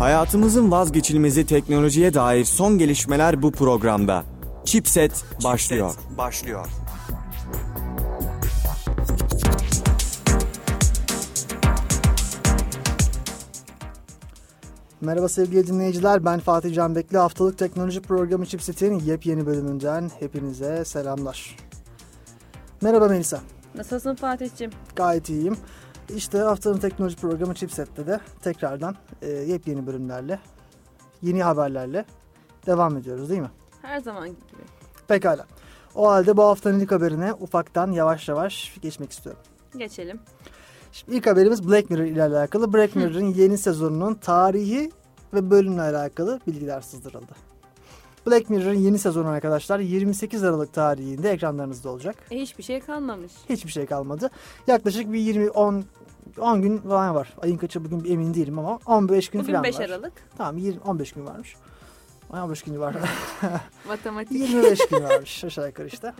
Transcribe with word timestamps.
Hayatımızın 0.00 0.70
vazgeçilmezi 0.70 1.46
teknolojiye 1.46 2.14
dair 2.14 2.44
son 2.44 2.78
gelişmeler 2.78 3.42
bu 3.42 3.52
programda. 3.52 4.24
Chipset 4.64 5.24
başlıyor. 5.44 5.90
Chipset 5.90 6.18
başlıyor. 6.18 6.66
Merhaba 15.00 15.28
sevgili 15.28 15.66
dinleyiciler, 15.66 16.24
ben 16.24 16.40
Fatih 16.40 16.74
Can 16.74 16.94
Bekli. 16.94 17.18
Haftalık 17.18 17.58
teknoloji 17.58 18.02
programı 18.02 18.46
Chipset'in 18.46 18.98
yepyeni 18.98 19.46
bölümünden 19.46 20.10
hepinize 20.20 20.84
selamlar. 20.84 21.56
Merhaba 22.82 23.08
Melisa. 23.08 23.40
Nasılsın 23.74 24.14
Fatih'ciğim? 24.14 24.72
Gayet 24.96 25.28
iyiyim. 25.28 25.56
İşte 26.16 26.38
haftanın 26.38 26.78
teknoloji 26.78 27.16
programı 27.16 27.54
Chipset'te 27.54 28.06
de 28.06 28.20
tekrardan 28.42 28.96
e, 29.22 29.28
yepyeni 29.28 29.86
bölümlerle, 29.86 30.40
yeni 31.22 31.42
haberlerle 31.42 32.04
devam 32.66 32.96
ediyoruz 32.96 33.30
değil 33.30 33.40
mi? 33.40 33.50
Her 33.82 34.00
zaman 34.00 34.28
gibi. 34.28 34.62
Pekala. 35.08 35.46
O 35.94 36.10
halde 36.10 36.36
bu 36.36 36.42
haftanın 36.42 36.80
ilk 36.80 36.92
haberine 36.92 37.32
ufaktan 37.32 37.92
yavaş 37.92 38.28
yavaş 38.28 38.74
geçmek 38.82 39.10
istiyorum. 39.10 39.42
Geçelim. 39.76 40.20
Şimdi 40.92 41.16
ilk 41.16 41.26
haberimiz 41.26 41.68
Black 41.68 41.90
Mirror 41.90 42.04
ile 42.04 42.22
alakalı. 42.22 42.72
Black 42.72 42.96
Mirror'ın 42.96 43.34
yeni 43.34 43.58
sezonunun 43.58 44.14
tarihi 44.14 44.90
ve 45.34 45.50
bölümle 45.50 45.82
alakalı 45.82 46.40
bilgiler 46.46 46.80
sızdırıldı. 46.80 47.50
Black 48.26 48.50
Mirror'ın 48.50 48.74
yeni 48.74 48.98
sezonu 48.98 49.28
arkadaşlar 49.28 49.78
28 49.78 50.44
Aralık 50.44 50.72
tarihinde 50.72 51.30
ekranlarınızda 51.30 51.90
olacak. 51.90 52.16
E, 52.30 52.40
hiçbir 52.40 52.62
şey 52.62 52.80
kalmamış. 52.80 53.32
Hiçbir 53.48 53.70
şey 53.70 53.86
kalmadı. 53.86 54.30
Yaklaşık 54.66 55.12
bir 55.12 55.18
20 55.18 55.50
10 55.50 55.84
10 56.38 56.62
gün 56.62 56.78
falan 56.78 57.14
var. 57.14 57.32
Ayın 57.42 57.56
kaçı 57.56 57.84
bugün 57.84 58.12
emin 58.12 58.34
değilim 58.34 58.58
ama 58.58 58.78
15 58.86 59.28
gün 59.28 59.40
Bugün 59.40 59.52
falan 59.52 59.64
5 59.64 59.78
var. 59.78 59.84
Aralık. 59.84 60.12
Tamam 60.36 60.56
20 60.56 60.80
15 60.80 61.12
gün 61.12 61.26
varmış. 61.26 61.56
Ay, 62.32 62.42
15 62.42 62.62
gün 62.62 62.80
var. 62.80 62.96
Matematik. 63.88 64.40
25 64.40 64.78
gün 64.88 65.02
varmış 65.02 65.44
aşağı 65.44 65.66
yukarı 65.66 65.86
işte. 65.86 66.14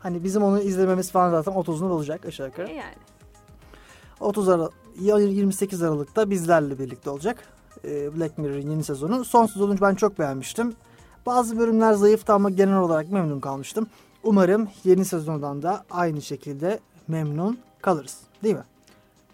Hani 0.00 0.24
bizim 0.24 0.42
onu 0.42 0.60
izlememiz 0.60 1.10
falan 1.10 1.30
zaten 1.30 1.54
30'unu 1.54 1.90
bulacak 1.90 2.26
aşağı 2.26 2.46
yukarı. 2.46 2.68
E 2.68 2.74
yani. 2.74 2.94
30 4.20 4.48
Aralık, 4.48 4.72
28 5.00 5.82
Aralık'ta 5.82 6.30
bizlerle 6.30 6.78
birlikte 6.78 7.10
olacak. 7.10 7.44
Ee, 7.84 8.16
Black 8.16 8.38
Mirror'ın 8.38 8.70
yeni 8.70 8.84
sezonu. 8.84 9.24
Son 9.24 9.46
sezonu 9.46 9.76
ben 9.80 9.94
çok 9.94 10.18
beğenmiştim. 10.18 10.74
Bazı 11.26 11.58
bölümler 11.58 11.92
zayıftı 11.92 12.32
ama 12.32 12.50
genel 12.50 12.78
olarak 12.78 13.12
memnun 13.12 13.40
kalmıştım. 13.40 13.86
Umarım 14.22 14.68
yeni 14.84 15.04
sezondan 15.04 15.62
da 15.62 15.84
aynı 15.90 16.22
şekilde 16.22 16.80
memnun 17.08 17.58
kalırız. 17.82 18.18
Değil 18.42 18.54
mi? 18.54 18.64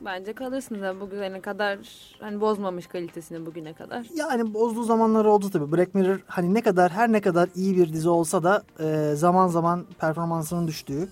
Bence 0.04 0.32
kalırsın 0.32 0.82
da 0.82 1.00
bugüne 1.00 1.40
kadar 1.40 1.78
hani 2.20 2.40
bozmamış 2.40 2.86
kalitesini 2.86 3.46
bugüne 3.46 3.72
kadar. 3.72 4.06
Yani 4.14 4.54
bozduğu 4.54 4.82
zamanlar 4.82 5.24
oldu 5.24 5.50
tabii. 5.50 5.72
Black 5.72 5.94
Mirror 5.94 6.18
hani 6.26 6.54
ne 6.54 6.60
kadar 6.62 6.92
her 6.92 7.12
ne 7.12 7.20
kadar 7.20 7.48
iyi 7.54 7.76
bir 7.76 7.92
dizi 7.92 8.08
olsa 8.08 8.42
da 8.42 8.62
e, 8.80 9.14
zaman 9.14 9.48
zaman 9.48 9.86
performansının 9.98 10.68
düştüğü, 10.68 11.08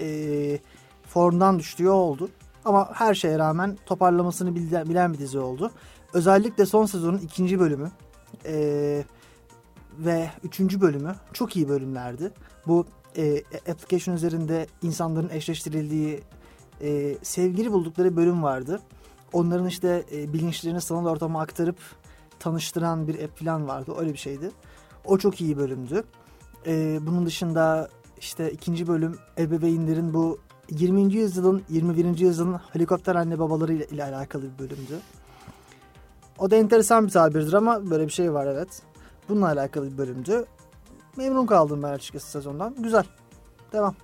e, 0.00 0.58
formdan 1.08 1.58
düştüğü 1.58 1.88
oldu. 1.88 2.28
Ama 2.64 2.90
her 2.94 3.14
şeye 3.14 3.38
rağmen 3.38 3.78
toparlamasını 3.86 4.54
bilen, 4.54 4.88
bilen 4.88 5.12
bir 5.12 5.18
dizi 5.18 5.38
oldu. 5.38 5.70
Özellikle 6.12 6.66
son 6.66 6.86
sezonun 6.86 7.18
ikinci 7.18 7.60
bölümü 7.60 7.90
e, 8.46 9.04
ve 9.98 10.30
üçüncü 10.44 10.80
bölümü 10.80 11.14
çok 11.32 11.56
iyi 11.56 11.68
bölümlerdi. 11.68 12.32
Bu 12.66 12.86
e, 13.16 13.42
application 13.70 14.14
üzerinde 14.14 14.66
insanların 14.82 15.28
eşleştirildiği 15.28 16.20
e, 16.80 17.16
sevgili 17.22 17.72
buldukları 17.72 18.16
bölüm 18.16 18.42
vardı. 18.42 18.80
Onların 19.32 19.66
işte 19.66 20.04
e, 20.12 20.32
bilinçlerini 20.32 20.80
sanal 20.80 21.06
ortama 21.06 21.40
aktarıp 21.40 21.76
tanıştıran 22.38 23.08
bir 23.08 23.24
app 23.24 23.38
falan 23.38 23.68
vardı. 23.68 23.92
Öyle 23.98 24.12
bir 24.12 24.18
şeydi. 24.18 24.50
O 25.04 25.18
çok 25.18 25.40
iyi 25.40 25.56
bölümdü. 25.56 26.04
E, 26.66 26.98
bunun 27.06 27.26
dışında 27.26 27.88
işte 28.18 28.50
ikinci 28.50 28.86
bölüm 28.86 29.18
ebeveynlerin 29.38 30.14
bu 30.14 30.38
20. 30.70 31.14
yüzyılın 31.14 31.62
21. 31.68 32.18
yüzyılın 32.18 32.60
helikopter 32.72 33.14
anne 33.14 33.38
babaları 33.38 33.72
ile, 33.72 33.86
ile 33.86 34.04
alakalı 34.04 34.42
bir 34.42 34.58
bölümdü. 34.58 35.00
O 36.38 36.50
da 36.50 36.56
enteresan 36.56 37.06
bir 37.06 37.10
tabirdir 37.10 37.52
ama 37.52 37.90
böyle 37.90 38.06
bir 38.06 38.12
şey 38.12 38.32
var 38.32 38.46
evet. 38.46 38.82
Bununla 39.28 39.46
alakalı 39.46 39.92
bir 39.92 39.98
bölümdü. 39.98 40.44
Memnun 41.16 41.46
kaldım 41.46 41.82
ben 41.82 41.92
açıkçası 41.92 42.30
sezondan. 42.30 42.74
Güzel. 42.78 43.04
Devam. 43.72 43.94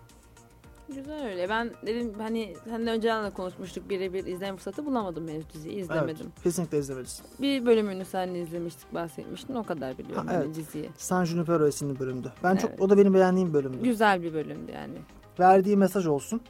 Güzel 0.96 1.24
öyle. 1.26 1.48
Ben 1.48 1.70
dedim 1.86 2.12
hani 2.18 2.54
senden 2.64 2.94
önceden 2.94 3.24
de 3.24 3.30
konuşmuştuk 3.30 3.90
birebir 3.90 4.26
izleme 4.26 4.56
fırsatı 4.56 4.86
bulamadım 4.86 5.28
henüz 5.28 5.44
diziyi 5.54 5.74
izlemedim. 5.74 6.26
Evet, 6.32 6.42
kesinlikle 6.42 6.78
izlemelisin. 6.78 7.26
Bir 7.40 7.66
bölümünü 7.66 8.04
seninle 8.04 8.40
izlemiştik 8.42 8.94
bahsetmiştin 8.94 9.54
o 9.54 9.64
kadar 9.64 9.98
biliyorum 9.98 10.26
Ha, 10.26 10.34
evet. 10.36 10.54
diziyi. 10.54 10.90
San 10.96 11.24
Junipero 11.24 11.68
isimli 11.68 11.98
bölümdü. 11.98 12.32
Ben 12.44 12.56
çok 12.56 12.70
Evet. 12.70 12.80
o 12.80 12.90
da 12.90 12.98
benim 12.98 13.14
beğendiğim 13.14 13.52
bölümdü. 13.54 13.82
Güzel 13.82 14.22
bir 14.22 14.34
bölümdü 14.34 14.72
yani. 14.72 14.94
verdiği 15.40 15.76
mesaj 15.76 16.06
olsun. 16.06 16.40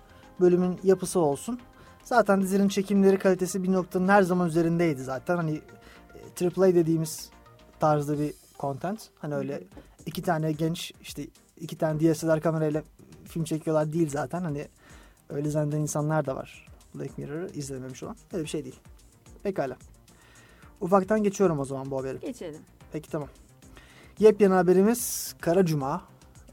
Bölümün 0.41 0.79
yapısı 0.83 1.21
olsun. 1.21 1.61
Zaten 2.05 2.41
dizinin 2.43 2.69
çekimleri 2.69 3.19
kalitesi 3.19 3.63
bir 3.63 3.73
noktanın 3.73 4.09
her 4.09 4.23
zaman 4.23 4.49
üzerindeydi 4.49 5.03
zaten. 5.03 5.37
Hani 5.37 5.61
e, 6.41 6.47
AAA 6.47 6.75
dediğimiz 6.75 7.31
tarzda 7.81 8.19
bir 8.19 8.35
content. 8.59 9.09
Hani 9.19 9.35
öyle 9.35 9.63
iki 10.07 10.23
tane 10.23 10.53
genç 10.53 10.93
işte 11.03 11.27
iki 11.61 11.79
tane 11.79 12.01
DSLR 12.01 12.41
kamerayla 12.41 12.83
film 13.31 13.45
çekiyorlar 13.45 13.93
değil 13.93 14.09
zaten. 14.11 14.43
Hani 14.43 14.69
öyle 15.29 15.51
zanneden 15.51 15.81
insanlar 15.81 16.27
da 16.27 16.37
var. 16.37 16.67
Black 16.95 17.19
Mirror'ı 17.19 17.51
izlememiş 17.55 18.03
olan. 18.03 18.17
Öyle 18.33 18.45
bir 18.45 18.49
şey 18.49 18.65
değil. 18.65 18.81
Pekala. 19.43 19.77
Ufaktan 20.81 21.23
geçiyorum 21.23 21.59
o 21.59 21.65
zaman 21.65 21.91
bu 21.91 21.99
haberi. 21.99 22.21
Geçelim. 22.21 22.61
Peki 22.93 23.11
tamam. 23.11 23.29
Yepyeni 24.19 24.55
haberimiz 24.55 25.35
Kara 25.41 25.67
Cuma. 25.67 26.03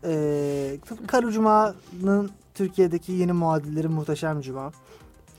Ee, 0.04 0.78
Kara 1.08 1.32
Cuma'nın 1.32 2.30
Türkiye'deki 2.54 3.12
yeni 3.12 3.34
muadilleri 3.34 3.88
Muhteşem 3.88 4.42
Cuma. 4.42 4.72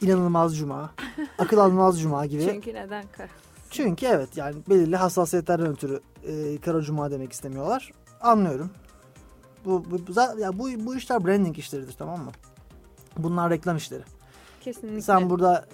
İnanılmaz 0.01 0.59
Cuma. 0.59 0.91
Akıl 1.39 1.59
almaz 1.59 2.01
Cuma 2.01 2.27
gibi. 2.27 2.43
Çünkü, 2.43 2.55
Çünkü 2.55 2.75
neden 2.75 3.05
kar? 3.17 3.31
evet 4.03 4.37
yani 4.37 4.57
belirli 4.69 4.97
hassasiyetlerden 4.97 5.67
ötürü 5.67 6.01
e, 6.27 6.59
Kara 6.61 6.83
Cuma 6.83 7.11
demek 7.11 7.33
istemiyorlar. 7.33 7.93
Anlıyorum. 8.21 8.71
Bu, 9.69 9.85
bu, 9.91 9.99
bu, 10.07 10.41
ya 10.41 10.59
bu, 10.59 10.87
bu 10.87 10.97
işler 10.97 11.25
branding 11.25 11.59
işleridir 11.59 11.93
tamam 11.99 12.21
mı? 12.21 12.31
Bunlar 13.19 13.51
reklam 13.51 13.77
işleri. 13.77 14.03
Kesinlikle. 14.61 15.01
Sen 15.01 15.31
burada 15.31 15.65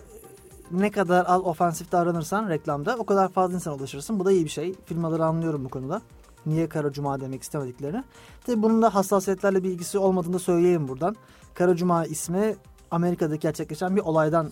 ne 0.70 0.90
kadar 0.90 1.24
az 1.28 1.40
ofansif 1.42 1.92
davranırsan 1.92 2.48
reklamda 2.48 2.96
o 2.96 3.06
kadar 3.06 3.28
fazla 3.28 3.54
insana 3.54 3.74
ulaşırsın. 3.74 4.20
Bu 4.20 4.24
da 4.24 4.32
iyi 4.32 4.44
bir 4.44 4.50
şey. 4.50 4.74
Firmaları 4.86 5.24
anlıyorum 5.24 5.64
bu 5.64 5.68
konuda. 5.68 6.02
Niye 6.46 6.68
Kara 6.68 6.92
Cuma 6.92 7.20
demek 7.20 7.42
istemediklerini. 7.42 8.04
Tabii 8.46 8.62
bunun 8.62 8.82
da 8.82 8.94
hassasiyetlerle 8.94 9.62
bir 9.62 9.70
ilgisi 9.70 9.98
olmadığını 9.98 10.32
da 10.32 10.38
söyleyeyim 10.38 10.88
buradan. 10.88 11.16
Kara 11.54 11.76
Cuma 11.76 12.04
ismi 12.04 12.56
Amerika'da 12.90 13.36
gerçekleşen 13.36 13.96
bir 13.96 14.00
olaydan 14.00 14.50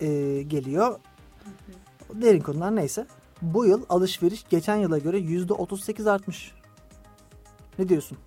e, 0.00 0.42
geliyor. 0.42 0.98
Derin 2.14 2.40
konular 2.40 2.76
neyse. 2.76 3.06
Bu 3.42 3.66
yıl 3.66 3.82
alışveriş 3.88 4.44
geçen 4.50 4.76
yıla 4.76 4.98
göre 4.98 5.18
%38 5.18 6.10
artmış. 6.10 6.54
Ne 7.78 7.88
diyorsun? 7.88 8.18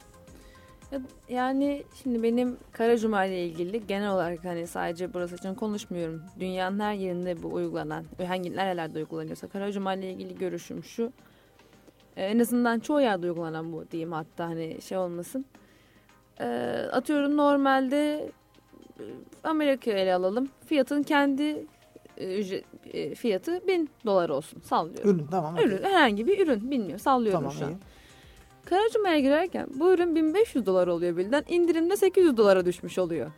Ya- 0.92 1.02
Yani 1.30 1.84
şimdi 2.04 2.24
benim 2.24 2.58
Kara 2.72 2.98
Cuma 2.98 3.26
ile 3.26 3.46
ilgili 3.46 3.88
genel 3.88 4.12
olarak 4.12 4.46
hani 4.46 4.68
sadece 4.68 5.14
burası 5.14 5.36
için 5.36 5.54
konuşmuyorum. 5.56 6.22
Dünyanın 6.40 6.80
her 6.80 6.94
yerinde 6.94 7.44
bu 7.44 7.54
uygulanan 7.54 8.06
hangi 8.28 8.56
nerelerde 8.56 9.00
uygulanıyorsa 9.00 9.48
Kara 9.48 9.72
Cuma 9.72 9.94
ile 9.94 10.12
ilgili 10.12 10.38
görüşüm 10.38 10.84
şu. 10.84 11.12
Ee, 12.18 12.24
En 12.26 12.40
azından 12.40 12.80
çoğu 12.80 13.02
yerde 13.02 13.28
uygulanan 13.32 13.74
bu 13.74 13.86
diyeyim 13.92 14.12
hatta 14.12 14.46
hani 14.46 14.82
şey 14.82 14.98
olmasın. 14.98 15.46
Ee, 16.40 16.46
atıyorum 16.92 17.38
normalde 17.38 18.30
e, 19.00 19.04
Amerika'yı 19.44 19.98
ele 19.98 20.14
alalım. 20.14 20.50
Fiyatın 20.66 21.04
kendi 21.04 21.66
e, 22.18 22.40
ücret, 22.40 22.66
e, 22.94 23.16
fiyatı 23.16 23.68
1000 23.68 23.90
dolar 24.06 24.30
olsun 24.30 24.60
sallıyorum. 24.62 25.10
Ürün 25.10 25.28
tamam. 25.32 25.58
Ürün 25.58 25.84
herhangi 25.84 26.28
bir 26.28 26.48
ürün 26.48 26.72
bilmiyorum 26.72 27.00
sallıyorum 27.00 27.40
Tamam 27.40 27.54
şu 27.54 27.66
an. 27.66 27.72
iyi. 27.72 27.78
Karacuma'ya 28.66 29.20
girerken 29.20 29.68
bu 29.76 29.94
ürün 29.94 30.16
1500 30.16 30.66
dolar 30.66 30.88
oluyor 30.88 31.18
birden. 31.18 31.44
indirimde 31.50 31.98
800 31.98 32.38
dolara 32.38 32.66
düşmüş 32.66 33.00
oluyor. 33.00 33.32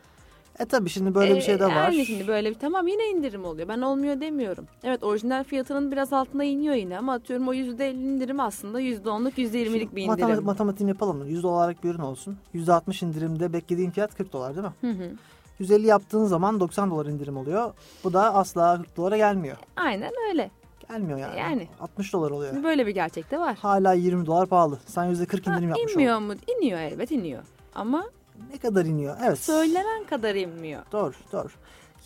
E 0.58 0.64
tabii 0.64 0.88
şimdi 0.90 1.14
böyle 1.14 1.32
bir 1.34 1.38
Ee, 1.38 1.40
şey 1.40 1.58
de 1.60 1.64
var. 1.64 1.70
Yani 1.70 2.06
şimdi 2.06 2.28
böyle 2.28 2.50
bir 2.50 2.54
tamam 2.54 2.86
yine 2.88 3.08
indirim 3.08 3.44
oluyor. 3.44 3.68
Ben 3.68 3.80
olmuyor 3.80 4.20
demiyorum. 4.20 4.66
Evet 4.84 5.04
orijinal 5.04 5.44
fiyatının 5.44 5.92
biraz 5.92 6.12
altına 6.12 6.44
iniyor 6.44 6.74
yine 6.74 6.98
ama 6.98 7.12
atıyorum 7.12 7.48
o 7.48 7.54
%50 7.54 7.90
indirim 7.90 8.40
aslında 8.40 8.80
%10'luk 8.80 9.32
%20'lik 9.38 9.96
bir 9.96 10.02
indirim. 10.02 10.06
Matematik, 10.06 10.44
matematiğini 10.44 10.90
yapalım 10.90 11.18
mı? 11.18 11.28
100 11.28 11.42
dolarlık 11.42 11.84
bir 11.84 11.90
ürün 11.90 11.98
olsun. 11.98 12.36
%60 12.54 13.04
indirimde 13.04 13.52
beklediğin 13.52 13.90
fiyat 13.90 14.14
40 14.16 14.32
dolar 14.32 14.56
değil 14.56 14.66
mi? 14.66 14.72
Hı 14.80 15.04
hı. 15.04 15.10
150 15.58 15.86
yaptığın 15.86 16.24
zaman 16.24 16.60
90 16.60 16.90
dolar 16.90 17.06
indirim 17.06 17.36
oluyor. 17.36 17.72
Bu 18.04 18.12
da 18.12 18.34
asla 18.34 18.76
40 18.76 18.96
dolara 18.96 19.16
gelmiyor. 19.16 19.56
Aynen 19.76 20.12
öyle. 20.30 20.50
Gelmiyor 20.88 21.18
yani. 21.18 21.38
Yani. 21.38 21.68
60 21.80 22.12
dolar 22.12 22.30
oluyor. 22.30 22.62
Böyle 22.64 22.86
bir 22.86 22.94
gerçek 22.94 23.30
de 23.30 23.38
var. 23.38 23.56
Hala 23.56 23.92
20 23.92 24.26
dolar 24.26 24.46
pahalı. 24.46 24.78
Sen 24.86 25.04
%40 25.04 25.46
Ha, 25.50 25.52
indirim 25.54 25.68
yapmış 25.68 25.92
inmiyor 25.92 26.14
oldun. 26.16 26.26
mu? 26.26 26.34
İniyor 26.58 26.78
elbet 26.78 27.10
iniyor. 27.10 27.42
Ama 27.74 28.04
Ne 28.52 28.58
kadar 28.58 28.84
iniyor? 28.86 29.16
Evet. 29.24 29.38
söylenen 29.38 30.04
kadar 30.04 30.34
inmiyor. 30.34 30.82
Doğru, 30.92 31.12
doğru. 31.32 31.48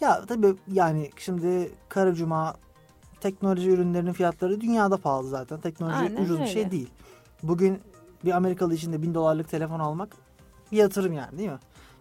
Ya 0.00 0.24
tabii 0.26 0.54
yani 0.72 1.10
şimdi 1.16 1.70
Kara 1.88 2.14
Cuma 2.14 2.54
teknoloji 3.20 3.70
ürünlerinin 3.70 4.12
fiyatları 4.12 4.60
dünyada 4.60 4.96
pahalı 4.96 5.28
zaten. 5.28 5.60
Teknoloji 5.60 5.96
Aynen 5.96 6.22
ucuz 6.24 6.40
bir 6.40 6.46
şey 6.46 6.62
öyle. 6.62 6.70
değil. 6.70 6.88
Bugün 7.42 7.80
bir 8.24 8.32
Amerikalı 8.32 8.74
için 8.74 8.92
de 8.92 9.02
bin 9.02 9.14
dolarlık 9.14 9.48
telefon 9.50 9.80
almak 9.80 10.08
bir 10.72 10.76
yatırım 10.76 11.12
yani 11.12 11.38
değil 11.38 11.50
mi? 11.50 11.58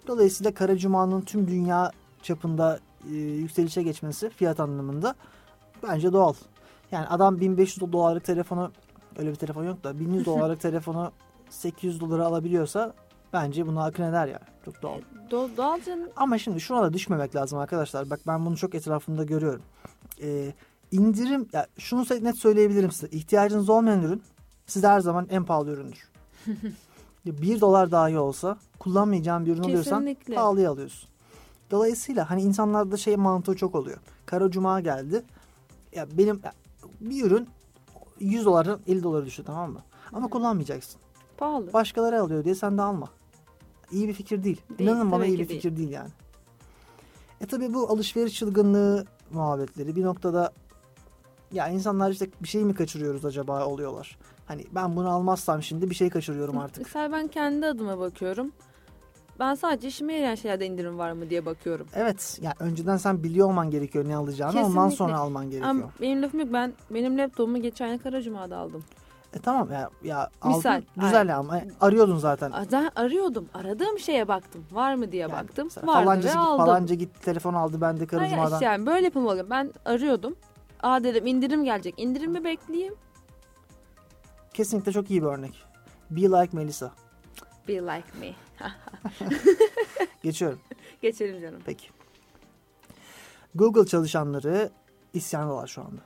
Dolayısıyla 0.07 0.53
Kara 0.53 0.77
Cuma'nın 0.77 1.21
tüm 1.21 1.47
dünya 1.47 1.91
çapında 2.23 2.79
e, 3.11 3.15
yükselişe 3.15 3.83
geçmesi 3.83 4.29
fiyat 4.29 4.59
anlamında 4.59 5.15
bence 5.83 6.13
doğal. 6.13 6.33
Yani 6.91 7.07
adam 7.07 7.39
1500 7.39 7.91
dolarlık 7.91 8.23
telefonu 8.25 8.71
öyle 9.17 9.29
bir 9.29 9.35
telefon 9.35 9.63
yok 9.63 9.83
da 9.83 9.99
1100 9.99 10.25
dolarlık 10.25 10.61
telefonu 10.61 11.11
800 11.49 11.99
dolara 11.99 12.25
alabiliyorsa 12.25 12.93
bence 13.33 13.67
buna 13.67 13.85
akın 13.85 14.03
eder 14.03 14.27
yani. 14.27 14.45
Çok 14.65 14.81
doğal. 14.81 14.99
Do- 15.29 15.57
doğal 15.57 15.81
canım. 15.81 16.09
Ama 16.15 16.37
şimdi 16.37 16.61
şuna 16.61 16.81
da 16.81 16.93
düşmemek 16.93 17.35
lazım 17.35 17.59
arkadaşlar. 17.59 18.09
Bak 18.09 18.19
ben 18.27 18.45
bunu 18.45 18.57
çok 18.57 18.75
etrafımda 18.75 19.23
görüyorum. 19.23 19.61
Ee, 20.21 20.53
indirim, 20.91 21.47
ya 21.53 21.67
şunu 21.77 22.05
net 22.21 22.37
söyleyebilirim 22.37 22.91
size. 22.91 23.07
İhtiyacınız 23.07 23.69
olmayan 23.69 24.01
ürün 24.01 24.23
size 24.65 24.87
her 24.87 24.99
zaman 24.99 25.27
en 25.29 25.45
pahalı 25.45 25.71
üründür. 25.71 26.09
Ya 27.25 27.41
bir 27.41 27.61
dolar 27.61 27.91
dahi 27.91 28.19
olsa 28.19 28.57
kullanmayacağın 28.79 29.45
bir 29.45 29.51
ürün 29.51 29.63
alıyorsan 29.63 30.15
pahalıya 30.35 30.71
alıyorsun. 30.71 31.09
Dolayısıyla 31.71 32.29
hani 32.29 32.41
insanlarda 32.41 32.97
şey 32.97 33.15
mantığı 33.15 33.55
çok 33.55 33.75
oluyor. 33.75 33.97
Kara 34.25 34.51
Cuma 34.51 34.79
geldi. 34.81 35.23
Ya 35.95 36.07
benim 36.17 36.41
ya 36.43 36.53
bir 37.01 37.25
ürün 37.25 37.47
100 38.19 38.45
dolardan 38.45 38.79
50 38.87 39.03
dolara 39.03 39.25
düştü 39.25 39.43
tamam 39.45 39.71
mı? 39.71 39.79
Ama 40.13 40.27
kullanmayacaksın. 40.27 41.01
Pahalı. 41.37 41.73
Başkaları 41.73 42.21
alıyor 42.21 42.43
diye 42.43 42.55
sen 42.55 42.77
de 42.77 42.81
alma. 42.81 43.09
İyi 43.91 44.07
bir 44.07 44.13
fikir 44.13 44.43
değil. 44.43 44.61
Değil, 44.69 44.89
İnanın 44.89 45.11
bana 45.11 45.25
iyi 45.25 45.33
bir 45.39 45.49
değil. 45.49 45.61
fikir 45.61 45.77
değil 45.77 45.89
yani. 45.89 46.09
E 47.41 47.45
tabi 47.45 47.73
bu 47.73 47.89
alışveriş 47.89 48.35
çılgınlığı 48.35 49.05
muhabbetleri 49.31 49.95
bir 49.95 50.03
noktada 50.03 50.53
ya 51.51 51.67
insanlar 51.69 52.11
işte 52.11 52.29
bir 52.41 52.47
şey 52.47 52.63
mi 52.65 52.73
kaçırıyoruz 52.75 53.25
acaba 53.25 53.65
oluyorlar. 53.65 54.17
Hani 54.45 54.65
ben 54.71 54.95
bunu 54.95 55.09
almazsam 55.09 55.63
şimdi 55.63 55.89
bir 55.89 55.95
şey 55.95 56.09
kaçırıyorum 56.09 56.57
artık. 56.57 56.83
Mesela 56.85 57.11
ben 57.11 57.27
kendi 57.27 57.65
adıma 57.65 57.99
bakıyorum. 57.99 58.51
Ben 59.41 59.55
sadece 59.55 59.87
işime 59.87 60.13
yarayan 60.13 60.35
şeylerde 60.35 60.65
indirim 60.65 60.97
var 60.97 61.11
mı 61.11 61.29
diye 61.29 61.45
bakıyorum. 61.45 61.87
Evet 61.95 62.39
yani 62.41 62.55
önceden 62.59 62.97
sen 62.97 63.23
biliyor 63.23 63.47
olman 63.47 63.71
gerekiyor 63.71 64.07
ne 64.07 64.15
alacağını 64.15 64.51
ondan 64.51 64.65
Kesinlikle. 64.67 64.95
sonra 64.95 65.17
alman 65.17 65.45
gerekiyor. 65.45 65.69
Ama 65.69 65.89
benim 66.01 66.21
lafım 66.21 66.39
yok. 66.39 66.49
Ben 66.53 66.73
benim 66.89 67.17
laptopumu 67.17 67.61
geçen 67.61 67.87
yıl 67.87 67.99
Karacuma'da 67.99 68.57
aldım. 68.57 68.83
E 69.33 69.39
tamam 69.39 69.71
ya, 69.71 69.89
ya 70.03 70.29
Misal, 70.45 70.71
aldın, 70.71 70.85
güzel 70.97 71.29
ya 71.29 71.37
ama 71.37 71.57
e, 71.57 71.67
arıyordun 71.81 72.17
zaten. 72.17 72.51
Ben 72.71 72.91
arıyordum. 72.95 73.49
Aradığım 73.53 73.99
şeye 73.99 74.27
baktım. 74.27 74.65
Var 74.71 74.95
mı 74.95 75.11
diye 75.11 75.21
Yani 75.21 75.31
baktım. 75.31 75.67
Vardı 75.83 75.85
falanca, 76.05 76.29
ve 76.29 76.33
git- 76.33 76.37
aldım. 76.37 76.65
falanca 76.65 76.95
gitti 76.95 77.21
telefon 77.21 77.53
aldı 77.53 77.81
ben 77.81 77.93
de 77.95 77.97
Hayır 77.99 78.07
Karacuma'dan. 78.07 78.53
işte 78.53 78.65
yani 78.65 78.85
böyle 78.85 79.05
yapılmalı. 79.05 79.49
Ben 79.49 79.73
arıyordum. 79.85 80.35
Aa 80.83 81.03
dedim 81.03 81.27
indirim 81.27 81.63
gelecek. 81.63 81.93
İndirimi 81.97 82.43
bekleyeyim. 82.43 82.95
Kesinlikle 84.53 84.91
çok 84.91 85.11
iyi 85.11 85.21
bir 85.21 85.27
örnek. 85.27 85.63
Be 86.11 86.21
like 86.21 86.57
Melissa. 86.57 86.91
Be 87.67 87.73
like 87.73 88.07
me. 88.19 88.33
Geçiyorum. 90.23 90.59
Geçelim 91.01 91.41
canım. 91.41 91.59
Peki. 91.65 91.87
Google 93.55 93.85
çalışanları 93.85 94.69
isyandalar 95.13 95.67
şu 95.67 95.81
anda. 95.81 96.01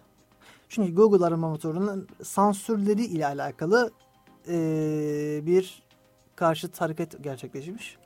Çünkü 0.70 0.96
Google 0.96 1.26
arama 1.26 1.50
motorunun 1.50 2.08
sansürleri 2.24 3.06
ile 3.06 3.26
alakalı 3.28 3.92
eee, 4.48 5.42
bir 5.46 5.84
karşıt 6.36 6.82
hareket 6.82 7.24
gerçekleşmiş. 7.24 7.98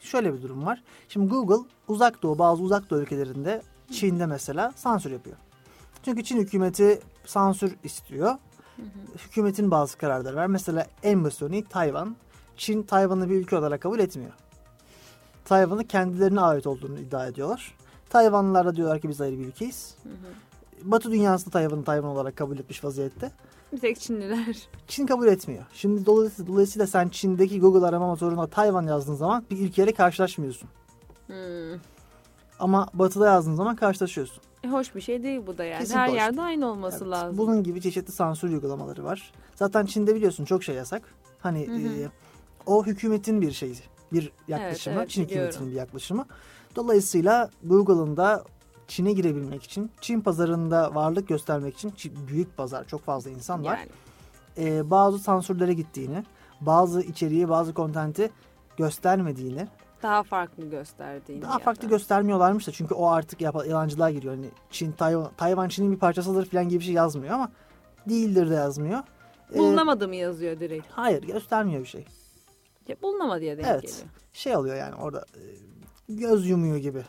Şöyle 0.00 0.34
bir 0.34 0.42
durum 0.42 0.66
var. 0.66 0.82
Şimdi 1.08 1.28
Google 1.30 1.68
uzak 1.88 2.22
doğu 2.22 2.38
bazı 2.38 2.62
uzak 2.62 2.90
doğu 2.90 3.00
ülkelerinde 3.00 3.62
Çin'de 3.92 4.26
mesela 4.26 4.72
sansür 4.76 5.10
yapıyor. 5.12 5.36
Çünkü 6.02 6.24
Çin 6.24 6.38
hükümeti 6.38 7.00
sansür 7.24 7.74
istiyor. 7.84 8.34
Hükümetin 9.18 9.70
bazı 9.70 9.98
kararları 9.98 10.36
var. 10.36 10.46
Mesela 10.46 10.86
en 11.02 11.24
basiti 11.24 11.64
Tayvan. 11.64 12.16
Çin 12.58 12.82
Tayvan'ı 12.82 13.30
bir 13.30 13.34
ülke 13.34 13.56
olarak 13.56 13.80
kabul 13.80 13.98
etmiyor. 13.98 14.32
Tayvan'ı 15.44 15.86
kendilerine 15.86 16.40
ait 16.40 16.66
olduğunu 16.66 16.98
iddia 16.98 17.26
ediyorlar. 17.26 17.74
Tayvanlılar 18.10 18.66
da 18.66 18.76
diyorlar 18.76 19.00
ki 19.00 19.08
biz 19.08 19.20
ayrı 19.20 19.38
bir 19.38 19.46
ülkeyiz. 19.46 19.94
Batı 20.82 21.10
dünyası 21.10 21.46
da 21.46 21.50
Tayvan'ı 21.50 21.84
Tayvan 21.84 22.10
olarak 22.10 22.36
kabul 22.36 22.58
etmiş 22.58 22.84
vaziyette. 22.84 23.32
Bir 23.72 23.78
tek 23.78 24.00
Çinliler. 24.00 24.56
Çin 24.88 25.06
kabul 25.06 25.26
etmiyor. 25.26 25.64
Şimdi 25.72 26.06
dolayısıyla, 26.06 26.52
dolayısıyla 26.52 26.86
sen 26.86 27.08
Çin'deki 27.08 27.60
Google 27.60 27.86
arama 27.86 28.06
motoruna 28.06 28.46
Tayvan 28.46 28.82
yazdığın 28.86 29.14
zaman 29.14 29.44
bir 29.50 29.60
ülkeyle 29.60 29.92
karşılaşmıyorsun. 29.92 30.68
Hmm. 31.26 31.34
Ama 32.60 32.88
Batı'da 32.94 33.26
yazdığın 33.26 33.54
zaman 33.54 33.76
karşılaşıyorsun. 33.76 34.42
E, 34.64 34.68
hoş 34.68 34.94
bir 34.94 35.00
şey 35.00 35.22
değil 35.22 35.40
bu 35.46 35.58
da 35.58 35.64
yani. 35.64 35.80
Kesinlikle 35.80 36.00
Her 36.00 36.08
hoş 36.08 36.16
yerde 36.16 36.36
değil. 36.36 36.48
aynı 36.48 36.66
olması 36.66 37.04
Evet, 37.04 37.12
lazım. 37.12 37.38
Bunun 37.38 37.62
gibi 37.62 37.80
çeşitli 37.82 38.12
sansür 38.12 38.48
uygulamaları 38.48 39.04
var. 39.04 39.32
Zaten 39.54 39.86
Çin'de 39.86 40.14
biliyorsun 40.14 40.44
çok 40.44 40.64
şey 40.64 40.74
yasak. 40.74 41.02
Hani 41.38 41.68
Hı 41.68 41.72
hı. 41.72 42.02
e, 42.02 42.08
o 42.68 42.86
hükümetin 42.86 43.40
bir 43.40 43.52
şeyi, 43.52 43.74
bir 44.12 44.32
yaklaşımı, 44.48 44.96
evet, 44.98 45.10
Çin 45.10 45.24
biliyorum. 45.24 45.46
hükümetinin 45.46 45.72
bir 45.72 45.76
yaklaşımı. 45.78 46.26
Dolayısıyla 46.76 47.50
Google'ın 47.64 48.16
da 48.16 48.44
Çin'e 48.88 49.12
girebilmek 49.12 49.62
için, 49.62 49.90
Çin 50.00 50.20
pazarında 50.20 50.94
varlık 50.94 51.28
göstermek 51.28 51.74
için, 51.74 51.90
Çin- 51.90 52.28
büyük 52.28 52.56
pazar, 52.56 52.84
çok 52.86 53.04
fazla 53.04 53.30
insan 53.30 53.64
var. 53.64 53.78
Yani. 54.58 54.68
e, 54.68 54.90
bazı 54.90 55.18
sansürlere 55.18 55.74
gittiğini, 55.74 56.24
bazı 56.60 57.02
içeriği, 57.02 57.48
bazı 57.48 57.74
kontenti 57.74 58.30
göstermediğini, 58.76 59.68
Daha 60.02 60.22
farklı 60.22 60.70
gösterdiğini. 60.70 61.42
daha 61.42 61.58
farklı 61.58 61.82
da. 61.82 61.86
göstermiyorlarmış 61.86 62.66
da 62.66 62.72
çünkü 62.72 62.94
o 62.94 63.08
artık 63.08 63.40
yalancılığa 63.40 64.10
giriyor. 64.10 64.34
Hani 64.34 64.50
Çin, 64.70 64.92
Tayvan, 64.92 65.30
Tayvan 65.36 65.68
Çin'in 65.68 65.92
bir 65.92 65.98
parçasıdır 65.98 66.46
falan 66.50 66.68
gibi 66.68 66.80
bir 66.80 66.84
şey 66.84 66.94
yazmıyor 66.94 67.34
ama 67.34 67.50
değildir 68.08 68.50
de 68.50 68.54
yazmıyor. 68.54 68.98
E, 69.54 69.58
Bulunamadı 69.58 70.08
mı 70.08 70.16
yazıyor 70.16 70.60
direkt. 70.60 70.86
hayır 70.90 71.22
göstermiyor 71.22 71.80
bir 71.80 71.86
şey. 71.86 72.06
Ya, 72.88 72.96
bulunamadı 73.02 73.44
ya 73.44 73.56
denk 73.58 73.66
Evet. 73.66 73.82
geliyor. 73.82 73.98
Şey 74.32 74.56
oluyor 74.56 74.76
yani 74.76 74.94
orada 74.94 75.24
e, 76.08 76.14
göz 76.14 76.48
yumuyor 76.48 76.76
gibi. 76.76 77.04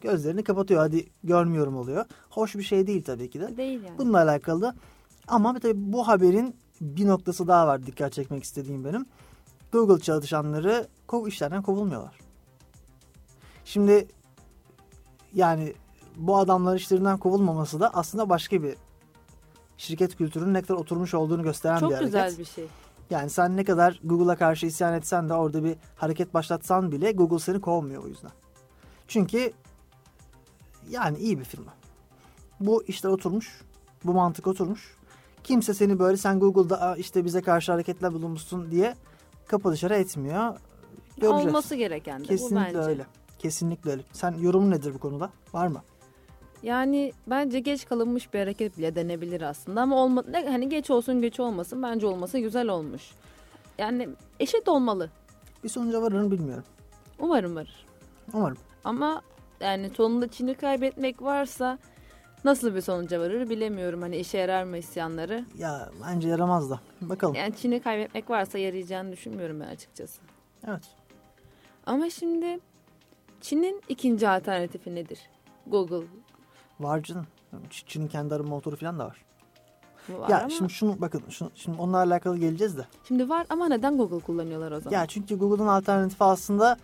Gözlerini 0.00 0.44
kapatıyor 0.44 0.80
hadi 0.80 1.06
görmüyorum 1.24 1.76
oluyor. 1.76 2.04
Hoş 2.30 2.54
bir 2.54 2.62
şey 2.62 2.86
değil 2.86 3.04
tabii 3.04 3.30
ki 3.30 3.40
de. 3.40 3.56
Değil 3.56 3.82
yani. 3.84 3.98
Bununla 3.98 4.18
alakalı 4.18 4.62
da 4.62 4.74
ama 5.28 5.58
tabii 5.58 5.92
bu 5.92 6.08
haberin 6.08 6.56
bir 6.80 7.06
noktası 7.06 7.48
daha 7.48 7.66
var 7.66 7.86
dikkat 7.86 8.12
çekmek 8.12 8.44
istediğim 8.44 8.84
benim. 8.84 9.06
Google 9.72 10.00
çalışanları 10.02 10.86
kov 11.06 11.26
işlerden 11.26 11.62
kovulmuyorlar. 11.62 12.18
Şimdi 13.64 14.08
yani 15.34 15.72
bu 16.16 16.36
adamların 16.36 16.76
işlerinden 16.76 17.18
kovulmaması 17.18 17.80
da 17.80 17.90
aslında 17.94 18.28
başka 18.28 18.62
bir 18.62 18.74
şirket 19.76 20.16
kültürünün 20.16 20.54
ne 20.54 20.62
kadar 20.62 20.74
oturmuş 20.74 21.14
olduğunu 21.14 21.42
gösteren 21.42 21.76
bir 21.76 21.80
Çok 21.80 21.92
hareket. 21.92 22.06
güzel 22.06 22.38
bir 22.38 22.44
şey. 22.44 22.66
Yani 23.10 23.30
sen 23.30 23.56
ne 23.56 23.64
kadar 23.64 24.00
Google'a 24.04 24.36
karşı 24.36 24.66
isyan 24.66 24.94
etsen 24.94 25.28
de 25.28 25.34
orada 25.34 25.64
bir 25.64 25.76
hareket 25.96 26.34
başlatsan 26.34 26.92
bile 26.92 27.12
Google 27.12 27.38
seni 27.38 27.60
kovmuyor 27.60 28.04
o 28.04 28.08
yüzden. 28.08 28.30
Çünkü 29.08 29.52
yani 30.90 31.18
iyi 31.18 31.38
bir 31.38 31.44
firma. 31.44 31.74
Bu 32.60 32.84
işler 32.84 33.10
oturmuş. 33.10 33.60
Bu 34.04 34.12
mantık 34.14 34.46
oturmuş. 34.46 34.96
Kimse 35.44 35.74
seni 35.74 35.98
böyle 35.98 36.16
sen 36.16 36.40
Google'da 36.40 36.80
"Aa, 36.82 36.96
işte 36.96 37.24
bize 37.24 37.42
karşı 37.42 37.72
hareketler 37.72 38.12
bulunmuşsun 38.12 38.70
diye 38.70 38.94
kapı 39.46 39.72
dışarı 39.72 39.94
etmiyor. 39.94 40.56
Göreceğiz. 41.16 41.46
Olması 41.46 41.74
gereken 41.74 42.20
de 42.20 42.24
bu 42.24 42.28
Kesinlikle 42.28 42.64
bence. 42.66 42.78
öyle. 42.78 43.06
Kesinlikle 43.38 43.90
öyle. 43.90 44.02
Sen 44.12 44.34
yorumun 44.38 44.70
nedir 44.70 44.94
bu 44.94 44.98
konuda? 44.98 45.30
Var 45.52 45.66
mı? 45.66 45.82
Yani 46.64 47.12
bence 47.26 47.60
geç 47.60 47.86
kalınmış 47.86 48.34
bir 48.34 48.38
hareket 48.38 48.78
bile 48.78 48.94
denebilir 48.94 49.42
aslında 49.42 49.80
ama 49.80 49.96
olma, 49.96 50.24
ne, 50.28 50.48
hani 50.48 50.68
geç 50.68 50.90
olsun 50.90 51.20
geç 51.20 51.40
olmasın 51.40 51.82
bence 51.82 52.06
olması 52.06 52.38
güzel 52.38 52.68
olmuş. 52.68 53.10
Yani 53.78 54.08
eşit 54.40 54.68
olmalı. 54.68 55.10
Bir 55.64 55.68
sonuca 55.68 56.02
varır 56.02 56.30
bilmiyorum. 56.30 56.64
Umarım 57.18 57.56
varır. 57.56 57.86
Umarım. 58.34 58.56
Ama 58.84 59.22
yani 59.60 59.90
sonunda 59.90 60.28
Çin'i 60.28 60.54
kaybetmek 60.54 61.22
varsa 61.22 61.78
nasıl 62.44 62.74
bir 62.74 62.80
sonuca 62.80 63.20
varır 63.20 63.50
bilemiyorum. 63.50 64.02
Hani 64.02 64.16
işe 64.16 64.38
yarar 64.38 64.64
mı 64.64 64.78
isyanları? 64.78 65.44
Ya 65.58 65.90
bence 66.06 66.28
yaramaz 66.28 66.70
da. 66.70 66.80
Bakalım. 67.00 67.34
Yani 67.34 67.56
Çin'i 67.56 67.80
kaybetmek 67.80 68.30
varsa 68.30 68.58
yarayacağını 68.58 69.12
düşünmüyorum 69.12 69.60
ben 69.60 69.68
açıkçası. 69.68 70.22
Evet. 70.68 70.84
Ama 71.86 72.10
şimdi 72.10 72.58
Çin'in 73.40 73.82
ikinci 73.88 74.28
alternatifi 74.28 74.94
nedir? 74.94 75.18
Google 75.66 76.06
Var 76.80 77.02
canım. 77.02 77.26
Çin'in 77.86 78.08
kendi 78.08 78.34
arama 78.34 78.48
motoru 78.48 78.76
falan 78.76 78.98
da 78.98 79.04
var. 79.06 79.24
var 80.08 80.28
ya 80.28 80.38
ama 80.40 80.48
şimdi 80.48 80.72
şunu 80.72 81.00
bakın 81.00 81.22
şunu, 81.30 81.50
şimdi 81.54 81.80
onunla 81.80 81.96
alakalı 81.96 82.38
geleceğiz 82.38 82.76
de. 82.78 82.86
şimdi 83.08 83.28
var 83.28 83.46
ama 83.50 83.68
neden 83.68 83.96
Google 83.96 84.18
kullanıyorlar 84.20 84.72
o 84.72 84.80
zaman? 84.80 84.98
Ya 84.98 85.06
çünkü 85.06 85.38
Google'ın 85.38 85.66
alternatifi 85.68 86.24
aslında 86.24 86.76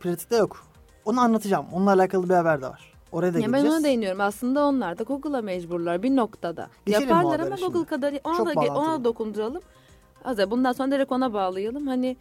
pratikte 0.00 0.36
yok. 0.36 0.66
Onu 1.04 1.20
anlatacağım. 1.20 1.66
Onunla 1.72 1.90
alakalı 1.92 2.28
bir 2.28 2.34
haber 2.34 2.62
de 2.62 2.66
var. 2.66 2.92
Oraya 3.12 3.34
da 3.34 3.38
Ya 3.38 3.46
ben 3.46 3.50
geleceğiz. 3.52 3.74
ona 3.76 3.84
değiniyorum. 3.84 4.20
Aslında 4.20 4.64
onlar 4.66 4.98
da 4.98 5.02
Google'a 5.02 5.42
mecburlar 5.42 6.02
bir 6.02 6.16
noktada. 6.16 6.68
Geçelim 6.86 7.08
bu 7.08 7.12
Yaparlar 7.12 7.40
ama 7.40 7.56
şimdi. 7.56 7.72
Google 7.72 7.88
kadar 7.88 8.14
ona 8.24 8.36
Çok 8.36 8.46
da 8.46 8.54
bağlantılı. 8.56 8.78
ona 8.78 9.04
dokunduralım. 9.04 9.62
Hazır 10.22 10.50
bundan 10.50 10.72
sonra 10.72 10.90
direkt 10.90 11.12
ona 11.12 11.32
bağlayalım. 11.32 11.86
Hani 11.86 12.16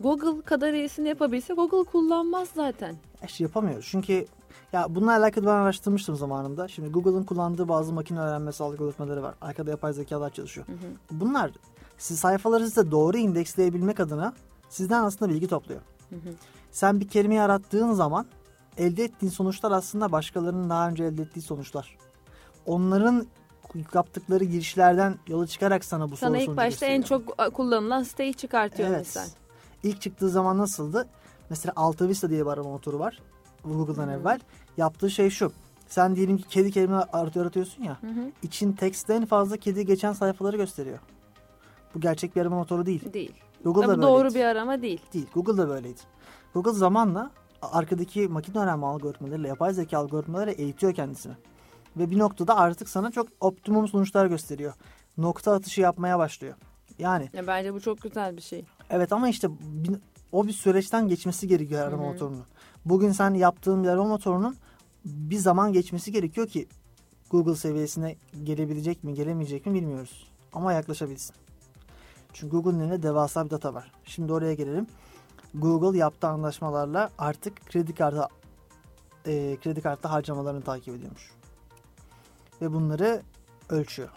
Google 0.00 0.42
kadar 0.42 0.72
iyisini 0.72 1.08
yapabilse 1.08 1.54
Google 1.54 1.84
kullanmaz 1.90 2.48
zaten. 2.54 2.96
İşte 3.24 3.44
yapamıyoruz. 3.44 3.88
Çünkü 3.90 4.26
Ya 4.72 4.86
bununla 4.94 5.12
alakalı 5.12 5.46
ben 5.46 5.50
araştırmıştım 5.50 6.16
zamanında. 6.16 6.68
Şimdi 6.68 6.88
Google'ın 6.88 7.24
kullandığı 7.24 7.68
bazı 7.68 7.92
makine 7.92 8.20
öğrenmesi 8.20 8.64
algoritmaları 8.64 9.22
var. 9.22 9.34
Arkada 9.40 9.70
yapay 9.70 9.92
zekalar 9.92 10.30
çalışıyor. 10.30 10.66
Bunlar 11.10 11.50
siz 11.98 12.18
sayfaları 12.18 12.64
size 12.68 12.90
doğru 12.90 13.16
indeksleyebilmek 13.16 14.00
adına 14.00 14.32
sizden 14.68 15.04
aslında 15.04 15.32
bilgi 15.32 15.48
topluyor. 15.48 15.80
Sen 16.70 17.00
bir 17.00 17.08
kelimeyi 17.08 17.40
arattığın 17.40 17.92
zaman 17.92 18.26
elde 18.76 19.04
ettiğin 19.04 19.32
sonuçlar 19.32 19.70
aslında 19.70 20.12
başkalarının 20.12 20.70
daha 20.70 20.88
önce 20.88 21.04
elde 21.04 21.22
ettiği 21.22 21.42
sonuçlar. 21.42 21.96
Onların 22.66 23.26
yaptıkları 23.94 24.44
girişlerden 24.44 25.14
yola 25.26 25.46
çıkarak 25.46 25.84
sana 25.84 26.10
bu 26.10 26.16
Sana 26.16 26.30
soru 26.40 26.50
ilk 26.50 26.56
başta 26.56 26.86
en 26.86 27.00
gösteriyor. 27.00 27.26
çok 27.38 27.54
kullanılan 27.54 28.02
siteyi 28.02 28.34
çıkartıyor 28.34 28.88
Evet. 28.88 28.98
mesela. 28.98 29.26
İlk 29.82 30.00
çıktığı 30.00 30.28
zaman 30.28 30.58
nasıldı? 30.58 31.06
Mesela 31.50 31.72
Alta 31.76 32.08
Vista 32.08 32.30
diye 32.30 32.46
bir 32.46 32.50
arama 32.50 32.70
motoru 32.70 32.98
var. 32.98 33.18
Google'dan 33.74 34.08
evvel. 34.08 34.40
Yaptığı 34.76 35.10
şey 35.10 35.30
şu. 35.30 35.52
Sen 35.88 36.16
diyelim 36.16 36.36
ki 36.36 36.44
kedi 36.48 36.70
kelime 36.70 36.94
arat- 36.96 37.36
aratıyorsun 37.40 37.82
ya. 37.82 37.98
için 38.42 38.72
tekste 38.72 39.14
en 39.14 39.26
fazla 39.26 39.56
kedi 39.56 39.86
geçen 39.86 40.12
sayfaları 40.12 40.56
gösteriyor. 40.56 40.98
Bu 41.94 42.00
gerçek 42.00 42.36
bir 42.36 42.40
arama 42.40 42.56
motoru 42.56 42.86
değil. 42.86 43.12
Değil. 43.12 43.32
Google 43.64 43.88
da 43.88 43.98
Bu 43.98 44.02
doğru 44.02 44.18
böyleydi. 44.18 44.34
bir 44.34 44.44
arama 44.44 44.82
değil. 44.82 45.00
Değil. 45.14 45.26
Google 45.34 45.56
da 45.56 45.68
böyleydi. 45.68 46.00
Google 46.54 46.72
zamanla 46.72 47.30
arkadaki 47.62 48.28
makine 48.28 48.58
öğrenme 48.58 48.86
algoritmalarıyla, 48.86 49.48
yapay 49.48 49.74
zeka 49.74 49.98
algoritmalarıyla 49.98 50.62
eğitiyor 50.64 50.94
kendisini. 50.94 51.34
Ve 51.96 52.10
bir 52.10 52.18
noktada 52.18 52.56
artık 52.56 52.88
sana 52.88 53.10
çok 53.10 53.28
optimum 53.40 53.88
sonuçlar 53.88 54.26
gösteriyor. 54.26 54.74
Nokta 55.18 55.52
atışı 55.52 55.80
yapmaya 55.80 56.18
başlıyor. 56.18 56.54
Yani 56.98 57.30
Ya 57.32 57.46
bence 57.46 57.74
bu 57.74 57.80
çok 57.80 58.02
güzel 58.02 58.36
bir 58.36 58.42
şey. 58.42 58.64
Evet 58.90 59.12
ama 59.12 59.28
işte 59.28 59.48
o 60.32 60.46
bir 60.46 60.52
süreçten 60.52 61.08
geçmesi 61.08 61.48
gerekiyor 61.48 61.88
arama 61.88 62.02
motorunun. 62.04 62.44
Bugün 62.86 63.12
sen 63.12 63.34
yaptığın 63.34 63.84
bir 63.84 63.88
arama 63.88 64.08
motorunun 64.08 64.56
bir 65.04 65.36
zaman 65.36 65.72
geçmesi 65.72 66.12
gerekiyor 66.12 66.46
ki 66.46 66.68
Google 67.30 67.56
seviyesine 67.56 68.16
gelebilecek 68.44 69.04
mi 69.04 69.14
gelemeyecek 69.14 69.66
mi 69.66 69.74
bilmiyoruz. 69.74 70.28
Ama 70.52 70.72
yaklaşabilsin. 70.72 71.36
Çünkü 72.32 72.56
Google'ın 72.56 72.80
elinde 72.80 73.02
devasa 73.02 73.44
bir 73.44 73.50
data 73.50 73.74
var. 73.74 73.92
Şimdi 74.04 74.32
oraya 74.32 74.54
gelelim. 74.54 74.86
Google 75.54 75.98
yaptığı 75.98 76.28
anlaşmalarla 76.28 77.10
artık 77.18 77.66
kredi 77.66 77.94
kartı 77.94 78.28
e, 79.26 79.56
kredi 79.62 79.80
kartı 79.80 80.08
harcamalarını 80.08 80.62
takip 80.62 80.94
ediyormuş. 80.94 81.32
Ve 82.62 82.72
bunları 82.72 83.22
ölçüyor. 83.68 84.10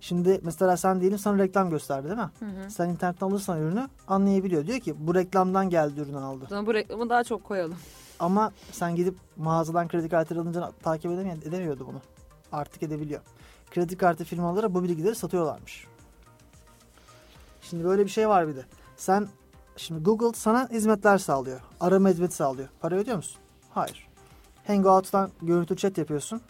Şimdi 0.00 0.40
mesela 0.42 0.76
sen 0.76 1.00
diyelim 1.00 1.18
sana 1.18 1.38
reklam 1.38 1.70
gösterdi 1.70 2.08
değil 2.08 2.18
mi? 2.18 2.30
Sen 2.70 2.88
internetten 2.88 3.26
alırsan 3.26 3.58
ürünü 3.58 3.88
anlayabiliyor. 4.08 4.66
Diyor 4.66 4.80
ki 4.80 4.94
bu 4.98 5.14
reklamdan 5.14 5.70
geldi 5.70 6.00
ürünü 6.00 6.18
aldı. 6.18 6.46
Zaman 6.48 6.66
bu 6.66 6.74
reklamı 6.74 7.10
daha 7.10 7.24
çok 7.24 7.44
koyalım. 7.44 7.76
Ama 8.20 8.52
sen 8.72 8.96
gidip 8.96 9.14
mağazadan 9.36 9.88
kredi 9.88 10.08
kartı 10.08 10.40
alınca 10.40 10.72
takip 10.82 11.10
edemiyor, 11.12 11.36
edemiyordu 11.36 11.86
bunu. 11.88 12.00
Artık 12.52 12.82
edebiliyor. 12.82 13.20
Kredi 13.70 13.96
kartı 13.96 14.24
firmaları 14.24 14.74
bu 14.74 14.82
bilgileri 14.84 15.14
satıyorlarmış. 15.14 15.86
Şimdi 17.62 17.84
böyle 17.84 18.04
bir 18.04 18.10
şey 18.10 18.28
var 18.28 18.48
bir 18.48 18.56
de. 18.56 18.64
Sen 18.96 19.28
şimdi 19.76 20.02
Google 20.02 20.32
sana 20.38 20.68
hizmetler 20.70 21.18
sağlıyor. 21.18 21.60
Arama 21.80 22.08
hizmeti 22.08 22.34
sağlıyor. 22.34 22.68
Para 22.80 22.94
ödüyor 22.94 23.16
musun? 23.16 23.40
Hayır. 23.70 24.08
Hangout'tan 24.66 25.30
görüntü 25.42 25.76
chat 25.76 25.98
yapıyorsun. 25.98 26.40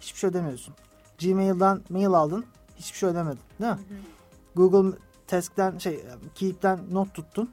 Hiçbir 0.00 0.18
şey 0.18 0.30
ödemiyorsun. 0.30 0.74
Gmail'dan 1.18 1.82
mail 1.88 2.06
aldın. 2.12 2.44
Hiçbir 2.76 2.98
şey 2.98 3.08
ödemedin. 3.08 3.38
Değil 3.60 3.72
mi? 3.72 3.78
Google 4.56 4.98
Task'ten 5.26 5.78
şey 5.78 6.04
Keep'ten 6.34 6.78
not 6.92 7.14
tuttun. 7.14 7.50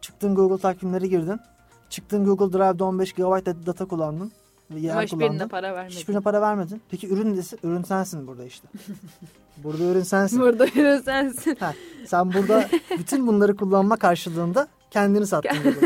Çıktın 0.00 0.34
Google 0.34 0.58
takvimleri 0.62 1.08
girdin. 1.08 1.40
Çıktın 1.90 2.24
Google 2.24 2.58
Drive'da 2.58 2.84
15 2.84 3.12
GB 3.12 3.66
data 3.66 3.84
kullandın. 3.84 4.32
Ve 4.70 4.80
yer 4.80 4.92
Ama 4.92 5.02
hiçbirine 5.02 5.26
kullandın. 5.28 5.48
para 5.48 5.74
vermedi. 5.74 5.94
Hiçbirine 5.94 6.20
para 6.20 6.40
vermedin. 6.40 6.82
Peki 6.90 7.08
ürün 7.08 7.36
nesi? 7.36 7.56
Ürün 7.62 7.82
sensin 7.82 8.26
burada 8.26 8.44
işte. 8.44 8.68
burada 9.56 9.82
ürün 9.84 10.02
sensin. 10.02 10.40
Burada 10.40 10.64
yürü 10.66 11.02
sensin. 11.04 11.56
Ha, 11.60 11.74
sen 12.06 12.32
burada 12.32 12.68
bütün 12.98 13.26
bunları 13.26 13.56
kullanma 13.56 13.96
karşılığında 13.96 14.68
kendini 14.90 15.26
sattın. 15.26 15.58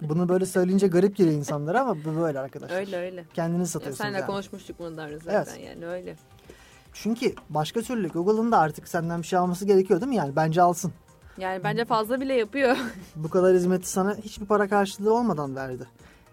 Bunu 0.00 0.28
böyle 0.28 0.46
söyleyince 0.46 0.86
garip 0.86 1.16
geliyor 1.16 1.36
insanlara 1.36 1.80
ama 1.80 1.96
böyle 2.04 2.38
arkadaşlar. 2.38 2.76
öyle 2.76 2.96
öyle. 2.96 3.24
Kendini 3.34 3.60
Ya 3.60 3.66
satıyorsun. 3.66 4.04
senle 4.04 4.16
yani. 4.18 4.26
konuşmuştuk 4.26 4.78
bunu 4.78 4.96
daha 4.96 5.08
zaten 5.08 5.30
Evet. 5.34 5.60
yani 5.66 5.86
öyle. 5.86 6.16
Çünkü 6.92 7.34
başka 7.50 7.80
türlü 7.82 8.08
Google'ın 8.08 8.52
da 8.52 8.58
artık 8.58 8.88
senden 8.88 9.22
bir 9.22 9.26
şey 9.26 9.38
alması 9.38 9.64
gerekiyor 9.64 10.00
değil 10.00 10.10
mi? 10.10 10.16
Yani 10.16 10.36
bence 10.36 10.62
alsın. 10.62 10.92
Yani 11.38 11.64
bence 11.64 11.84
fazla 11.84 12.20
bile 12.20 12.34
yapıyor. 12.34 12.76
Bu 13.16 13.30
kadar 13.30 13.54
hizmeti 13.56 13.88
sana 13.88 14.14
hiçbir 14.16 14.46
para 14.46 14.68
karşılığı 14.68 15.14
olmadan 15.14 15.56
verdi. 15.56 15.86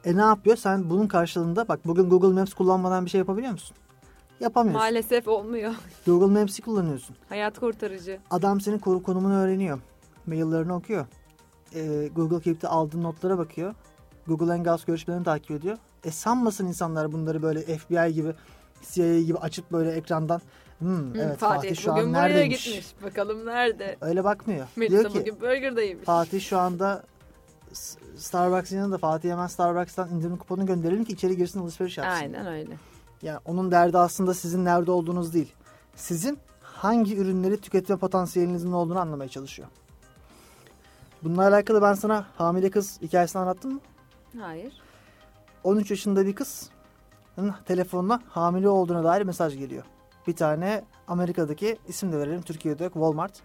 E 0.06 0.16
ne 0.18 0.22
yapıyor? 0.22 0.58
Sen 0.58 0.90
bunun 0.90 1.08
karşılığında 1.08 1.68
bak 1.68 1.80
bugün 1.86 2.10
Google 2.10 2.40
Maps 2.40 2.54
kullanmadan 2.54 3.06
bir 3.06 3.10
şey 3.10 3.20
yapabiliyor 3.20 3.52
musun? 3.52 3.78
Yapamıyorsun. 4.40 4.82
Maalesef 4.82 5.28
olmuyor. 5.28 5.74
Google 6.06 6.40
Maps'i 6.40 6.62
kullanıyorsun. 6.62 7.16
Hayat 7.30 7.60
kurtarıcı. 7.60 8.20
Adam 8.32 8.62
senin 8.62 8.80
konu- 8.80 9.04
konumunu 9.04 9.36
öğreniyor. 9.38 9.80
Maillerini 10.26 10.74
okuyor. 10.74 11.06
Ee, 11.76 12.10
Google 12.16 12.40
Keep'te 12.42 12.68
aldığın 12.68 13.04
notlara 13.04 13.38
bakıyor. 13.38 13.74
Google 14.28 14.46
Hangouts 14.52 14.86
görüşmelerini 14.86 15.24
takip 15.26 15.52
ediyor. 15.52 15.78
E 16.04 16.12
sanmasın 16.12 16.66
insanlar 16.68 17.12
bunları 17.12 17.42
böyle 17.42 17.78
FBI 17.78 18.14
gibi 18.14 18.34
CIA 18.82 19.20
gibi 19.20 19.38
açıp 19.38 19.72
böyle 19.72 19.92
ekrandan 19.92 20.42
hmm, 20.80 21.14
Hı, 21.14 21.22
evet 21.22 21.38
Fatih, 21.38 21.76
şu 21.76 21.92
bugün 21.92 22.04
an 22.04 22.14
neredeymiş? 22.14 22.66
gitmiş. 22.66 22.94
Bakalım 23.04 23.46
nerede? 23.46 23.98
Öyle 24.02 24.24
bakmıyor. 24.24 24.68
Melisa 24.76 25.00
Diyor 25.00 25.12
ki 25.12 25.20
bugün 25.20 25.42
burgerdaymış. 25.42 26.06
Fatih 26.06 26.42
şu 26.42 26.58
anda 26.58 27.04
Starbucks'ın 28.18 28.78
yanında 28.78 28.98
Fatih 28.98 29.32
hemen 29.32 29.48
Starbucks'tan 29.48 30.10
indirim 30.10 30.38
kuponu 30.38 30.66
gönderelim 30.66 31.04
ki 31.04 31.14
içeri 31.14 31.38
girsin 31.38 31.60
alışveriş 31.60 31.98
yapsın. 31.98 32.22
Aynen 32.22 32.48
öyle. 32.48 32.78
Yani 33.22 33.40
onun 33.46 33.72
derdi 33.72 33.98
aslında 33.98 34.34
sizin 34.34 34.66
nerede 34.66 34.92
olduğunuz 34.92 35.34
değil. 35.34 35.54
Sizin 35.96 36.40
hangi 36.62 37.18
ürünleri 37.18 37.62
tüketme 37.62 37.98
potansiyelinizin 37.98 38.72
olduğunu 38.72 39.00
anlamaya 39.00 39.30
çalışıyor. 39.30 39.68
Bununla 41.24 41.48
alakalı 41.48 41.82
ben 41.82 41.94
sana 41.94 42.26
hamile 42.38 42.70
kız 42.70 43.02
hikayesini 43.02 43.42
anlattım 43.42 43.74
mı? 43.74 43.80
Hayır. 44.40 44.74
13 45.64 45.92
yaşında 45.92 46.26
bir 46.26 46.36
kız 46.36 46.70
telefonuna 47.66 48.22
hamile 48.28 48.70
olduğuna 48.70 49.04
dair 49.04 49.22
mesaj 49.22 49.58
geliyor. 49.58 49.84
Bir 50.28 50.36
tane 50.36 50.84
Amerika'daki 51.08 51.78
isim 51.88 52.12
de 52.12 52.18
verelim 52.18 52.42
Türkiye'de 52.42 52.84
yok 52.84 52.94
Walmart 52.94 53.42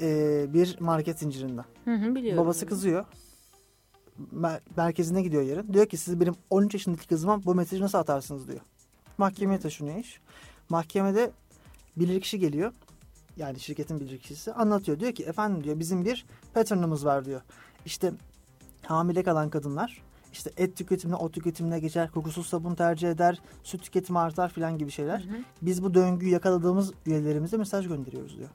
ee, 0.00 0.46
bir 0.48 0.80
market 0.80 1.18
zincirinden. 1.18 1.64
Hı 1.84 1.94
hı, 1.94 2.14
biliyorum. 2.14 2.44
Babası 2.44 2.66
kızıyor. 2.66 3.04
Mer- 4.34 4.60
merkezine 4.76 5.22
gidiyor 5.22 5.42
yarın. 5.42 5.72
Diyor 5.72 5.86
ki 5.86 5.96
siz 5.96 6.20
benim 6.20 6.34
13 6.50 6.74
yaşındaki 6.74 7.08
kızıma 7.08 7.44
bu 7.44 7.54
mesajı 7.54 7.82
nasıl 7.82 7.98
atarsınız 7.98 8.48
diyor. 8.48 8.60
Mahkemeye 9.18 9.60
taşınıyor 9.60 9.98
iş. 9.98 10.20
Mahkemede 10.68 11.30
bilirkişi 11.96 12.38
geliyor. 12.38 12.72
Yani 13.36 13.60
şirketin 13.60 14.00
bilirkişisi 14.00 14.52
anlatıyor. 14.52 15.00
Diyor 15.00 15.12
ki 15.12 15.24
efendim 15.24 15.64
diyor 15.64 15.78
bizim 15.78 16.04
bir 16.04 16.26
pattern'ımız 16.54 17.04
var 17.04 17.24
diyor. 17.24 17.40
İşte 17.84 18.12
hamile 18.82 19.22
kalan 19.22 19.50
kadınlar 19.50 20.02
işte 20.36 20.50
et 20.56 20.76
tüketimine, 20.76 21.16
ot 21.16 21.32
tüketimine 21.32 21.78
geçer, 21.78 22.10
kokusuz 22.10 22.46
sabun 22.46 22.74
tercih 22.74 23.10
eder, 23.10 23.40
süt 23.62 23.82
tüketimi 23.82 24.18
artar 24.18 24.48
filan 24.48 24.78
gibi 24.78 24.90
şeyler. 24.90 25.24
Biz 25.62 25.82
bu 25.82 25.94
döngüyü 25.94 26.32
yakaladığımız 26.32 26.92
üyelerimize 27.06 27.56
mesaj 27.56 27.88
gönderiyoruz 27.88 28.38
diyor. 28.38 28.48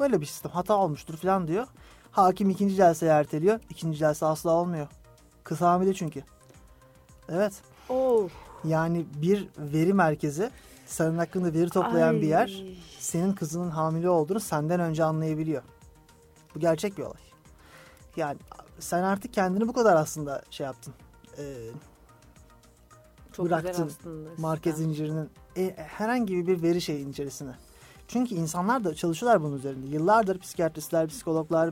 Böyle 0.00 0.20
bir 0.20 0.26
sistem 0.26 0.52
hata 0.52 0.76
olmuştur 0.76 1.16
filan 1.16 1.48
diyor. 1.48 1.66
Hakim 2.10 2.50
ikinci 2.50 2.74
celseye 2.74 3.12
erteliyor. 3.12 3.60
İkinci 3.70 3.98
celse 3.98 4.26
asla 4.26 4.50
olmuyor. 4.50 4.86
Kız 5.44 5.60
hamile 5.60 5.94
çünkü. 5.94 6.22
Evet. 7.28 7.52
Oh. 7.88 8.28
Yani 8.64 9.06
bir 9.22 9.48
veri 9.58 9.94
merkezi 9.94 10.50
senin 10.86 11.18
hakkında 11.18 11.52
veri 11.52 11.70
toplayan 11.70 12.14
Ay. 12.14 12.20
bir 12.20 12.26
yer 12.26 12.64
senin 12.98 13.32
kızının 13.32 13.70
hamile 13.70 14.08
olduğunu 14.08 14.40
senden 14.40 14.80
önce 14.80 15.04
anlayabiliyor. 15.04 15.62
Bu 16.54 16.60
gerçek 16.60 16.98
bir 16.98 17.02
olay. 17.02 17.22
Yani 18.16 18.38
sen 18.78 19.02
artık 19.02 19.32
kendini 19.34 19.68
bu 19.68 19.72
kadar 19.72 19.96
aslında 19.96 20.42
şey 20.50 20.66
yaptın. 20.66 20.94
Ee, 21.38 21.42
Çok 23.32 23.46
bıraktın 23.46 23.92
market 24.38 24.76
zincirinin 24.76 25.30
e, 25.56 25.74
herhangi 25.76 26.46
bir 26.46 26.62
veri 26.62 26.80
şeyin 26.80 27.10
içerisine. 27.10 27.54
Çünkü 28.08 28.34
insanlar 28.34 28.84
da 28.84 28.94
çalışıyorlar 28.94 29.42
bunun 29.42 29.56
üzerinde. 29.56 29.86
Yıllardır 29.86 30.38
psikiyatristler, 30.38 31.08
psikologlar, 31.08 31.70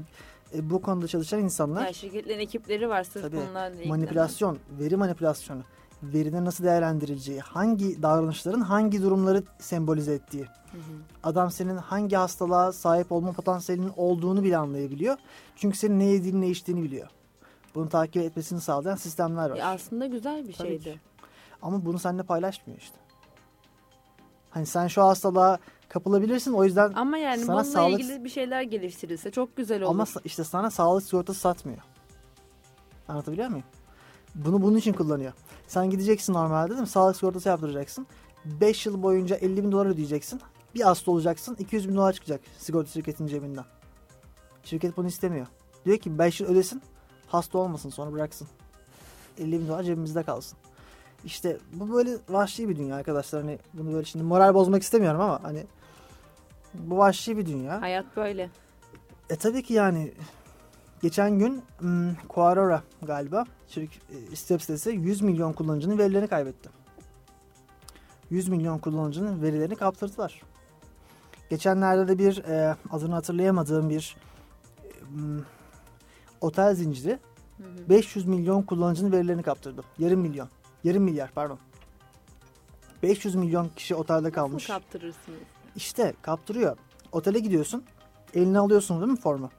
e, 0.55 0.71
bu 0.71 0.83
konuda 0.83 1.09
çalışan 1.09 1.41
insanlar 1.41 1.87
Ya 1.87 1.93
şirketlerin 1.93 2.41
ekipleri 2.41 2.89
var 2.89 3.05
sırf 3.05 3.23
Tabii, 3.23 3.37
bunlarla 3.37 3.69
ilgilenen. 3.71 3.89
manipülasyon, 3.89 4.59
veri 4.81 4.97
manipülasyonu, 4.97 5.63
verinin 6.03 6.45
nasıl 6.45 6.65
değerlendirileceği, 6.65 7.41
hangi 7.41 8.03
davranışların 8.03 8.61
hangi 8.61 9.03
durumları 9.03 9.43
sembolize 9.59 10.15
ettiği. 10.15 10.47
Adam 11.23 11.51
senin 11.51 11.77
hangi 11.77 12.17
hastalığa 12.17 12.73
sahip 12.73 13.13
olma 13.13 13.33
potansiyelinin 13.33 13.93
olduğunu 13.97 14.43
bile 14.43 14.57
anlayabiliyor. 14.57 15.17
Çünkü 15.57 15.79
senin 15.79 15.99
ne 15.99 16.05
yediğini 16.05 16.41
ne 16.41 16.49
içtiğini 16.49 16.83
biliyor. 16.83 17.09
Bunu 17.75 17.89
takip 17.89 18.23
etmesini 18.23 18.61
sağlayan 18.61 18.97
sistemler 18.97 19.51
var. 19.51 19.57
Ya 19.57 19.67
aslında 19.71 20.07
güzel 20.07 20.49
bir 20.49 20.53
Tabii 20.53 20.69
şeydi. 20.69 20.85
ki. 20.85 21.01
Ama 21.63 21.85
bunu 21.85 21.99
seninle 21.99 22.23
paylaşmıyor 22.23 22.81
işte. 22.81 22.97
Hani 24.51 24.67
sen 24.67 24.87
şu 24.87 25.03
hastalığa 25.03 25.59
kapılabilirsin 25.89 26.53
o 26.53 26.65
yüzden 26.65 26.93
Ama 26.93 27.19
yani 27.19 27.45
Sana 27.45 27.57
bununla 27.57 27.65
sağlık- 27.65 28.01
ilgili 28.01 28.25
bir 28.25 28.29
şeyler 28.29 28.63
geliştirilse 28.63 29.31
çok 29.31 29.57
güzel 29.57 29.83
olur. 29.83 29.91
ama 29.91 30.05
işte 30.25 30.45
sana 30.45 30.71
sağlık 30.71 31.05
sigortası 31.05 31.41
satmıyor. 31.41 31.79
Anlatabiliyor 33.09 33.49
muyum? 33.49 33.65
Bunu 34.35 34.63
bunun 34.63 34.77
için 34.77 34.93
kullanıyor. 34.93 35.33
Sen 35.73 35.91
gideceksin 35.91 36.33
normalde 36.33 36.71
değil 36.71 36.81
mi? 36.81 36.87
Sağlık 36.87 37.17
sigortası 37.17 37.49
yaptıracaksın. 37.49 38.07
5 38.45 38.87
yıl 38.87 39.03
boyunca 39.03 39.37
50 39.37 39.65
bin 39.65 39.73
dolar 39.73 39.87
ödeyeceksin. 39.87 40.41
Bir 40.75 40.81
hasta 40.81 41.11
olacaksın 41.11 41.57
200 41.59 41.89
bin 41.89 41.97
dolar 41.97 42.13
çıkacak 42.13 42.41
sigorta 42.59 42.91
şirketinin 42.91 43.29
cebinden. 43.29 43.65
Şirket 44.65 44.97
bunu 44.97 45.07
istemiyor. 45.07 45.47
Diyor 45.85 45.99
ki 45.99 46.19
5 46.19 46.41
yıl 46.41 46.49
ödesin 46.49 46.83
hasta 47.27 47.59
olmasın 47.59 47.91
sonra 47.91 48.13
bıraksın. 48.13 48.49
50 49.39 49.61
bin 49.61 49.69
dolar 49.69 49.83
cebimizde 49.83 50.23
kalsın. 50.23 50.59
İşte 51.25 51.59
bu 51.73 51.93
böyle 51.93 52.17
vahşi 52.29 52.69
bir 52.69 52.77
dünya 52.77 52.97
arkadaşlar. 52.97 53.43
Hani 53.43 53.59
bunu 53.75 53.93
böyle 53.93 54.05
şimdi 54.05 54.25
moral 54.25 54.55
bozmak 54.55 54.83
istemiyorum 54.83 55.21
ama 55.21 55.43
hani 55.43 55.67
bu 56.75 56.99
vahşi 56.99 57.37
bir 57.37 57.47
dünya. 57.47 57.83
Hayat 57.83 58.17
böyle. 58.17 58.51
E 59.31 59.37
tabii 59.37 59.63
ki 59.63 59.75
yani 59.75 60.13
geçen 61.03 61.39
gün 61.39 61.63
hmm, 61.79 62.15
Quora 62.29 62.83
galiba 63.03 63.45
şirk, 63.69 63.91
e, 64.33 64.37
step 64.37 64.63
sitesi 64.63 64.91
100 64.91 65.23
milyon 65.23 65.53
kullanıcının 65.53 65.99
verilerini 65.99 66.29
kaybetti. 66.29 66.71
100 68.31 68.49
milyon 68.49 68.79
kullanıcının 68.79 69.43
verilerini 69.43 69.77
kaptırdılar. 69.77 70.43
Geçenlerde 71.51 72.09
de 72.09 72.19
bir 72.19 72.45
e, 72.45 72.77
adını 72.91 73.15
hatırlayamadığım 73.15 73.91
bir 73.91 74.17
e, 74.85 74.89
hmm, 75.09 75.41
otel 76.41 76.75
zinciri 76.75 77.19
Hı 77.57 77.63
hı. 77.63 77.89
500 77.89 78.27
milyon 78.27 78.63
kullanıcının 78.63 79.13
verilerini 79.13 79.43
kaptırdı. 79.43 79.83
Yarım 79.99 80.21
milyon. 80.21 80.49
Yarım 80.85 81.03
milyar 81.03 81.31
pardon. 81.35 81.59
500 83.03 83.35
milyon 83.35 83.69
kişi 83.77 83.95
otelde 83.95 84.31
kalmış. 84.31 84.69
Nasıl 84.69 84.83
kaptırırsınız? 84.83 85.39
İşte 85.77 86.15
kaptırıyor. 86.23 86.77
Otele 87.13 87.39
gidiyorsun. 87.39 87.85
Eline 88.35 88.59
alıyorsun 88.59 89.01
değil 89.01 89.13
mi 89.13 89.21
formu? 89.21 89.51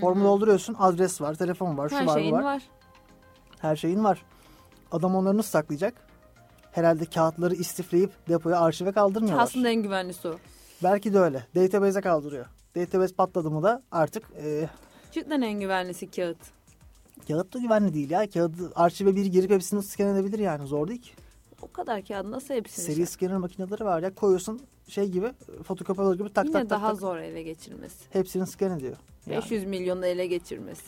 Formu 0.00 0.24
dolduruyorsun. 0.24 0.76
Adres 0.78 1.20
var, 1.20 1.34
telefon 1.34 1.78
var, 1.78 1.88
şu 1.88 1.96
Her 1.96 2.06
var, 2.06 2.22
bu 2.24 2.32
var. 2.32 2.42
var. 2.42 2.62
Her 3.58 3.76
şeyin 3.76 4.04
var. 4.04 4.22
Adam 4.92 5.14
onları 5.16 5.36
nasıl 5.36 5.50
saklayacak? 5.50 5.94
Herhalde 6.72 7.04
kağıtları 7.04 7.54
istifleyip 7.54 8.10
depoya 8.28 8.60
arşive 8.60 8.92
kaldırmıyorlar. 8.92 9.42
Aslında 9.44 9.68
en 9.68 9.82
güvenlisi 9.82 10.28
o. 10.28 10.34
Belki 10.82 11.14
de 11.14 11.18
öyle. 11.18 11.46
Database'e 11.56 12.00
kaldırıyor. 12.02 12.46
Database 12.76 13.14
patladı 13.14 13.50
mı 13.50 13.62
da 13.62 13.82
artık 13.92 14.24
e, 14.44 14.68
Cidden 15.12 15.40
en 15.40 15.60
güvenlisi 15.60 16.10
kağıt. 16.10 16.36
kağıt 17.28 17.54
da 17.54 17.58
güvenli 17.58 17.94
değil 17.94 18.10
ya. 18.10 18.30
Kağıdı 18.30 18.72
arşive 18.74 19.16
bir 19.16 19.26
girip 19.26 19.50
hepsini 19.50 19.82
scan 19.82 20.08
edebilir 20.16 20.38
yani. 20.38 20.66
Zor 20.66 20.88
değil 20.88 21.02
ki. 21.02 21.12
O 21.62 21.72
kadar 21.72 22.04
kağıt 22.04 22.26
nasıl 22.26 22.54
hepsini 22.54 22.84
Seri 22.84 22.96
şey- 22.96 23.06
scanner 23.06 23.36
makineleri 23.36 23.84
var 23.84 24.02
ya. 24.02 24.14
Koyuyorsun 24.14 24.60
şey 24.88 25.08
gibi 25.08 25.32
fotokopi 25.64 26.02
alır 26.02 26.18
gibi 26.18 26.32
tak 26.32 26.44
Yine 26.44 26.52
tak 26.52 26.68
tak 26.68 26.70
daha 26.80 26.90
tak. 26.90 27.00
zor 27.00 27.16
ele 27.16 27.42
geçirmesi. 27.42 28.04
Hepsini 28.10 28.46
scan 28.46 28.78
ediyor. 28.78 28.96
Yani. 29.26 29.36
500 29.36 29.64
milyonu 29.64 30.06
ele 30.06 30.26
geçirmesi. 30.26 30.86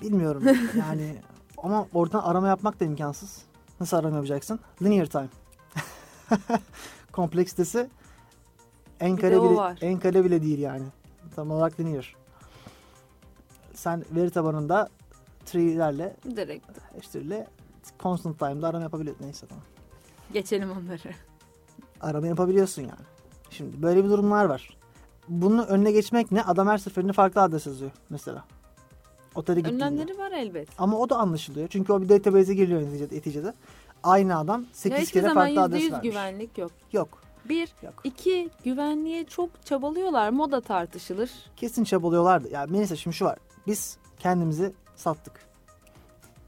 Bilmiyorum 0.00 0.42
yani 0.78 1.16
ama 1.58 1.86
oradan 1.94 2.20
arama 2.20 2.48
yapmak 2.48 2.80
da 2.80 2.84
imkansız. 2.84 3.42
Nasıl 3.80 3.96
arama 3.96 4.16
yapacaksın? 4.16 4.60
Linear 4.82 5.06
time. 5.06 5.28
Kompleksitesi 7.12 7.88
en 9.00 9.16
Bir 9.16 9.22
kare 9.22 9.42
bile, 9.42 9.86
en 9.86 9.98
kare 9.98 10.24
bile 10.24 10.42
değil 10.42 10.58
yani. 10.58 10.84
Tam 11.36 11.50
olarak 11.50 11.80
linear. 11.80 12.16
Sen 13.74 14.04
veri 14.10 14.30
tabanında 14.30 14.88
tree'lerle 15.46 16.16
Direkt 16.36 16.66
eşittirle 16.98 17.46
constant 18.00 18.38
time'da 18.38 18.68
arama 18.68 18.82
yapabiliyorsun. 18.82 19.24
Neyse 19.24 19.46
tamam. 19.46 19.64
Geçelim 20.32 20.70
onları. 20.70 21.14
Arama 22.00 22.26
yapabiliyorsun 22.26 22.82
yani. 22.82 23.06
Şimdi 23.50 23.82
böyle 23.82 24.04
bir 24.04 24.08
durumlar 24.10 24.44
var. 24.44 24.76
Bunun 25.28 25.66
önüne 25.66 25.92
geçmek 25.92 26.32
ne? 26.32 26.42
Adam 26.42 26.68
her 26.68 26.78
seferinde 26.78 27.12
farklı 27.12 27.42
adres 27.42 27.66
yazıyor 27.66 27.90
mesela. 28.10 28.44
Otele 29.34 29.60
gittiğinde. 29.60 29.84
Önlemleri 29.84 30.18
var 30.18 30.32
elbet. 30.32 30.68
Ama 30.78 30.98
o 30.98 31.10
da 31.10 31.16
anlaşılıyor. 31.16 31.68
Çünkü 31.68 31.92
o 31.92 32.02
bir 32.02 32.08
database'e 32.08 32.54
geliyor 32.54 32.80
neticede. 33.12 33.52
Aynı 34.02 34.38
adam 34.38 34.64
8 34.72 34.92
Ya 34.98 35.02
hiçbir 35.02 35.20
kere 35.20 35.34
farklı 35.34 35.62
adres 35.62 35.82
%100 35.82 35.92
vermiş. 35.92 36.10
güvenlik 36.10 36.58
yok. 36.58 36.70
Yok. 36.92 37.22
Bir, 37.48 37.68
Yok. 37.82 37.94
iki 38.04 38.50
güvenliğe 38.64 39.24
çok 39.24 39.66
çabalıyorlar. 39.66 40.30
Moda 40.30 40.60
tartışılır. 40.60 41.30
Kesin 41.56 41.84
çabalıyorlardı. 41.84 42.48
Ya 42.48 42.66
Melisa 42.68 42.96
şimdi 42.96 43.16
şu 43.16 43.24
var. 43.24 43.38
Biz 43.66 43.98
kendimizi 44.18 44.72
sattık. 44.96 45.32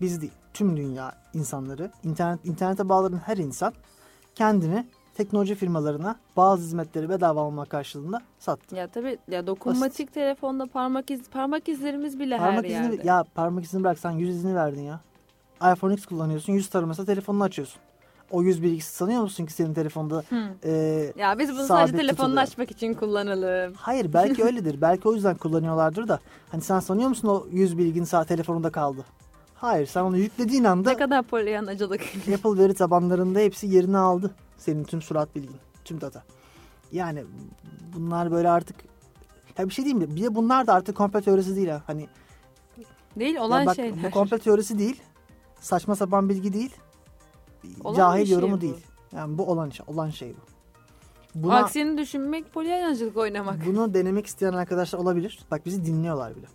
Biz 0.00 0.20
değil. 0.20 0.32
Tüm 0.60 0.76
dünya 0.76 1.12
insanları, 1.34 1.90
internet 2.04 2.44
internete 2.46 2.88
bağlanan 2.88 3.18
her 3.18 3.36
insan 3.36 3.72
kendini 4.34 4.86
teknoloji 5.14 5.54
firmalarına 5.54 6.16
bazı 6.36 6.62
hizmetleri 6.62 7.08
bedava 7.08 7.40
almak 7.42 7.70
karşılığında 7.70 8.20
sattı. 8.38 8.76
Ya 8.76 8.88
tabii 8.88 9.18
ya 9.30 9.46
dokunmatik 9.46 10.14
telefonda 10.14 10.66
parmak 10.66 11.10
iz 11.10 11.30
parmak 11.30 11.68
izlerimiz 11.68 12.18
bile 12.20 12.38
Parmak 12.38 12.64
her 12.64 12.70
izini 12.70 12.94
yerde. 12.94 13.06
ya 13.08 13.24
parmak 13.34 13.64
izini 13.64 13.84
bırak 13.84 13.98
sen 13.98 14.10
yüz 14.10 14.28
izini 14.30 14.54
verdin 14.54 14.82
ya. 14.82 15.00
iPhone 15.74 15.94
X 15.94 16.06
kullanıyorsun. 16.06 16.52
Yüz 16.52 16.68
taraması 16.68 17.06
telefonunu 17.06 17.42
açıyorsun. 17.42 17.80
O 18.30 18.42
yüz 18.42 18.62
bilgisi 18.62 18.94
sanıyor 18.96 19.22
musun 19.22 19.46
ki 19.46 19.52
senin 19.52 19.74
telefonda 19.74 20.22
Hı. 20.30 20.48
e, 20.64 21.12
Ya 21.16 21.38
biz 21.38 21.52
bunu 21.52 21.66
sadece 21.66 21.96
telefonunu 21.96 22.40
açmak 22.40 22.70
için 22.70 22.94
kullanalım. 22.94 23.72
Hayır 23.76 24.12
belki 24.12 24.44
öyledir. 24.44 24.80
belki 24.80 25.08
o 25.08 25.14
yüzden 25.14 25.36
kullanıyorlardır 25.36 26.08
da. 26.08 26.20
Hani 26.50 26.62
sen 26.62 26.80
sanıyor 26.80 27.08
musun 27.08 27.28
o 27.28 27.46
100 27.52 27.78
bilgin 27.78 28.04
sağ 28.04 28.24
telefonunda 28.24 28.70
kaldı? 28.70 29.04
Hayır 29.60 29.86
sen 29.86 30.02
onu 30.02 30.16
yüklediğin 30.16 30.64
anda 30.64 30.90
Ne 30.90 30.96
kadar 30.96 31.22
polyanacılık. 31.22 32.00
Apple 32.34 32.62
veri 32.62 32.74
tabanlarında 32.74 33.38
hepsi 33.38 33.66
yerini 33.66 33.98
aldı. 33.98 34.34
Senin 34.56 34.84
tüm 34.84 35.02
surat 35.02 35.34
bilgin, 35.34 35.56
tüm 35.84 36.00
data. 36.00 36.22
Yani 36.92 37.24
bunlar 37.94 38.30
böyle 38.30 38.48
artık 38.48 38.76
ya 39.58 39.68
bir 39.68 39.74
şey 39.74 39.84
diyeyim 39.84 40.08
mi? 40.08 40.16
Bir 40.16 40.22
de 40.22 40.34
bunlar 40.34 40.66
da 40.66 40.74
artık 40.74 40.96
komplo 40.96 41.20
teorisi 41.20 41.56
değil 41.56 41.68
ha. 41.68 41.82
Hani 41.86 42.08
Değil 43.16 43.36
olan 43.36 43.66
bak, 43.66 43.76
şeyler. 43.76 44.02
bu 44.02 44.10
komplo 44.10 44.38
teorisi 44.38 44.78
değil. 44.78 45.02
Saçma 45.60 45.96
sapan 45.96 46.28
bilgi 46.28 46.52
değil. 46.52 46.74
Olan 47.84 47.96
cahil 47.96 48.26
şey 48.26 48.34
yorumu 48.34 48.56
bu. 48.56 48.60
değil. 48.60 48.86
Yani 49.12 49.38
bu 49.38 49.46
olan 49.46 49.70
şey, 49.70 49.86
olan 49.88 50.10
şey 50.10 50.34
bu. 50.34 50.50
Buna, 51.34 51.56
Aksini 51.56 51.98
düşünmek 51.98 52.52
polyanacılık 52.52 53.16
oynamak. 53.16 53.66
Bunu 53.66 53.94
denemek 53.94 54.26
isteyen 54.26 54.52
arkadaşlar 54.52 54.98
olabilir. 54.98 55.38
Bak 55.50 55.66
bizi 55.66 55.84
dinliyorlar 55.86 56.36
bile. 56.36 56.46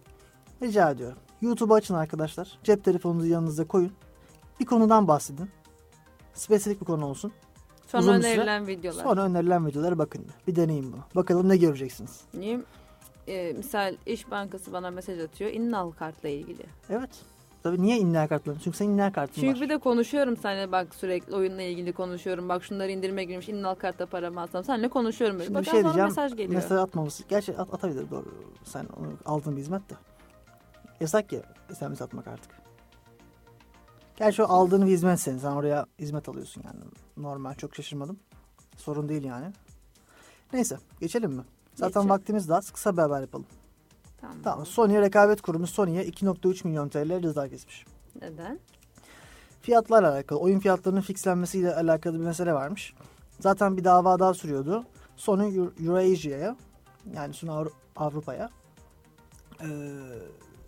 Rica 0.61 0.91
ediyorum. 0.91 1.17
YouTube'u 1.41 1.73
açın 1.75 1.93
arkadaşlar. 1.93 2.59
Cep 2.63 2.83
telefonunuzu 2.83 3.27
yanınıza 3.27 3.67
koyun. 3.67 3.91
Bir 4.59 4.65
konudan 4.65 5.07
bahsedin. 5.07 5.49
Spesifik 6.33 6.81
bir 6.81 6.85
konu 6.85 7.05
olsun. 7.05 7.31
Sonra 7.87 8.01
uzun 8.03 8.15
bir 8.17 8.21
süre, 8.21 8.33
önerilen 8.33 8.67
videolar. 8.67 9.03
Sonra 9.03 9.23
önerilen 9.23 9.67
videolara 9.67 9.97
bakın. 9.97 10.21
bir. 10.27 10.51
Bir 10.51 10.55
deneyin 10.55 10.93
bunu. 10.93 11.01
Bakalım 11.15 11.49
ne 11.49 11.57
göreceksiniz. 11.57 12.21
Niye? 12.33 12.59
Ee, 13.27 13.53
misal 13.57 13.95
İş 14.05 14.31
Bankası 14.31 14.73
bana 14.73 14.91
mesaj 14.91 15.19
atıyor. 15.19 15.51
İnnal 15.51 15.91
kartla 15.91 16.29
ilgili. 16.29 16.63
Evet. 16.89 17.09
Tabii 17.63 17.81
niye 17.81 17.97
inler 17.97 18.29
kartlarını? 18.29 18.59
Çünkü 18.61 18.77
senin 18.77 18.89
inler 18.93 19.13
kartın 19.13 19.41
Çünkü 19.41 19.55
var. 19.55 19.61
bir 19.61 19.69
de 19.69 19.77
konuşuyorum 19.77 20.37
seninle 20.37 20.71
bak 20.71 20.95
sürekli 20.95 21.35
oyunla 21.35 21.61
ilgili 21.61 21.93
konuşuyorum. 21.93 22.49
Bak 22.49 22.63
şunları 22.63 22.91
indirime 22.91 23.23
girmiş. 23.23 23.49
İnnal 23.49 23.75
kartta 23.75 24.05
paramı 24.05 24.41
alsam. 24.41 24.63
Seninle 24.63 24.87
konuşuyorum. 24.89 25.39
Böyle. 25.39 25.45
Şimdi 25.45 25.59
bir 25.59 25.65
Bak 25.65 25.71
şey 25.71 25.83
diyeceğim. 25.83 26.07
mesaj 26.07 26.31
geliyor. 26.35 26.53
Mesaj 26.61 26.79
atmaması. 26.79 27.23
Gerçi 27.29 27.57
at, 27.57 27.73
atabilir 27.73 28.09
doğru. 28.11 28.25
Sen 28.63 28.85
onu 28.99 29.07
aldığın 29.25 29.55
bir 29.55 29.61
hizmet 29.61 29.89
de. 29.89 29.93
Yasak 30.99 31.31
ya 31.34 31.41
SMS 31.73 32.01
atmak 32.01 32.27
artık. 32.27 32.51
Gerçi 34.15 34.43
o 34.43 34.47
aldığın 34.47 34.86
bir 34.86 34.91
hizmet 34.91 35.19
senin. 35.19 35.38
Sen 35.38 35.51
oraya 35.51 35.86
hizmet 35.99 36.29
alıyorsun 36.29 36.63
yani. 36.65 36.79
Normal 37.17 37.53
çok 37.55 37.75
şaşırmadım. 37.75 38.19
Sorun 38.77 39.10
değil 39.10 39.23
yani. 39.23 39.53
Neyse 40.53 40.77
geçelim 40.99 41.31
mi? 41.31 41.43
Zaten 41.75 41.88
Geçelim. 41.88 42.10
vaktimiz 42.10 42.49
daha 42.49 42.58
az. 42.58 42.71
Kısa 42.71 42.93
bir 42.97 43.01
haber 43.01 43.21
yapalım. 43.21 43.45
Tamam. 44.21 44.38
Tamam. 44.43 44.65
Sony 44.65 45.01
rekabet 45.01 45.41
kurumu 45.41 45.67
Sony'ye 45.67 46.05
2.3 46.08 46.67
milyon 46.67 46.89
TL 46.89 47.21
ceza 47.21 47.49
kesmiş. 47.49 47.86
Neden? 48.21 48.60
Fiyatlarla 49.62 50.12
alakalı, 50.12 50.39
oyun 50.39 50.60
fiyatlarının 50.60 51.01
fixlenmesiyle 51.01 51.75
alakalı 51.75 52.19
bir 52.19 52.25
mesele 52.25 52.53
varmış. 52.53 52.93
Zaten 53.39 53.77
bir 53.77 53.84
dava 53.84 54.19
daha 54.19 54.34
sürüyordu. 54.34 54.84
Sony 55.15 55.69
Eurasia'ya 55.86 56.55
yani 57.13 57.34
Avru- 57.36 57.71
Avrupa'ya 57.95 58.49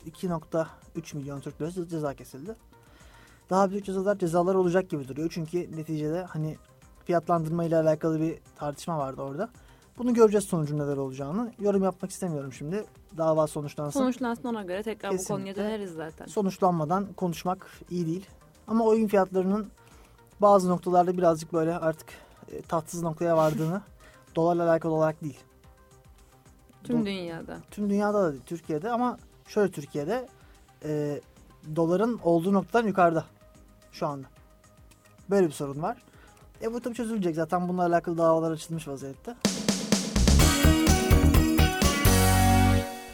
2.3 0.08 1.18
milyon 1.18 1.40
Türk 1.40 1.62
lirası 1.62 1.88
ceza 1.88 2.14
kesildi. 2.14 2.56
Daha 3.50 3.72
büyük 3.72 3.86
cezalar 3.86 4.18
cezalar 4.18 4.56
olacak 4.56 4.90
gibi 4.90 5.08
duruyor. 5.08 5.30
Çünkü 5.34 5.78
neticede 5.78 6.24
hani 6.24 6.58
fiyatlandırma 7.06 7.64
ile 7.64 7.78
alakalı 7.78 8.22
bir 8.22 8.38
tartışma 8.56 8.98
vardı 8.98 9.22
orada. 9.22 9.50
Bunu 9.98 10.14
göreceğiz 10.14 10.46
sonucun 10.46 10.80
neler 10.80 10.98
olacağını. 10.98 11.52
Yorum 11.60 11.84
yapmak 11.84 12.12
istemiyorum 12.12 12.54
şimdi. 12.54 12.86
Dava 13.18 13.48
sonuçlansın. 13.48 14.00
Sonuçlansın 14.00 14.48
ona 14.48 14.64
göre 14.64 14.84
tekrar 14.84 15.12
bu 15.12 15.18
Kesinlikle. 15.18 15.36
konuya 15.54 15.56
döneriz 15.56 15.92
zaten. 15.94 16.26
sonuçlanmadan 16.26 17.14
konuşmak 17.14 17.68
iyi 17.90 18.06
değil. 18.06 18.26
Ama 18.68 18.86
oyun 18.86 19.08
fiyatlarının 19.08 19.68
bazı 20.42 20.70
noktalarda 20.70 21.18
birazcık 21.18 21.54
böyle 21.54 21.78
artık 21.78 22.10
e, 22.52 22.62
tatsız 22.62 23.02
noktaya 23.04 23.38
vardığını 23.38 23.82
dolarla 24.36 24.64
alakalı 24.70 24.94
olarak 24.94 25.22
değil. 25.22 25.40
Tüm 26.84 27.02
Do- 27.02 27.06
dünyada. 27.06 27.58
Tüm 27.72 27.90
dünyada 27.90 28.24
da 28.24 28.32
değil, 28.32 28.44
Türkiye'de 28.46 28.92
ama 28.92 29.18
şöyle 29.48 29.72
Türkiye'de 29.72 30.28
e, 30.86 31.22
doların 31.76 32.20
olduğu 32.24 32.54
noktadan 32.54 32.88
yukarıda 32.88 33.26
şu 33.92 34.08
anda. 34.08 34.28
Böyle 35.30 35.48
bir 35.48 35.52
sorun 35.52 35.82
var. 35.82 35.98
E 36.62 36.74
bu 36.74 36.82
tabii 36.82 36.96
çözülecek. 36.96 37.36
Zaten 37.36 37.68
bununla 37.68 37.86
alakalı 37.86 38.18
davalar 38.18 38.52
açılmış 38.52 38.88
vaziyette. 38.88 39.36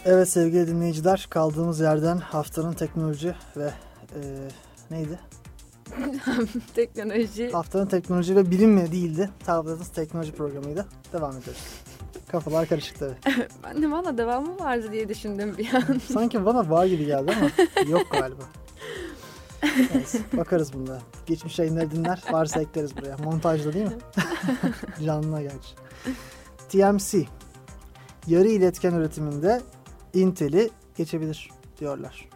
Evet 0.05 0.29
sevgili 0.29 0.67
dinleyiciler 0.67 1.27
kaldığımız 1.29 1.79
yerden 1.79 2.17
haftanın 2.17 2.73
teknoloji 2.73 3.35
ve 3.57 3.73
e, 4.15 4.21
neydi? 4.91 5.19
Teknoloji. 6.75 7.51
Haftanın 7.51 7.85
teknoloji 7.85 8.35
ve 8.35 8.51
bilim 8.51 8.71
mi 8.71 8.91
değildi. 8.91 9.29
Tablet'ın 9.45 9.93
teknoloji 9.95 10.31
programıydı. 10.31 10.85
Devam 11.13 11.37
ediyoruz. 11.37 11.82
Kafalar 12.33 12.67
karışık 12.67 12.99
tabii. 12.99 13.15
Ben 13.63 13.81
de 13.81 13.91
valla 13.91 14.17
devamı 14.17 14.59
vardı 14.59 14.91
diye 14.91 15.09
düşündüm 15.09 15.55
bir 15.57 15.73
an. 15.73 15.99
Sanki 16.13 16.45
bana 16.45 16.69
var 16.69 16.85
gibi 16.85 17.05
geldi 17.05 17.31
ama 17.37 17.49
yok 17.89 18.11
galiba. 18.11 18.43
Neyse, 19.93 20.19
bakarız 20.37 20.73
bunda. 20.73 21.01
Geçmiş 21.25 21.59
yayınları 21.59 21.91
dinler. 21.91 22.23
Varsa 22.31 22.61
ekleriz 22.61 22.97
buraya. 22.97 23.17
Montajda 23.17 23.73
değil 23.73 23.85
mi? 23.85 23.97
Canlına 25.05 25.41
gerçi. 25.41 25.75
TMC. 26.69 27.25
Yarı 28.27 28.47
iletken 28.47 28.93
üretiminde 28.93 29.61
Intel'i 30.13 30.69
geçebilir 30.97 31.49
diyorlar. 31.79 32.29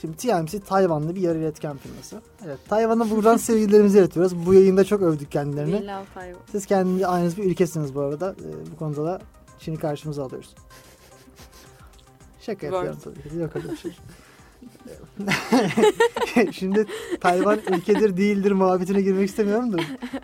Şimdi 0.00 0.16
TMC 0.16 0.60
Tayvanlı 0.60 1.14
bir 1.14 1.20
yarı 1.20 1.38
iletken 1.38 1.76
firması. 1.76 2.20
Evet, 2.46 2.58
Tayvan'a 2.68 3.10
buradan 3.10 3.36
sevgilerimizi 3.36 3.98
iletiyoruz. 3.98 4.46
Bu 4.46 4.54
yayında 4.54 4.84
çok 4.84 5.02
övdük 5.02 5.32
kendilerini. 5.32 5.72
We 5.72 5.86
love 5.86 6.04
Taiwan. 6.14 6.42
Siz 6.52 6.66
kendinize 6.66 7.06
aynınız 7.06 7.36
bir 7.36 7.44
ülkesiniz 7.44 7.94
bu 7.94 8.00
arada. 8.00 8.34
Ee, 8.40 8.72
bu 8.72 8.76
konuda 8.76 9.04
da 9.04 9.20
Çin'i 9.58 9.76
karşımıza 9.76 10.24
alıyoruz. 10.24 10.54
Şaka 12.40 12.66
yapıyorum 12.66 12.98
tabii 13.04 13.22
ki. 13.28 13.36
Yok 13.38 13.56
öyle 13.56 13.68
bir 13.70 13.76
şey. 13.76 13.92
Şimdi 16.52 16.86
Tayvan 17.20 17.58
ülkedir 17.76 18.16
değildir 18.16 18.52
muhabbetine 18.52 19.02
girmek 19.02 19.28
istemiyorum 19.28 19.72
da 19.72 19.76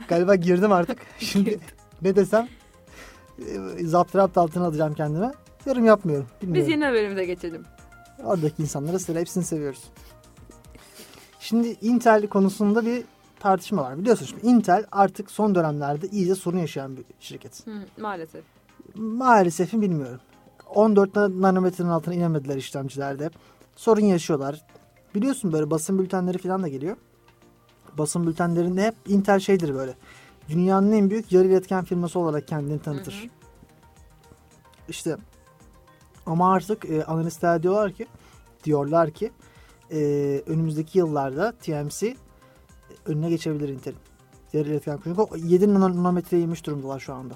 galiba 0.09 0.35
girdim 0.35 0.73
artık. 0.73 0.99
Şimdi 1.19 1.59
ne 2.03 2.17
desem 2.17 2.49
e, 3.39 3.87
zapturapt 3.87 4.39
altına 4.39 4.65
alacağım 4.67 4.95
kendime. 4.95 5.33
Yorum 5.67 5.85
yapmıyorum. 5.85 6.27
Biz 6.43 6.49
Bilmiyorum. 6.49 6.71
yeni 6.71 6.93
bölümde 6.93 7.25
geçelim. 7.25 7.65
Oradaki 8.25 8.63
insanlara 8.63 8.99
sıra 8.99 9.19
hepsini 9.19 9.45
seviyoruz. 9.45 9.85
Şimdi 11.41 11.77
Intel 11.81 12.27
konusunda 12.27 12.87
bir 12.87 13.05
tartışma 13.41 13.83
var. 13.83 13.99
Biliyorsun 13.99 14.27
şimdi 14.27 14.47
Intel 14.47 14.85
artık 14.93 15.31
son 15.31 15.55
dönemlerde 15.55 16.09
iyice 16.09 16.35
sorun 16.35 16.59
yaşayan 16.59 16.97
bir 16.97 17.05
şirket. 17.21 17.67
Hı, 17.67 17.71
maalesef. 18.01 18.45
Maalesef 18.95 19.73
mi 19.73 19.81
bilmiyorum. 19.81 20.21
14 20.75 21.17
na- 21.17 21.41
nanometrenin 21.43 21.89
altına 21.89 22.15
inemediler 22.15 22.57
işlemcilerde. 22.57 23.31
Sorun 23.77 24.01
yaşıyorlar. 24.05 24.63
Biliyorsun 25.15 25.53
böyle 25.53 25.71
basın 25.71 25.99
bültenleri 25.99 26.39
falan 26.39 26.63
da 26.63 26.69
geliyor. 26.69 26.97
Basın 27.99 28.27
bültenlerinde 28.27 28.83
hep 28.87 28.95
Intel 29.07 29.41
şeydir 29.41 29.75
böyle. 29.75 29.95
Dünyanın 30.49 30.93
en 30.93 31.11
büyük 31.11 31.33
yarı 31.33 31.49
iletken 31.49 31.85
firması 31.85 32.19
olarak 32.19 32.49
kendini 32.49 32.79
tanıtır. 32.83 33.13
Hı 33.13 33.25
hı. 33.27 33.31
İşte 34.89 35.17
ama 36.27 36.53
artık 36.53 36.85
e, 36.85 37.05
analistler 37.05 37.62
diyorlar 37.62 37.93
ki 37.93 38.07
diyorlar 38.65 39.11
ki 39.11 39.31
e, 39.93 39.99
önümüzdeki 40.47 40.99
yıllarda 40.99 41.53
TMC 41.53 42.07
e, 42.07 42.17
önüne 43.07 43.31
geçebilir 43.31 43.69
Intel'in. 43.69 43.99
Yarı 44.53 44.69
iletken 44.69 44.99
çünkü 45.05 45.21
o 45.21 45.37
7 45.37 45.65
nano- 45.65 45.97
nanometreye 45.97 46.43
inmiş 46.43 46.67
durumdalar 46.67 47.01
şu 47.01 47.15
anda. 47.15 47.35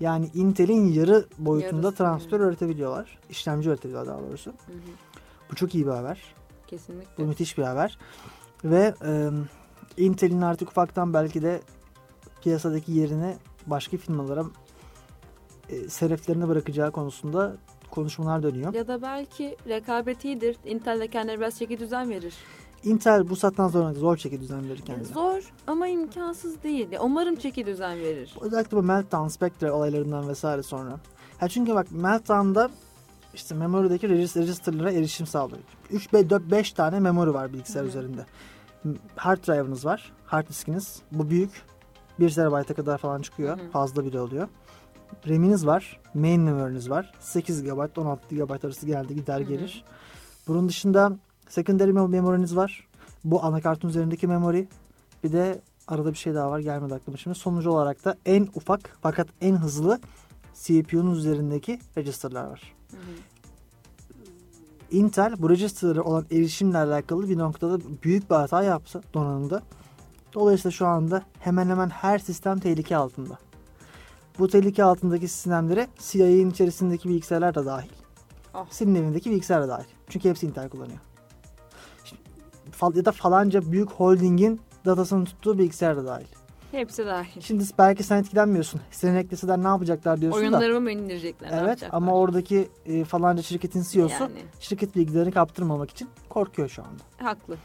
Yani 0.00 0.30
Intel'in 0.34 0.92
yarı 0.92 1.26
boyutunda 1.38 1.86
Yarısı, 1.86 1.96
transistör 1.96 2.40
evet. 2.40 2.48
üretebiliyorlar. 2.50 3.18
İşlemci 3.30 3.68
üretebiliyorlar 3.68 4.14
daha 4.14 4.28
doğrusu. 4.28 4.50
Hı 4.50 4.72
hı. 4.72 4.76
Bu 5.50 5.54
çok 5.54 5.74
iyi 5.74 5.86
bir 5.86 5.90
haber. 5.90 6.34
Bu 6.64 6.66
Kesinlikle. 6.66 7.24
müthiş 7.24 7.58
bir 7.58 7.62
haber. 7.62 7.98
Ve 8.64 8.94
e, 9.04 9.30
Intel'in 9.96 10.40
artık 10.40 10.68
ufaktan 10.68 11.14
belki 11.14 11.42
de 11.42 11.60
piyasadaki 12.42 12.92
yerini 12.92 13.36
başka 13.66 13.96
firmalara 13.96 14.44
e, 15.68 15.88
sereflerine 15.88 16.48
bırakacağı 16.48 16.92
konusunda 16.92 17.56
konuşmalar 17.94 18.42
dönüyor. 18.42 18.74
Ya 18.74 18.88
da 18.88 19.02
belki 19.02 19.56
rekabet 19.68 20.24
iyidir. 20.24 20.56
Intel 20.64 21.00
de 21.00 21.08
kendine 21.08 21.38
biraz 21.38 21.58
çeki 21.58 21.78
düzen 21.78 22.10
verir. 22.10 22.34
Intel 22.84 23.28
bu 23.28 23.36
saatten 23.36 23.68
sonra 23.68 23.92
zor 23.94 24.16
şekilde 24.16 24.40
düzen 24.42 24.68
verir 24.68 24.80
kendine. 24.80 25.04
Zor 25.04 25.52
ama 25.66 25.88
imkansız 25.88 26.62
değil. 26.62 26.88
Umarım 27.00 27.36
çeki 27.36 27.66
düzen 27.66 28.00
verir. 28.00 28.34
Özellikle 28.40 28.76
bu 28.76 28.82
Meltdown, 28.82 29.28
Spectre 29.28 29.72
olaylarından 29.72 30.28
vesaire 30.28 30.62
sonra. 30.62 31.00
Ha 31.38 31.48
çünkü 31.48 31.74
bak 31.74 31.86
Meltdown'da 31.90 32.70
işte 33.34 33.54
memory'deki 33.54 34.06
regis- 34.06 34.40
register'lara 34.42 34.92
erişim 34.92 35.26
sağlıyor. 35.26 35.62
3 35.90 36.12
4 36.12 36.50
5 36.50 36.72
tane 36.72 37.00
memory 37.00 37.34
var 37.34 37.52
bilgisayar 37.52 37.80
Hı 37.82 37.84
hı. 37.84 37.88
üzerinde. 37.88 38.26
Hard 39.16 39.46
drive'ınız 39.46 39.84
var. 39.84 40.12
Hard 40.26 40.48
diskiniz. 40.48 41.02
Bu 41.12 41.30
büyük. 41.30 41.50
1 42.20 42.30
TB'a 42.30 42.62
kadar 42.64 42.98
falan 42.98 43.22
çıkıyor. 43.22 43.58
Hı 43.58 43.62
hı. 43.62 43.70
Fazla 43.70 44.04
bile 44.04 44.20
oluyor. 44.20 44.48
RAM'iniz 45.28 45.66
var. 45.66 46.00
Main 46.14 46.40
memory'niz 46.40 46.90
var. 46.90 47.12
8 47.20 47.62
GB, 47.62 47.98
16 47.98 48.34
GB 48.34 48.50
arası 48.50 48.86
geldi 48.86 49.14
gider 49.14 49.40
gelir. 49.40 49.84
Bunun 50.48 50.68
dışında 50.68 51.18
secondary 51.48 51.90
mem- 51.90 52.08
memory'niz 52.08 52.56
var. 52.56 52.88
Bu 53.24 53.44
anakartın 53.44 53.88
üzerindeki 53.88 54.26
memory. 54.26 54.64
Bir 55.24 55.32
de 55.32 55.60
arada 55.88 56.12
bir 56.12 56.18
şey 56.18 56.34
daha 56.34 56.50
var 56.50 56.58
gelmedi 56.58 56.94
aklıma 56.94 57.16
şimdi. 57.16 57.38
Sonucu 57.38 57.70
olarak 57.70 58.04
da 58.04 58.16
en 58.26 58.48
ufak 58.54 58.98
fakat 59.02 59.28
en 59.40 59.56
hızlı 59.56 60.00
CPU'nun 60.54 61.14
üzerindeki 61.14 61.80
register'lar 61.98 62.44
var. 62.44 62.74
Hı 62.90 62.96
hı. 62.96 63.00
Intel 64.90 65.42
bu 65.42 65.50
register'lara 65.50 66.02
olan 66.02 66.26
erişimle 66.30 66.78
alakalı 66.78 67.28
bir 67.28 67.38
noktada 67.38 67.78
büyük 68.02 68.30
bir 68.30 68.34
hata 68.34 68.62
yaptı 68.62 69.00
donanımda. 69.14 69.62
Dolayısıyla 70.34 70.70
şu 70.70 70.86
anda 70.86 71.22
hemen 71.38 71.68
hemen 71.68 71.88
her 71.88 72.18
sistem 72.18 72.58
tehlike 72.58 72.96
altında. 72.96 73.38
Bu 74.38 74.48
tehlike 74.48 74.84
altındaki 74.84 75.28
sistemlere 75.28 75.88
CIA'nin 75.98 76.50
içerisindeki 76.50 77.08
bilgisayarlar 77.08 77.54
da 77.54 77.66
dahil. 77.66 77.88
Ah. 78.54 78.66
Senin 78.70 78.94
evindeki 78.94 79.30
bilgisayar 79.30 79.62
da 79.62 79.68
dahil. 79.68 79.84
Çünkü 80.08 80.28
hepsi 80.28 80.46
Intel 80.46 80.68
kullanıyor. 80.68 80.98
Şimdi, 82.04 82.98
ya 82.98 83.04
da 83.04 83.12
falanca 83.12 83.72
büyük 83.72 83.90
holdingin 83.90 84.60
datasını 84.86 85.24
tuttuğu 85.24 85.58
bilgisayar 85.58 85.96
da 85.96 86.06
dahil. 86.06 86.26
Hepsi 86.72 87.06
dahil. 87.06 87.40
Şimdi 87.40 87.64
belki 87.78 88.02
sen 88.02 88.16
etkilenmiyorsun. 88.16 88.80
Senin 88.90 89.16
ekleseler 89.16 89.58
ne 89.62 89.66
yapacaklar 89.68 90.20
diyorsun 90.20 90.40
da. 90.40 90.46
Oyunlarımı 90.46 90.80
mı 90.80 90.90
indirecekler? 90.90 91.50
ne 91.50 91.54
Evet 91.56 91.66
yapacaklar? 91.68 91.96
ama 91.96 92.12
oradaki 92.12 92.68
e, 92.86 93.04
falanca 93.04 93.42
şirketin 93.42 93.82
CEO'su 93.82 94.22
Yani 94.22 94.32
şirket 94.60 94.96
bilgilerini 94.96 95.32
kaptırmamak 95.32 95.90
için 95.90 96.08
korkuyor 96.28 96.68
şu 96.68 96.82
anda. 96.82 97.28
haklı. 97.30 97.56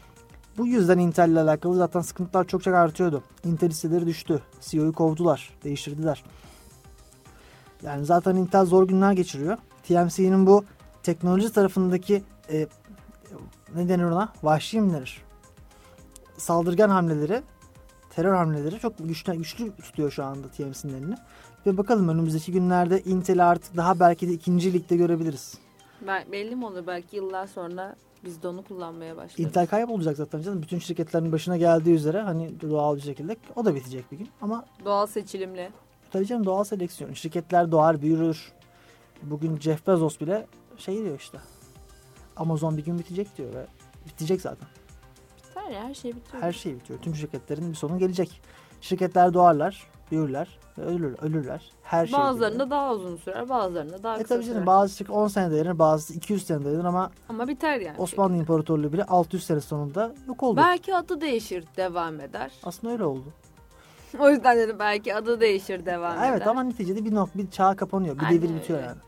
Bu 0.58 0.66
yüzden 0.66 0.98
Intel 0.98 1.28
ile 1.30 1.40
alakalı 1.40 1.76
zaten 1.76 2.00
sıkıntılar 2.00 2.46
çok 2.46 2.62
çok 2.62 2.74
artıyordu. 2.74 3.22
Intel 3.44 3.70
hisseleri 3.70 4.06
düştü. 4.06 4.42
CEO'yu 4.60 4.92
kovdular. 4.92 5.50
Değiştirdiler. 5.64 6.24
Yani 7.82 8.04
zaten 8.04 8.36
Intel 8.36 8.64
zor 8.64 8.88
günler 8.88 9.12
geçiriyor. 9.12 9.58
TMC'nin 9.82 10.46
bu 10.46 10.64
teknoloji 11.02 11.52
tarafındaki 11.52 12.22
e, 12.50 12.66
ne 13.74 13.88
denir 13.88 14.04
ona? 14.04 14.32
Vahşi 14.42 14.80
mi 14.80 14.92
denir? 14.92 15.22
Saldırgan 16.36 16.88
hamleleri, 16.88 17.42
terör 18.10 18.34
hamleleri 18.34 18.78
çok 18.78 18.98
güçlü, 18.98 19.34
güçlü 19.34 19.72
tutuyor 19.72 20.10
şu 20.10 20.24
anda 20.24 20.48
TMC'nin 20.48 20.94
elini. 20.94 21.14
Ve 21.66 21.76
bakalım 21.76 22.08
önümüzdeki 22.08 22.52
günlerde 22.52 23.00
Intel'i 23.00 23.42
artık 23.42 23.76
daha 23.76 24.00
belki 24.00 24.28
de 24.28 24.32
ikinci 24.32 24.72
ligde 24.72 24.96
görebiliriz. 24.96 25.58
Bel- 26.06 26.32
belli 26.32 26.56
mi 26.56 26.66
olur? 26.66 26.86
Belki 26.86 27.16
yıllar 27.16 27.46
sonra 27.46 27.96
biz 28.24 28.42
de 28.42 28.48
onu 28.48 28.64
kullanmaya 28.64 29.16
başlarız. 29.16 29.40
Intel 29.40 29.66
kaybolacak 29.66 30.16
zaten 30.16 30.42
canım. 30.42 30.62
Bütün 30.62 30.78
şirketlerin 30.78 31.32
başına 31.32 31.56
geldiği 31.56 31.94
üzere 31.94 32.20
hani 32.20 32.60
doğal 32.60 32.96
bir 32.96 33.00
şekilde 33.00 33.36
o 33.56 33.64
da 33.64 33.74
bitecek 33.74 34.12
bir 34.12 34.18
gün. 34.18 34.28
Ama 34.42 34.64
Doğal 34.84 35.06
seçilimle. 35.06 35.70
Tabii 36.10 36.26
canım 36.26 36.46
doğal 36.46 36.64
seleksiyon. 36.64 37.12
Şirketler 37.12 37.70
doğar, 37.72 38.02
büyür. 38.02 38.52
Bugün 39.22 39.56
Jeff 39.60 39.86
Bezos 39.86 40.20
bile 40.20 40.46
şey 40.78 41.04
diyor 41.04 41.18
işte. 41.18 41.38
Amazon 42.36 42.76
bir 42.76 42.84
gün 42.84 42.98
bitecek 42.98 43.38
diyor 43.38 43.54
ve 43.54 43.66
bitecek 44.06 44.40
zaten. 44.40 44.68
Biter 45.50 45.70
ya 45.70 45.84
her 45.84 45.94
şey 45.94 46.16
bitiyor. 46.16 46.42
Her 46.42 46.52
şey 46.52 46.74
bitiyor. 46.74 46.98
Tüm 47.00 47.14
şirketlerin 47.14 47.70
bir 47.70 47.74
sonu 47.76 47.98
gelecek. 47.98 48.40
Şirketler 48.80 49.34
doğarlar, 49.34 49.86
büyürler 50.10 50.58
ve 50.78 50.82
ölür, 50.82 51.16
ölürler. 51.22 51.70
Her 51.82 52.06
şey 52.06 52.18
Bazılarında 52.18 52.54
bitiyor. 52.64 52.70
daha 52.70 52.92
uzun 52.94 53.16
sürer, 53.16 53.48
bazılarında 53.48 54.02
daha 54.02 54.16
E 54.18 54.22
kısa 54.22 54.34
tabii 54.34 54.44
sürer. 54.44 54.54
canım 54.54 54.66
bazı 54.66 54.96
şirket 54.96 55.16
10 55.16 55.28
sene 55.28 55.50
dayanır, 55.50 55.78
bazısı 55.78 56.14
200 56.14 56.46
sene 56.46 56.64
dayanır 56.64 56.84
ama 56.84 57.10
Ama 57.28 57.48
biter 57.48 57.80
yani. 57.80 57.98
Osmanlı 57.98 58.36
İmparatorluğu 58.36 58.92
bile 58.92 59.04
600 59.04 59.44
sene 59.44 59.60
sonunda 59.60 60.12
yok 60.28 60.42
oldu. 60.42 60.56
Belki 60.56 60.96
adı 60.96 61.20
değişir, 61.20 61.64
devam 61.76 62.20
eder. 62.20 62.52
Aslında 62.64 62.92
öyle 62.92 63.04
oldu. 63.04 63.24
O 64.18 64.30
yüzden 64.30 64.58
dedim 64.58 64.76
belki 64.78 65.14
adı 65.14 65.40
değişir, 65.40 65.86
devam 65.86 66.18
eder. 66.18 66.30
Evet 66.30 66.46
ama 66.46 66.62
neticede 66.62 67.04
bir 67.04 67.14
nok 67.14 67.28
bir 67.34 67.50
çağ 67.50 67.76
kapanıyor. 67.76 68.16
Bir 68.18 68.22
Aynen 68.24 68.42
devir 68.42 68.54
bitiyor 68.54 68.82
yani. 68.82 68.98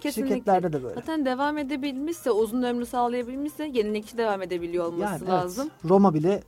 Kesinlikle. 0.00 0.34
Şirketlerde 0.34 0.72
de 0.72 0.82
böyle. 0.82 0.94
Zaten 0.94 1.24
devam 1.24 1.58
edebilmişse, 1.58 2.30
uzun 2.30 2.62
ömrü 2.62 2.86
sağlayabilmişse 2.86 3.64
yenilikçi 3.64 4.18
devam 4.18 4.42
edebiliyor 4.42 4.84
olması 4.84 5.02
Yani 5.02 5.18
evet, 5.18 5.28
lazım. 5.28 5.70
Roma 5.88 6.14
bile 6.14 6.42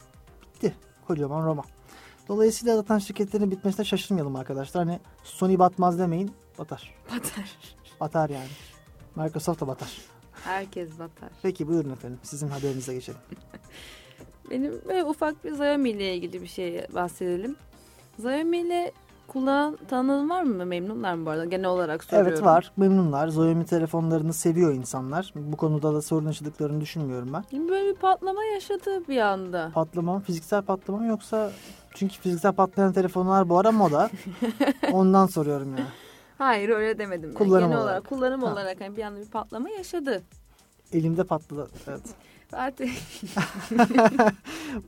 bitti. 0.54 0.74
Kocaman 1.06 1.46
Roma. 1.46 1.62
Dolayısıyla 2.28 2.76
zaten 2.76 2.98
şirketlerin 2.98 3.50
bitmesine 3.50 3.84
şaşırmayalım 3.84 4.36
arkadaşlar. 4.36 4.84
Hani 4.84 5.00
Sony 5.24 5.58
batmaz 5.58 5.98
demeyin. 5.98 6.30
Batar. 6.58 6.94
Batar. 7.14 7.58
Batar 8.00 8.30
yani. 8.30 8.48
Microsoft 9.16 9.60
da 9.60 9.66
batar. 9.66 9.98
Herkes 10.32 10.90
batar. 10.98 11.30
Peki 11.42 11.68
buyurun 11.68 11.90
efendim. 11.90 12.18
Sizin 12.22 12.48
haberinize 12.48 12.94
geçelim. 12.94 13.20
Benim 14.50 14.80
böyle 14.88 15.04
ufak 15.04 15.44
bir 15.44 15.50
Xiaomi 15.50 15.90
ile 15.90 16.14
ilgili 16.16 16.42
bir 16.42 16.46
şey 16.46 16.86
bahsedelim. 16.94 17.56
Xiaomi 18.18 18.58
ile 18.58 18.92
kullanan 19.28 19.78
tanıdığın 19.88 20.30
var 20.30 20.42
mı? 20.42 20.66
Memnunlar 20.66 21.14
mı 21.14 21.26
bu 21.26 21.30
arada? 21.30 21.44
Genel 21.44 21.66
olarak 21.68 22.04
soruyorum. 22.04 22.32
Evet 22.32 22.42
var. 22.44 22.72
Memnunlar. 22.76 23.28
Xiaomi 23.28 23.66
telefonlarını 23.66 24.32
seviyor 24.32 24.72
insanlar. 24.74 25.32
Bu 25.36 25.56
konuda 25.56 25.94
da 25.94 26.02
sorun 26.02 26.26
yaşadıklarını 26.26 26.80
düşünmüyorum 26.80 27.32
ben. 27.32 27.44
Şimdi 27.50 27.70
Böyle 27.72 27.88
bir 27.88 27.94
patlama 27.94 28.44
yaşadı 28.44 29.08
bir 29.08 29.18
anda. 29.18 29.70
Patlama? 29.74 30.20
Fiziksel 30.20 30.62
patlama 30.62 30.98
mı 31.00 31.06
yoksa... 31.06 31.50
Çünkü 31.94 32.14
fiziksel 32.14 32.52
patlayan 32.52 32.92
telefonlar 32.92 33.48
bu 33.48 33.58
ara 33.58 33.72
moda. 33.72 34.10
Ondan 34.92 35.26
soruyorum 35.26 35.76
ya. 35.76 35.84
Hayır 36.38 36.68
öyle 36.68 36.98
demedim. 36.98 37.28
Yani 37.28 37.34
Kullanım 37.38 37.68
Genel 37.68 37.76
olarak. 37.82 37.84
olarak, 37.90 38.08
kullanım 38.08 38.42
Ha. 38.42 38.52
olarak 38.52 38.80
hani 38.80 38.96
bir 38.96 39.02
anda 39.02 39.20
bir 39.20 39.26
patlama 39.30 39.70
yaşadı. 39.70 40.22
Elimde 40.92 41.24
patladı. 41.24 41.68
Evet. 41.88 42.00
Artık 42.52 42.88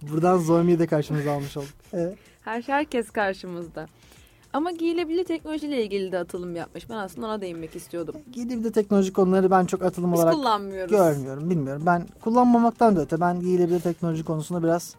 Buradan 0.03 0.38
Xiaomi'yi 0.38 0.79
de 0.79 0.87
karşımıza 0.87 1.33
almış 1.33 1.57
olduk. 1.57 1.68
Evet. 1.92 2.16
her 2.44 2.62
herkes 2.62 3.11
karşımızda. 3.11 3.87
Ama 4.53 4.70
giyilebilir 4.73 5.25
teknolojiyle 5.25 5.83
ilgili 5.85 6.12
de 6.12 6.18
atılım 6.18 6.57
yapmış. 6.57 6.90
Ben 6.90 6.94
aslında 6.94 7.27
ona 7.27 7.40
değinmek 7.40 7.77
istiyordum. 7.77 8.14
Giyilebilir 8.33 8.73
teknoloji 8.73 9.12
konuları 9.12 9.51
ben 9.51 9.64
çok 9.64 9.83
atılım 9.83 10.12
Biz 10.12 10.20
olarak 10.20 10.35
kullanmıyoruz. 10.35 10.90
görmüyorum. 10.90 11.51
Bilmiyorum. 11.51 11.83
Ben 11.87 12.07
kullanmamaktan 12.20 12.97
da 12.97 13.01
öte 13.01 13.20
ben 13.20 13.40
giyilebilir 13.40 13.81
teknoloji 13.81 14.25
konusunda 14.25 14.62
biraz 14.62 14.94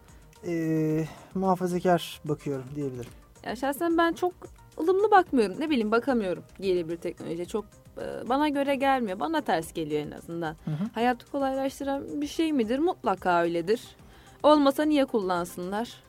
eee 0.47 1.07
muhafazakar 1.35 2.21
bakıyorum 2.25 2.65
diyebilirim. 2.75 3.09
Ya 3.45 3.55
şahsen 3.55 3.97
ben 3.97 4.13
çok 4.13 4.33
ılımlı 4.79 5.11
bakmıyorum. 5.11 5.55
Ne 5.59 5.69
bileyim 5.69 5.91
bakamıyorum 5.91 6.43
giyilebilir 6.59 6.97
teknolojiye. 6.97 7.45
Çok 7.45 7.65
e, 7.97 8.29
bana 8.29 8.49
göre 8.49 8.75
gelmiyor. 8.75 9.19
Bana 9.19 9.41
ters 9.41 9.73
geliyor 9.73 10.01
en 10.01 10.11
azından. 10.11 10.55
Hı 10.65 10.71
hı. 10.71 10.83
Hayatı 10.93 11.31
kolaylaştıran 11.31 12.21
bir 12.21 12.27
şey 12.27 12.53
midir? 12.53 12.79
Mutlaka 12.79 13.41
öyledir. 13.41 13.81
Olmasa 14.45 14.83
niye 14.83 15.05
kullansınlar 15.05 16.03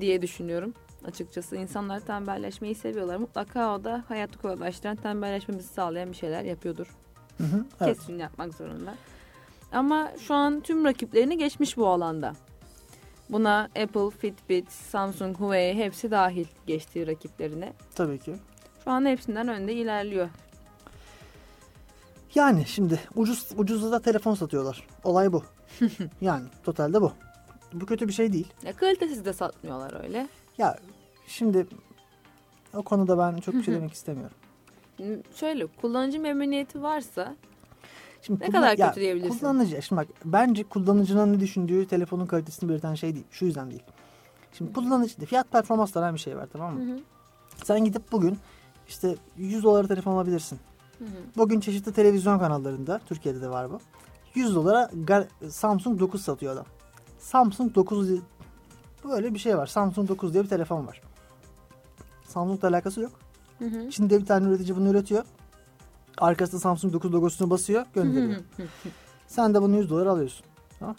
diye 0.00 0.22
düşünüyorum. 0.22 0.74
Açıkçası 1.04 1.56
insanlar 1.56 2.00
tembelleşmeyi 2.00 2.74
seviyorlar. 2.74 3.16
Mutlaka 3.16 3.74
o 3.74 3.84
da 3.84 4.04
hayatı 4.08 4.38
kolaylaştıran, 4.38 4.96
tembelleşmemizi 4.96 5.68
sağlayan 5.68 6.10
bir 6.10 6.16
şeyler 6.16 6.42
yapıyordur. 6.42 6.86
Hı 7.38 7.44
hı. 7.44 7.64
Evet. 7.80 7.96
Kesin 7.96 8.18
yapmak 8.18 8.54
zorunda. 8.54 8.94
Ama 9.72 10.12
şu 10.18 10.34
an 10.34 10.60
tüm 10.60 10.84
rakiplerini 10.84 11.38
geçmiş 11.38 11.76
bu 11.76 11.88
alanda. 11.88 12.32
Buna 13.30 13.60
Apple, 13.62 14.10
Fitbit, 14.18 14.72
Samsung, 14.72 15.36
Huawei 15.36 15.74
hepsi 15.74 16.10
dahil 16.10 16.46
geçtiği 16.66 17.06
rakiplerine. 17.06 17.72
Tabii 17.94 18.18
ki. 18.18 18.34
Şu 18.84 18.90
an 18.90 19.06
hepsinden 19.06 19.48
önde 19.48 19.74
ilerliyor. 19.74 20.28
Yani 22.34 22.66
şimdi 22.66 23.00
ucuz 23.14 23.48
ucuzda 23.56 23.92
da 23.92 24.00
telefon 24.00 24.34
satıyorlar. 24.34 24.86
Olay 25.04 25.32
bu. 25.32 25.44
yani 26.20 26.44
totalde 26.64 27.02
bu. 27.02 27.12
Bu 27.72 27.86
kötü 27.86 28.08
bir 28.08 28.12
şey 28.12 28.32
değil. 28.32 28.52
Ya 28.62 28.76
kalitesiz 28.76 29.24
de 29.24 29.32
satmıyorlar 29.32 30.04
öyle. 30.04 30.28
Ya 30.58 30.78
şimdi 31.26 31.66
o 32.74 32.82
konuda 32.82 33.18
ben 33.18 33.40
çok 33.40 33.54
bir 33.54 33.62
şey 33.62 33.74
demek 33.74 33.92
istemiyorum. 33.92 34.36
Şöyle 35.34 35.66
kullanıcı 35.66 36.20
memnuniyeti 36.20 36.82
varsa 36.82 37.36
Şimdi 38.22 38.40
Ne 38.40 38.46
kullan- 38.46 38.60
kadar 38.60 38.78
ya, 38.78 38.88
kötü 38.88 39.00
diyebilirsin? 39.00 39.38
Kullanıcı. 39.38 39.82
Şimdi 39.82 40.00
bak 40.00 40.08
bence 40.24 40.64
kullanıcının 40.64 41.32
ne 41.32 41.40
düşündüğü 41.40 41.86
telefonun 41.86 42.26
kalitesini 42.26 42.70
belirten 42.70 42.94
şey 42.94 43.14
değil. 43.14 43.26
Şu 43.30 43.44
yüzden 43.44 43.70
değil. 43.70 43.82
Şimdi 44.52 44.72
kullanıcı 44.72 45.26
fiyat 45.26 45.52
performans 45.52 45.94
denen 45.94 46.14
bir 46.14 46.18
şey 46.18 46.36
var 46.36 46.48
tamam 46.52 46.74
mı? 46.74 46.90
Hı 46.90 46.94
hı. 46.94 47.00
Sen 47.64 47.84
gidip 47.84 48.12
bugün 48.12 48.38
işte 48.88 49.16
100 49.36 49.64
dolara 49.64 49.88
telefon 49.88 50.12
alabilirsin. 50.12 50.58
Hı 50.98 51.04
hı. 51.04 51.08
Bugün 51.36 51.60
çeşitli 51.60 51.92
televizyon 51.92 52.38
kanallarında 52.38 53.00
Türkiye'de 53.06 53.40
de 53.40 53.50
var 53.50 53.70
bu. 53.70 53.80
100 54.34 54.54
dolara 54.54 54.90
Samsung 55.48 56.00
9 56.00 56.22
satıyor 56.22 56.52
adam. 56.52 56.66
Samsung 57.20 57.74
9 57.74 58.08
diye- 58.08 58.20
böyle 59.04 59.34
bir 59.34 59.38
şey 59.38 59.58
var. 59.58 59.66
Samsung 59.66 60.08
9 60.08 60.32
diye 60.34 60.42
bir 60.44 60.48
telefon 60.48 60.86
var. 60.86 61.00
Samsung'la 62.28 62.68
alakası 62.68 63.00
yok. 63.00 63.12
Hı 63.58 63.64
hı. 63.64 63.90
Çin'de 63.90 64.20
bir 64.20 64.26
tane 64.26 64.48
üretici 64.48 64.76
bunu 64.76 64.88
üretiyor. 64.88 65.24
Arkasında 66.18 66.60
Samsung 66.60 66.92
9 66.92 67.12
logosunu 67.12 67.50
basıyor, 67.50 67.86
gönderiyor. 67.94 68.40
Hı 68.56 68.62
hı. 68.62 68.66
Sen 69.26 69.54
de 69.54 69.62
bunu 69.62 69.76
100 69.76 69.90
dolara 69.90 70.10
alıyorsun. 70.10 70.46
Hı 70.78 70.84
hı. 70.86 70.94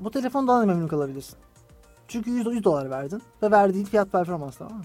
Bu 0.00 0.10
telefondan 0.10 0.62
da 0.62 0.66
memnun 0.66 0.88
kalabilirsin. 0.88 1.36
Çünkü 2.08 2.30
100, 2.30 2.46
100 2.46 2.64
dolar 2.64 2.90
verdin 2.90 3.22
ve 3.42 3.50
verdiğin 3.50 3.84
fiyat 3.84 4.12
performans 4.12 4.56
tamam 4.56 4.78
mı? 4.78 4.84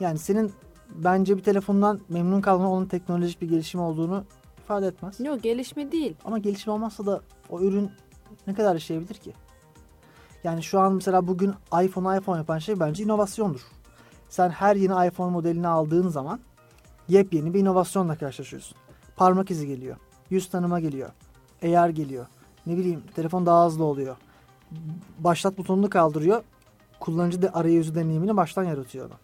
Yani 0.00 0.18
senin 0.18 0.52
bence 0.94 1.36
bir 1.36 1.42
telefondan 1.42 2.00
memnun 2.08 2.40
kalman 2.40 2.66
onun 2.66 2.86
teknolojik 2.86 3.42
bir 3.42 3.48
gelişim 3.48 3.80
olduğunu 3.80 4.24
ifade 4.58 4.86
etmez. 4.86 5.20
Yok 5.20 5.42
gelişme 5.42 5.92
değil. 5.92 6.16
Ama 6.24 6.38
gelişim 6.38 6.72
olmazsa 6.72 7.06
da 7.06 7.20
o 7.50 7.60
ürün 7.60 7.90
ne 8.46 8.54
kadar 8.54 8.74
yaşayabilir 8.74 9.14
ki? 9.14 9.32
Yani 10.44 10.62
şu 10.62 10.80
an 10.80 10.92
mesela 10.92 11.26
bugün 11.26 11.54
iPhone 11.82 12.18
iPhone 12.18 12.38
yapan 12.38 12.58
şey 12.58 12.80
bence 12.80 13.04
inovasyondur. 13.04 13.60
Sen 14.28 14.50
her 14.50 14.76
yeni 14.76 15.06
iPhone 15.06 15.30
modelini 15.32 15.68
aldığın 15.68 16.08
zaman 16.08 16.40
yepyeni 17.08 17.54
bir 17.54 17.60
inovasyonla 17.60 18.16
karşılaşıyorsun. 18.16 18.76
Parmak 19.16 19.50
izi 19.50 19.66
geliyor. 19.66 19.96
Yüz 20.30 20.50
tanıma 20.50 20.80
geliyor. 20.80 21.10
AR 21.62 21.88
geliyor. 21.88 22.26
Ne 22.66 22.76
bileyim 22.76 23.02
telefon 23.14 23.46
daha 23.46 23.66
hızlı 23.66 23.84
oluyor. 23.84 24.16
Başlat 25.18 25.58
butonunu 25.58 25.90
kaldırıyor. 25.90 26.42
Kullanıcı 27.00 27.42
da 27.42 27.50
arayüzü 27.54 27.94
deneyimini 27.94 28.36
baştan 28.36 28.64
yaratıyor 28.64 29.06
adam. 29.06 29.18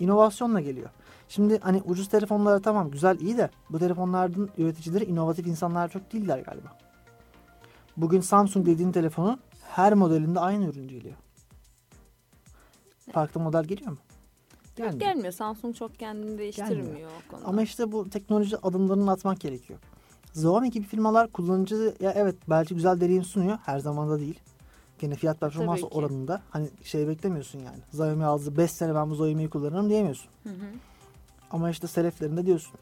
İnovasyonla 0.00 0.60
geliyor. 0.60 0.90
Şimdi 1.28 1.58
hani 1.60 1.82
ucuz 1.84 2.08
telefonlara 2.08 2.60
tamam 2.60 2.90
güzel 2.90 3.20
iyi 3.20 3.38
de 3.38 3.50
bu 3.70 3.78
telefonların 3.78 4.50
üreticileri 4.58 5.04
inovatif 5.04 5.46
insanlar 5.46 5.88
çok 5.88 6.12
değiller 6.12 6.38
galiba. 6.38 6.78
Bugün 7.98 8.20
Samsung 8.20 8.66
dediğin 8.66 8.92
telefonu 8.92 9.38
her 9.68 9.94
modelinde 9.94 10.40
aynı 10.40 10.64
ürün 10.64 10.88
geliyor. 10.88 11.14
Farklı 13.12 13.40
model 13.40 13.64
geliyor 13.64 13.90
mu? 13.90 13.98
Gelmiyor. 14.76 15.00
Gelmiyor. 15.00 15.32
Samsung 15.32 15.76
çok 15.76 15.98
kendini 15.98 16.38
değiştirmiyor 16.38 17.10
o 17.10 17.30
konuda. 17.30 17.46
Ama 17.46 17.62
işte 17.62 17.92
bu 17.92 18.10
teknoloji 18.10 18.56
adımlarını 18.56 19.10
atmak 19.10 19.40
gerekiyor. 19.40 19.78
Xiaomi 20.34 20.70
gibi 20.70 20.86
firmalar 20.86 21.32
kullanıcı 21.32 21.94
ya 22.00 22.12
evet 22.16 22.36
belki 22.48 22.74
güzel 22.74 23.00
deneyim 23.00 23.24
sunuyor. 23.24 23.58
Her 23.64 23.78
zaman 23.78 24.10
da 24.10 24.18
değil. 24.18 24.40
Gene 24.98 25.14
fiyat 25.14 25.40
performans 25.40 25.80
oranında 25.90 26.42
hani 26.50 26.70
şey 26.82 27.08
beklemiyorsun 27.08 27.58
yani. 27.58 27.78
Xiaomi 27.88 28.24
aldı 28.24 28.56
5 28.56 28.70
sene 28.70 28.94
ben 28.94 29.10
bu 29.10 29.12
Xiaomi'yi 29.12 29.50
kullanırım 29.50 29.88
diyemiyorsun. 29.88 30.30
Hı 30.42 30.48
hı. 30.48 30.66
Ama 31.50 31.70
işte 31.70 31.86
seleflerinde 31.86 32.46
diyorsun. 32.46 32.72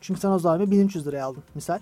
Çünkü 0.00 0.20
sen 0.20 0.30
o 0.30 0.36
Xiaomi 0.36 0.70
1300 0.70 1.06
liraya 1.06 1.26
aldın 1.26 1.42
misal. 1.54 1.80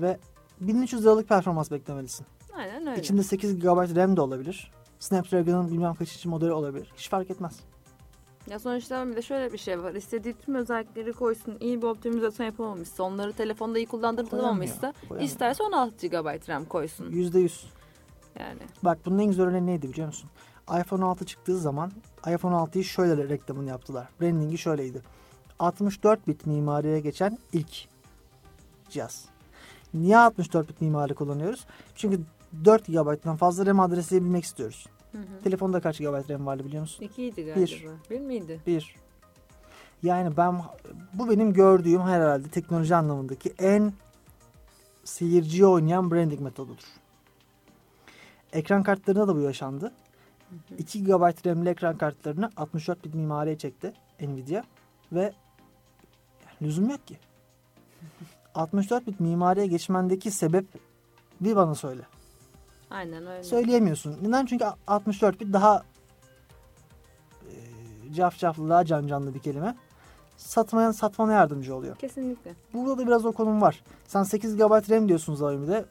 Ve 0.00 0.18
1300 0.60 1.02
liralık 1.02 1.28
performans 1.28 1.70
beklemelisin. 1.70 2.26
Aynen 2.56 2.86
öyle. 2.86 3.00
İçinde 3.00 3.22
8 3.22 3.58
GB 3.58 3.96
RAM 3.96 4.16
de 4.16 4.20
olabilir. 4.20 4.70
Snapdragon'ın 4.98 5.70
bilmem 5.70 5.94
kaçıncı 5.94 6.28
modeli 6.28 6.52
olabilir. 6.52 6.92
Hiç 6.96 7.08
fark 7.08 7.30
etmez. 7.30 7.60
Ya 8.50 8.58
sonuçta 8.58 9.08
bir 9.08 9.16
de 9.16 9.22
şöyle 9.22 9.52
bir 9.52 9.58
şey 9.58 9.82
var. 9.82 9.94
İstediği 9.94 10.34
tüm 10.34 10.54
özellikleri 10.54 11.12
koysun. 11.12 11.56
iyi 11.60 11.82
bir 11.82 11.86
optimizasyon 11.86 12.46
yapamamışsa, 12.46 13.02
onları 13.02 13.32
telefonda 13.32 13.78
iyi 13.78 13.86
kullandırılamamışsa 13.86 14.92
isterse 15.20 15.62
16 15.62 16.06
GB 16.06 16.48
RAM 16.48 16.64
koysun. 16.64 17.10
%100. 17.10 17.64
Yani. 18.38 18.60
Bak 18.82 18.98
bunun 19.06 19.18
en 19.18 19.26
güzel 19.26 19.46
örneği 19.46 19.66
neydi 19.66 19.88
biliyor 19.88 20.06
musun? 20.06 20.30
iPhone 20.80 21.04
6 21.04 21.26
çıktığı 21.26 21.58
zaman 21.58 21.92
iPhone 22.26 22.54
6'yı 22.54 22.84
şöyle 22.84 23.28
reklamını 23.28 23.68
yaptılar. 23.68 24.08
Branding'i 24.20 24.58
şöyleydi. 24.58 25.02
64 25.58 26.28
bit 26.28 26.46
mimariye 26.46 27.00
geçen 27.00 27.38
ilk 27.52 27.88
cihaz. 28.90 29.24
Niye 29.94 30.18
64 30.18 30.68
bit 30.68 30.80
mimari 30.80 31.14
kullanıyoruz? 31.14 31.66
Çünkü 31.94 32.20
4 32.64 32.86
GB'dan 32.86 33.36
fazla 33.36 33.66
RAM 33.66 33.80
adresi 33.80 34.24
bilmek 34.24 34.44
istiyoruz. 34.44 34.86
Hı 35.12 35.18
hı. 35.18 35.42
Telefonda 35.44 35.80
kaç 35.80 35.98
GB 35.98 36.30
RAM 36.30 36.46
vardı 36.46 36.64
biliyor 36.64 36.82
musun? 36.82 37.04
İkiydi 37.04 37.44
galiba. 37.44 37.92
Bir, 38.10 38.20
miydi? 38.20 38.60
Bir. 38.66 38.94
Yani 40.02 40.36
ben 40.36 40.60
bu 41.14 41.30
benim 41.30 41.52
gördüğüm 41.52 42.02
herhalde 42.02 42.48
teknoloji 42.48 42.94
anlamındaki 42.94 43.54
en 43.58 43.92
seyirciye 45.04 45.66
oynayan 45.66 46.10
branding 46.10 46.40
metodudur. 46.40 46.84
Ekran 48.52 48.82
kartlarında 48.82 49.28
da 49.28 49.36
bu 49.36 49.40
yaşandı. 49.40 49.92
2 50.78 51.04
GB 51.04 51.46
RAM'li 51.46 51.68
ekran 51.68 51.98
kartlarını 51.98 52.50
64 52.56 53.04
bit 53.04 53.14
mimariye 53.14 53.58
çekti 53.58 53.92
Nvidia 54.20 54.62
ve 55.12 55.22
yani 55.22 55.32
lüzum 56.62 56.90
yok 56.90 57.06
ki. 57.06 57.18
64 58.54 59.06
bit 59.06 59.20
mimariye 59.20 59.66
geçmendeki 59.66 60.30
sebep 60.30 60.66
bir 61.40 61.56
bana 61.56 61.74
söyle. 61.74 62.02
Aynen 62.90 63.26
öyle. 63.26 63.44
Söyleyemiyorsun. 63.44 64.16
Neden? 64.22 64.46
Çünkü 64.46 64.64
64 64.86 65.40
bit 65.40 65.52
daha 65.52 65.82
e, 67.50 68.12
cafcaflı, 68.12 68.68
daha 68.68 68.84
can 68.84 69.06
canlı 69.06 69.34
bir 69.34 69.38
kelime. 69.38 69.76
Satmayan 70.36 70.92
satmana 70.92 71.32
yardımcı 71.32 71.76
oluyor. 71.76 71.96
Kesinlikle. 71.96 72.54
Burada 72.74 72.98
da 72.98 73.06
biraz 73.06 73.26
o 73.26 73.32
konum 73.32 73.62
var. 73.62 73.82
Sen 74.06 74.22
8 74.22 74.56
GB 74.56 74.90
RAM 74.90 75.08
diyorsun 75.08 75.32
Xiaomi'de. 75.32 75.84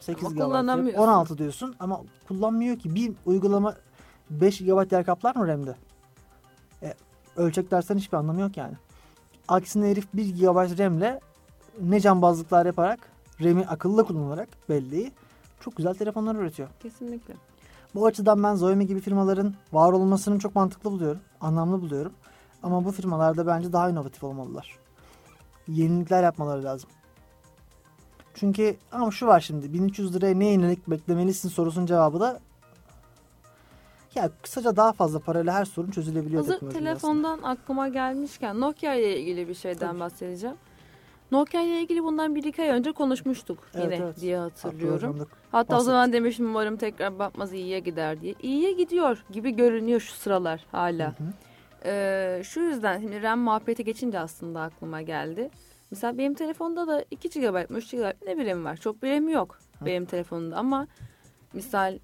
8 0.00 0.24
Ama 0.24 0.34
GB 0.34 0.40
RAM, 0.40 0.48
kullanamıyorsun. 0.48 1.02
16 1.02 1.38
diyorsun 1.38 1.74
ama 1.80 2.00
kullanmıyor 2.28 2.78
ki. 2.78 2.94
Bir 2.94 3.12
uygulama 3.26 3.76
5 4.30 4.58
GB 4.58 4.92
yer 4.92 5.04
kaplar 5.04 5.36
mı 5.36 5.48
RAM'de? 5.48 5.74
E, 6.82 6.94
ölçek 7.36 7.70
dersen 7.70 7.96
hiçbir 7.96 8.16
anlamı 8.16 8.40
yok 8.40 8.56
yani. 8.56 8.74
Aksine 9.48 9.90
herif 9.90 10.06
1 10.14 10.34
GB 10.34 10.78
RAM'le 10.78 11.20
ne 11.80 12.00
cambazlıklar 12.00 12.66
yaparak 12.66 13.00
RAM'i 13.40 13.66
akıllı 13.66 14.06
kullanarak 14.06 14.48
belleği 14.68 15.12
çok 15.60 15.76
güzel 15.76 15.94
telefonlar 15.94 16.34
üretiyor. 16.34 16.68
Kesinlikle. 16.80 17.34
Bu 17.94 18.06
açıdan 18.06 18.42
ben 18.42 18.54
Xiaomi 18.54 18.86
gibi 18.86 19.00
firmaların 19.00 19.54
var 19.72 19.92
olmasını 19.92 20.38
çok 20.38 20.54
mantıklı 20.54 20.90
buluyorum. 20.90 21.20
Anlamlı 21.40 21.80
buluyorum. 21.80 22.12
Ama 22.62 22.84
bu 22.84 22.92
firmalarda 22.92 23.46
bence 23.46 23.72
daha 23.72 23.90
inovatif 23.90 24.24
olmalılar. 24.24 24.78
Yenilikler 25.68 26.22
yapmaları 26.22 26.64
lazım. 26.64 26.90
Çünkü 28.34 28.76
ama 28.92 29.10
şu 29.10 29.26
var 29.26 29.40
şimdi 29.40 29.72
1300 29.72 30.14
liraya 30.14 30.34
ne 30.34 30.46
yenilik 30.46 30.90
beklemelisin 30.90 31.48
sorusunun 31.48 31.86
cevabı 31.86 32.20
da 32.20 32.40
ya 34.14 34.30
kısaca 34.42 34.76
daha 34.76 34.92
fazla 34.92 35.18
parayla 35.18 35.54
her 35.54 35.64
sorun 35.64 35.90
çözülebiliyor. 35.90 36.42
Hazır 36.42 36.52
teknolojide 36.52 36.78
aslında. 36.78 37.00
telefondan 37.00 37.42
aklıma 37.42 37.88
gelmişken 37.88 38.60
Nokia 38.60 38.94
ile 38.94 39.20
ilgili 39.20 39.48
bir 39.48 39.54
şeyden 39.54 39.88
Tabii. 39.88 40.00
bahsedeceğim. 40.00 40.56
Nokia 41.32 41.62
ile 41.62 41.80
ilgili 41.80 42.04
bundan 42.04 42.34
bir 42.34 42.44
iki 42.44 42.62
ay 42.62 42.68
önce 42.68 42.92
konuşmuştuk 42.92 43.58
yine 43.74 43.94
evet. 43.94 44.20
diye 44.20 44.36
hatırlıyorum. 44.36 45.28
Hatta 45.52 45.74
o 45.74 45.76
bahsettik. 45.76 45.86
zaman 45.86 46.12
demiştim 46.12 46.46
umarım 46.46 46.76
tekrar 46.76 47.18
batmaz 47.18 47.52
iyiye 47.52 47.80
gider 47.80 48.20
diye. 48.20 48.34
İyiye 48.42 48.72
gidiyor 48.72 49.24
gibi 49.32 49.50
görünüyor 49.50 50.00
şu 50.00 50.12
sıralar 50.12 50.66
hala. 50.72 51.06
Hı 51.06 51.24
hı. 51.24 51.32
Ee, 51.84 52.42
şu 52.44 52.60
yüzden 52.60 53.00
şimdi 53.00 53.22
RAM 53.22 53.38
muhabbeti 53.38 53.84
geçince 53.84 54.18
aslında 54.18 54.60
aklıma 54.60 55.02
geldi. 55.02 55.50
Mesela 55.90 56.18
benim 56.18 56.34
telefonda 56.34 56.86
da 56.86 57.04
2 57.10 57.40
GB 57.40 57.70
mı 57.70 57.78
3 57.78 57.90
GB 57.90 58.26
ne 58.26 58.38
birimi 58.38 58.64
var. 58.64 58.76
Çok 58.76 59.02
birimi 59.02 59.32
yok 59.32 59.58
benim 59.80 60.04
telefonumda 60.04 60.56
ama 60.56 60.86
misal 61.52 61.98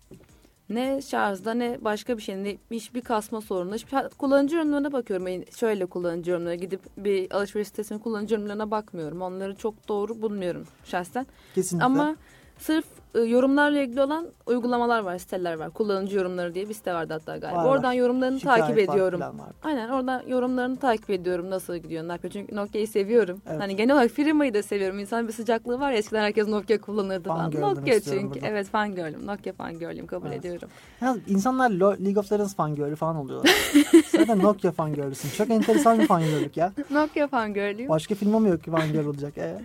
ne 0.70 1.02
şarjda 1.02 1.54
ne 1.54 1.78
başka 1.81 2.16
bir 2.16 2.22
şey 2.22 2.44
ne 2.44 2.57
hiçbir 2.70 3.00
kasma 3.00 3.40
sorunu. 3.40 3.74
Hiçbir, 3.74 4.09
kullanıcı 4.09 4.57
yorumlarına 4.57 4.92
bakıyorum. 4.92 5.44
Şöyle 5.57 5.87
kullanıcı 5.87 6.31
yorumları 6.31 6.54
gidip 6.54 6.81
bir 6.96 7.31
alışveriş 7.37 7.68
sitesinin 7.68 7.98
kullanıcı 7.98 8.35
yorumlarına 8.35 8.70
bakmıyorum. 8.70 9.22
Onları 9.22 9.54
çok 9.57 9.88
doğru 9.88 10.22
bulmuyorum 10.22 10.66
şahsen. 10.85 11.26
Kesinlikle. 11.54 11.85
Ama 11.87 12.16
sırf 12.59 12.87
e, 13.14 13.21
yorumlarla 13.21 13.81
ilgili 13.81 14.03
olan 14.03 14.27
uygulamalar 14.47 15.01
var, 15.01 15.18
siteler 15.18 15.55
var. 15.55 15.71
Kullanıcı 15.71 16.16
yorumları 16.16 16.55
diye 16.55 16.68
bir 16.68 16.75
site 16.75 16.94
vardı 16.94 17.12
hatta 17.12 17.37
galiba. 17.37 17.59
Var, 17.59 17.64
var. 17.64 17.71
Oradan 17.71 17.92
yorumlarını 17.92 18.40
Şikayet 18.40 18.61
takip 18.66 18.79
ediyorum. 18.90 19.21
falan. 19.21 19.35
Aynen 19.62 19.88
oradan 19.88 20.23
yorumlarını 20.27 20.77
takip 20.77 21.11
ediyorum. 21.11 21.51
Nasıl 21.51 21.77
gidiyor, 21.77 22.09
ne 22.09 22.12
yapıyor. 22.12 22.33
Çünkü 22.33 22.57
Nokia'yı 22.57 22.88
seviyorum. 22.88 23.40
Evet. 23.51 23.61
Hani 23.61 23.77
genel 23.77 23.94
olarak 23.94 24.11
firmayı 24.11 24.55
da 24.55 24.62
seviyorum. 24.62 24.99
İnsan 24.99 25.29
bir 25.29 25.33
sıcaklığı 25.33 25.81
var 25.81 25.90
ya 25.92 25.99
eskiden 25.99 26.23
herkes 26.23 26.49
Nokia 26.49 26.79
kullanırdı 26.79 27.29
falan. 27.29 27.40
Fangirl 27.51 27.61
demek 27.62 27.77
Nokia 27.79 28.01
çünkü. 28.01 28.35
burada. 28.35 28.47
Evet 28.49 28.66
fangirl'üm. 28.68 29.27
Nokia 29.27 29.53
fangirl'üm 29.53 30.07
kabul 30.07 30.27
Evet. 30.27 30.38
ediyorum. 30.38 30.68
Ya 31.01 31.16
insanlar 31.29 31.71
League 31.71 32.18
of 32.21 32.33
Legends 32.33 32.55
fangirl'ü 32.55 32.97
falan 32.97 33.16
oluyorlar. 33.16 33.51
Zaten 34.12 34.38
Nokia 34.38 34.73
fangirl'üsün. 34.73 35.31
Çok 35.31 35.51
enteresan 35.51 35.99
bir 35.99 36.07
fangirl'lük 36.07 36.57
ya. 36.57 36.73
Nokia 36.90 37.27
fangirl'üyüm. 37.27 37.88
Başka 37.88 38.14
firma 38.14 38.38
mı 38.38 38.49
yok 38.49 38.64
ki 38.64 38.71
fangirl 38.71 39.07
olacak? 39.07 39.38
E, 39.38 39.61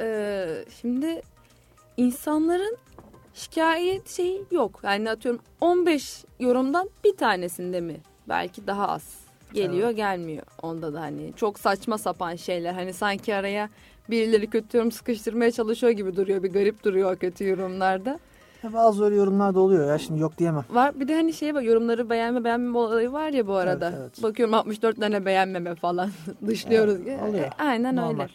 Ee, 0.00 0.64
şimdi 0.80 1.22
insanların 1.96 2.76
şikayet 3.34 4.08
şeyi 4.08 4.42
yok. 4.50 4.80
Yani 4.82 5.10
atıyorum 5.10 5.40
15 5.60 6.24
yorumdan 6.40 6.90
bir 7.04 7.16
tanesinde 7.16 7.80
mi? 7.80 7.96
Belki 8.28 8.66
daha 8.66 8.88
az 8.88 9.02
geliyor 9.52 9.90
gelmiyor. 9.90 10.42
Onda 10.62 10.94
da 10.94 11.00
hani 11.00 11.32
çok 11.36 11.58
saçma 11.58 11.98
sapan 11.98 12.36
şeyler. 12.36 12.72
Hani 12.72 12.92
sanki 12.92 13.34
araya 13.34 13.68
birileri 14.10 14.50
kötü 14.50 14.76
yorum 14.76 14.92
sıkıştırmaya 14.92 15.50
çalışıyor 15.50 15.92
gibi 15.92 16.16
duruyor. 16.16 16.42
Bir 16.42 16.52
garip 16.52 16.84
duruyor 16.84 17.16
kötü 17.16 17.48
yorumlarda. 17.48 18.18
ya 18.62 18.72
bazı 18.72 19.04
öyle 19.04 19.16
yorumlar 19.16 19.54
da 19.54 19.60
oluyor 19.60 19.88
ya 19.88 19.98
şimdi 19.98 20.20
yok 20.20 20.38
diyemem. 20.38 20.64
Var 20.70 21.00
bir 21.00 21.08
de 21.08 21.14
hani 21.14 21.32
şeye 21.32 21.54
bak 21.54 21.64
yorumları 21.64 22.10
beğenme 22.10 22.44
beğenmeme 22.44 22.78
olayı 22.78 23.12
var 23.12 23.28
ya 23.30 23.46
bu 23.46 23.54
arada. 23.54 23.88
Evet, 23.88 23.98
evet. 24.02 24.22
Bakıyorum 24.22 24.54
64 24.54 24.96
tane 25.00 25.24
beğenmeme 25.24 25.74
falan 25.74 26.10
dışlıyoruz. 26.46 26.96
Evet, 27.06 27.22
oluyor. 27.22 27.44
E, 27.44 27.50
Aynen 27.58 27.96
Normal. 27.96 28.22
öyle. 28.22 28.32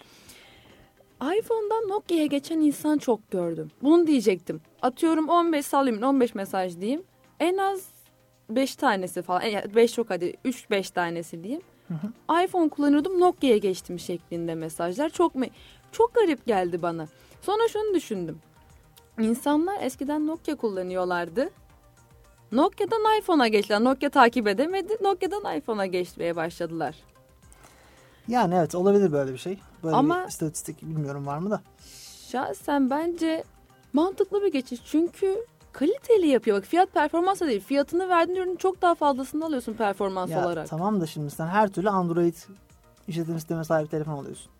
iPhone'dan 1.22 1.90
Nokia'ya 1.90 2.26
geçen 2.26 2.60
insan 2.60 2.98
çok 2.98 3.32
gördüm. 3.32 3.72
Bunu 3.82 4.08
diyecektim. 4.08 4.62
Atıyorum 4.82 5.30
15 5.30 5.66
sallayayım 5.66 6.04
15 6.04 6.36
mesaj 6.36 6.80
diyeyim. 6.80 7.04
En 7.40 7.58
az 7.58 7.88
5 8.50 8.76
tanesi 8.76 9.22
falan. 9.22 9.42
5 9.76 9.98
yok 9.98 10.10
hadi 10.10 10.34
3-5 10.46 10.94
tanesi 10.94 11.44
diyeyim. 11.44 11.62
iPhone 12.44 12.70
kullanıyordum 12.70 13.20
Nokia'ya 13.20 13.58
geçtim 13.58 14.00
şeklinde 14.00 14.56
mesajlar. 14.56 15.10
Çok 15.10 15.34
çok 15.92 16.14
garip 16.16 16.46
geldi 16.46 16.82
bana. 16.82 17.08
Sonra 17.42 17.68
şunu 17.68 17.94
düşündüm. 17.94 18.40
İnsanlar 19.20 19.82
eskiden 19.82 20.28
Nokia 20.28 20.56
kullanıyorlardı. 20.56 21.50
Nokia'dan 22.52 23.20
iPhone'a 23.20 23.48
geçtiler. 23.48 23.84
Nokia 23.84 24.10
takip 24.10 24.48
edemedi. 24.48 24.98
Nokia'dan 25.02 25.58
iPhone'a 25.58 25.86
geçmeye 25.86 26.36
başladılar. 26.36 26.96
Yani 28.28 28.56
evet 28.56 28.76
olabilir 28.76 29.12
böyle 29.12 29.34
bir 29.34 29.38
şey. 29.38 29.60
Böyle 29.84 29.96
Ama- 29.96 30.24
bir 30.24 30.30
istatistik 30.30 30.82
bilmiyorum 30.82 31.26
var 31.26 31.38
mı 31.38 31.52
da. 31.52 31.62
Şahsen 32.32 32.90
bence 32.90 33.44
mantıklı 33.94 34.42
bir 34.44 34.52
geçiş. 34.52 34.82
Çünkü 34.86 35.46
kaliteli 35.74 36.28
yapıyor. 36.28 36.58
Bak 36.58 36.66
fiyat 36.66 36.94
performans 36.94 37.42
değil. 37.42 37.62
Fiyatını 37.62 38.10
verdiğin 38.10 38.38
ürünün 38.38 38.56
çok 38.56 38.82
daha 38.82 38.96
fazlasını 38.96 39.46
alıyorsun 39.46 39.74
performans 39.74 40.30
Ya, 40.30 40.46
olarak. 40.46 40.70
tamam 40.70 41.02
da 41.02 41.08
şimdi 41.08 41.32
sen 41.32 41.48
her 41.48 41.68
türlü 41.70 41.90
Android 41.90 42.36
işletim 43.08 43.34
sistemine 43.34 43.64
sahip 43.64 43.92
telefon 43.92 44.14
alıyorsun. 44.14 44.52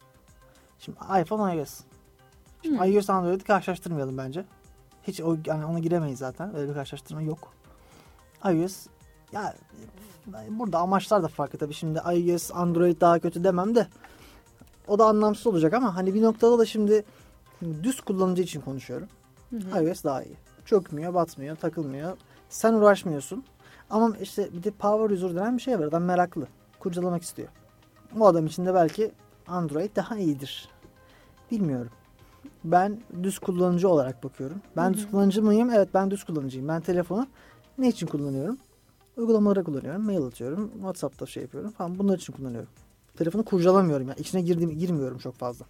Şimdi 0.80 0.98
iPhone 1.22 1.56
iOS. 1.56 1.80
Şimdi 2.64 2.80
Hı. 2.80 2.86
iOS 2.88 3.10
Android'i 3.10 3.44
karşılaştırmayalım 3.44 4.18
bence. 4.18 4.46
Hiç 5.04 5.22
o, 5.22 5.38
yani 5.46 5.66
ona 5.66 5.80
giremeyiz 5.80 6.20
zaten. 6.20 6.56
Öyle 6.56 6.70
bir 6.70 6.74
karşılaştırma 6.74 7.22
yok. 7.22 7.54
iOS 8.46 8.88
ya 9.32 9.56
burada 10.50 10.80
amaçlar 10.80 11.24
da 11.24 11.28
farklı 11.28 11.60
tabii. 11.60 11.74
Şimdi 11.74 12.00
iOS 12.00 12.52
Android 12.54 13.02
daha 13.02 13.20
kötü 13.20 13.44
demem 13.44 13.76
de 13.76 13.88
o 14.88 15.00
da 15.00 15.06
anlamsız 15.06 15.48
olacak 15.48 15.74
ama 15.74 15.96
hani 15.96 16.14
bir 16.14 16.22
noktada 16.22 16.60
da 16.60 16.66
şimdi 16.66 17.06
düz 17.84 18.02
kullanıcı 18.02 18.42
için 18.42 18.62
konuşuyorum. 18.62 19.08
Hı 19.50 19.58
hı. 19.58 19.84
iOS 19.84 20.04
daha 20.04 20.24
iyi. 20.24 20.36
Çökmüyor, 20.66 21.14
batmıyor, 21.14 21.56
takılmıyor. 21.56 22.18
Sen 22.50 22.74
uğraşmıyorsun. 22.74 23.44
Ama 23.90 24.18
işte 24.22 24.50
bir 24.54 24.64
de 24.64 24.72
power 24.72 25.16
user 25.16 25.36
denen 25.36 25.58
bir 25.58 25.62
şey 25.62 25.80
var. 25.80 25.84
Adam 25.84 26.04
meraklı. 26.04 26.48
Kurcalamak 26.80 27.22
istiyor. 27.24 27.48
O 28.20 28.26
adam 28.26 28.46
için 28.46 28.66
de 28.66 28.74
belki 28.74 29.12
Android 29.48 29.96
daha 29.96 30.18
iyidir. 30.18 30.70
Bilmiyorum. 31.52 31.92
Ben 32.64 33.02
düz 33.24 33.40
kullanıcı 33.40 33.90
olarak 33.90 34.24
bakıyorum. 34.24 34.62
Ben 34.78 34.90
Hı 34.90 34.94
düz 34.94 35.08
hı. 35.08 35.12
kullanıcı 35.12 35.44
mıyım? 35.44 35.70
Evet 35.70 35.90
ben 35.94 36.12
düz 36.12 36.24
kullanıcıyım. 36.24 36.68
Ben 36.68 36.82
telefonu 36.82 37.28
ne 37.78 37.88
için 37.88 38.08
kullanıyorum? 38.08 38.58
Uygulamalara 39.18 39.64
kullanıyorum. 39.64 40.06
Mail 40.06 40.22
atıyorum. 40.24 40.72
WhatsApp'ta 40.74 41.26
şey 41.26 41.44
yapıyorum 41.44 41.72
falan. 41.72 42.00
Bunlar 42.00 42.18
için 42.18 42.34
kullanıyorum. 42.34 42.70
Telefonu 43.18 43.46
kurcalamıyorum. 43.46 44.08
Yani 44.08 44.20
içine 44.20 44.42
girdiğim, 44.42 44.72
girmiyorum 44.80 45.18
çok 45.18 45.36
fazla. 45.36 45.66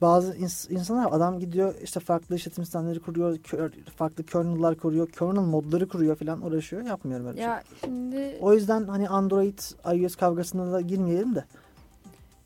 Bazı 0.00 0.34
ins- 0.34 0.72
insanlar 0.72 1.12
adam 1.12 1.38
gidiyor 1.40 1.74
işte 1.82 2.00
farklı 2.00 2.36
işletim 2.36 2.64
sistemleri 2.64 3.00
kuruyor, 3.00 3.38
kör- 3.38 3.72
farklı 3.96 4.24
kernel'lar 4.24 4.74
kuruyor, 4.78 5.08
kernel 5.08 5.40
modları 5.40 5.88
kuruyor 5.88 6.16
falan 6.16 6.46
uğraşıyor. 6.46 6.82
Yapmıyorum 6.82 7.26
öyle 7.26 7.36
bir 7.36 7.40
şey. 7.42 7.48
Ya 7.50 7.62
şimdi 7.84 8.38
O 8.40 8.54
yüzden 8.54 8.84
hani 8.88 9.08
Android 9.08 9.58
iOS 9.94 10.16
kavgasına 10.16 10.72
da 10.72 10.80
girmeyelim 10.80 11.34
de. 11.34 11.44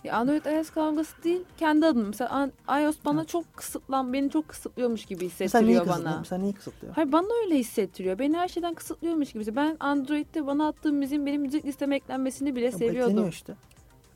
Ya 0.05 0.17
Android 0.17 0.45
iOS 0.45 0.71
kavgası 0.71 1.23
değil. 1.25 1.41
Kendi 1.59 1.87
adıma. 1.87 2.07
Mesela 2.07 2.51
iOS 2.83 2.97
bana 3.05 3.25
çok 3.25 3.57
kısıtlan, 3.57 4.13
beni 4.13 4.31
çok 4.31 4.49
kısıtlıyormuş 4.49 5.05
gibi 5.05 5.31
Sen 5.31 5.45
hissettiriyor 5.47 5.85
kısıtlıyor? 5.87 6.15
bana. 6.15 6.25
Sen 6.25 6.43
neyi 6.43 6.53
kısıtlıyor? 6.53 6.95
Hayır 6.95 7.13
bana 7.13 7.29
öyle 7.45 7.59
hissettiriyor. 7.59 8.19
Beni 8.19 8.37
her 8.37 8.49
şeyden 8.49 8.75
kısıtlıyormuş 8.75 9.33
gibi. 9.33 9.57
Ben 9.57 9.77
Android'de 9.81 10.47
bana 10.47 10.69
attığım 10.69 10.97
müziğin 10.97 11.27
benim 11.27 11.43
müzik 11.43 11.65
listeme 11.65 11.97
eklenmesini 11.97 12.57
bile 12.57 12.65
Ya 12.65 12.73
seviyordum. 12.73 13.29
işte. 13.29 13.55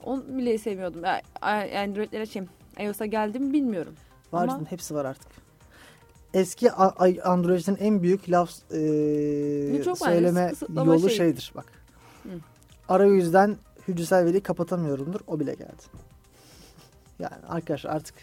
Onu 0.05 0.25
bile 0.29 0.59
sevmiyordum. 0.59 1.05
Ya, 1.05 1.23
Android'lere 1.83 2.27
şey, 2.27 2.43
iOS'a 2.81 3.07
geldi 3.07 3.39
mi 3.39 3.53
bilmiyorum. 3.53 3.95
Var 4.33 4.49
Ama- 4.49 4.71
hepsi 4.71 4.95
var 4.95 5.05
artık. 5.05 5.33
Eski 6.35 6.73
Android'in 7.25 7.77
en 7.77 8.03
büyük 8.03 8.31
laf 8.31 8.51
e, 8.71 9.85
söyleme 9.97 10.53
yolu 10.77 11.09
şey. 11.09 11.17
şeydir 11.17 11.53
bak. 11.57 11.67
Hı. 12.23 12.29
Arayüzden 12.89 13.57
hücresel 13.89 14.25
veriyi 14.25 14.43
kapatamıyorumdur. 14.43 15.21
O 15.27 15.41
bile 15.41 15.55
geldi. 15.55 15.83
Yani 17.19 17.47
arkadaşlar 17.49 17.91
artık 17.91 18.15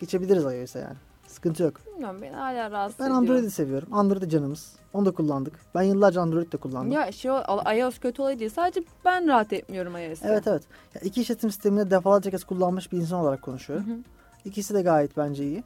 geçebiliriz 0.00 0.44
iOS'a 0.44 0.78
yani. 0.78 0.96
Sıkıntı 1.26 1.62
yok. 1.62 1.74
Bilmiyorum 1.86 2.18
beni 2.22 2.36
hala 2.36 2.70
rahatsız 2.70 2.98
Ben 3.00 3.04
ediyor. 3.04 3.18
Android'i 3.18 3.50
seviyorum. 3.50 3.94
Android'i 3.94 4.28
canımız. 4.28 4.76
Onu 4.92 5.06
da 5.06 5.10
kullandık. 5.10 5.54
Ben 5.74 5.82
yıllarca 5.82 6.20
Android 6.20 6.52
de 6.52 6.56
kullandım. 6.56 6.92
Ya 6.92 7.12
şey 7.12 7.30
iOS 7.78 7.98
kötü 7.98 8.22
olay 8.22 8.38
değil. 8.38 8.50
Sadece 8.50 8.82
ben 9.04 9.28
rahat 9.28 9.52
etmiyorum 9.52 9.96
iOS'ta. 9.96 10.28
Evet 10.28 10.46
evet. 10.46 10.62
Ya 10.94 11.00
iki 11.00 11.20
işletim 11.20 11.50
sistemini 11.50 11.90
defalarca 11.90 12.30
kez 12.30 12.44
kullanmış 12.44 12.92
bir 12.92 12.98
insan 12.98 13.20
olarak 13.20 13.42
konuşuyorum. 13.42 13.86
Hı 13.86 13.92
hı. 13.92 13.98
İkisi 14.44 14.74
de 14.74 14.82
gayet 14.82 15.16
bence 15.16 15.44
iyi. 15.44 15.64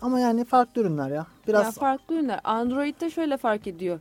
Ama 0.00 0.20
yani 0.20 0.44
farklı 0.44 0.80
ürünler 0.82 1.10
ya. 1.10 1.26
Biraz 1.48 1.64
Ya 1.64 1.70
farklı 1.70 2.14
ürünler. 2.14 2.40
Android'de 2.44 3.10
şöyle 3.10 3.36
fark 3.36 3.66
ediyor. 3.66 4.00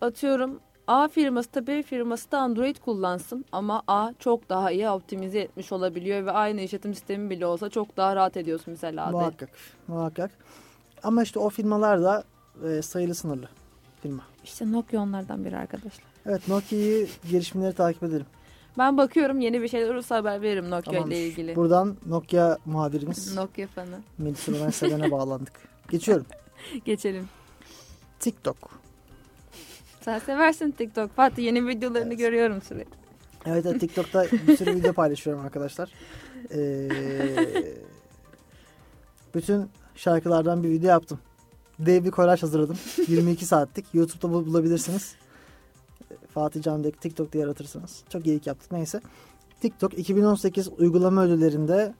Atıyorum 0.00 0.60
A 0.88 1.08
firması 1.08 1.54
da 1.54 1.66
B 1.66 1.82
firması 1.82 2.32
da 2.32 2.38
Android 2.38 2.76
kullansın 2.76 3.44
ama 3.52 3.82
A 3.86 4.12
çok 4.18 4.48
daha 4.48 4.70
iyi 4.70 4.88
optimize 4.88 5.38
etmiş 5.38 5.72
olabiliyor 5.72 6.26
ve 6.26 6.30
aynı 6.30 6.60
işletim 6.60 6.94
sistemi 6.94 7.30
bile 7.30 7.46
olsa 7.46 7.70
çok 7.70 7.96
daha 7.96 8.16
rahat 8.16 8.36
ediyorsun 8.36 8.66
mesela 8.68 9.02
A'da. 9.04 9.10
muhakkak. 9.10 9.50
Muhakkak. 9.88 10.30
Ama 11.02 11.22
işte 11.22 11.38
o 11.38 11.50
firmalar 11.50 12.02
da 12.02 12.24
e, 12.68 12.82
sayılı 12.82 13.14
sınırlı 13.14 13.48
firma. 14.02 14.22
İşte 14.44 14.72
Nokia 14.72 15.00
onlardan 15.02 15.44
biri 15.44 15.56
arkadaşlar. 15.56 16.04
Evet 16.26 16.48
Nokia'yı 16.48 17.08
gelişmeleri 17.30 17.72
takip 17.74 18.02
edelim. 18.02 18.26
Ben 18.78 18.96
bakıyorum 18.98 19.40
yeni 19.40 19.62
bir 19.62 19.68
şeyler 19.68 19.94
olursa 19.94 20.16
haber 20.16 20.42
veririm 20.42 20.70
Nokia 20.70 20.92
Tamamdır. 20.92 21.16
ile 21.16 21.26
ilgili. 21.26 21.56
Buradan 21.56 21.96
Nokia 22.06 22.58
muhabirimiz 22.64 23.34
Nokia 23.36 23.66
fanı. 23.66 24.00
Melisa 24.18 24.72
Seven'e 24.72 25.10
bağlandık. 25.10 25.52
Geçiyorum. 25.90 26.26
Geçelim. 26.84 27.28
TikTok. 28.20 28.77
Sen 30.08 30.18
seversin 30.18 30.70
TikTok. 30.70 31.10
Fatih 31.16 31.44
yeni 31.44 31.66
videolarını 31.66 32.08
Evet. 32.08 32.18
görüyorum 32.18 32.62
sürekli. 32.62 32.96
Evet, 33.46 33.66
evet 33.66 33.80
TikTok'ta 33.80 34.24
bir 34.48 34.56
sürü 34.56 34.74
video 34.74 34.92
paylaşıyorum 34.92 35.44
arkadaşlar. 35.44 35.90
Ee, 36.54 36.88
bütün 39.34 39.68
şarkılardan 39.96 40.62
bir 40.62 40.68
video 40.70 40.88
yaptım. 40.90 41.18
Dev 41.78 42.04
bir 42.04 42.10
kolaj 42.10 42.42
hazırladım. 42.42 42.76
22 43.08 43.46
saatlik. 43.46 43.86
YouTube'da 43.94 44.32
bul- 44.32 44.46
bulabilirsiniz. 44.46 45.14
Fatih 46.34 46.62
Can'daki 46.62 46.98
TikTok 46.98 47.32
diye 47.32 47.44
aratırsınız. 47.44 48.02
Çok 48.08 48.26
iyilik 48.26 48.46
yaptık. 48.46 48.72
Neyse. 48.72 49.00
TikTok 49.60 49.98
2018 49.98 50.68
uygulama 50.78 51.24
ödüllerinde 51.24 51.94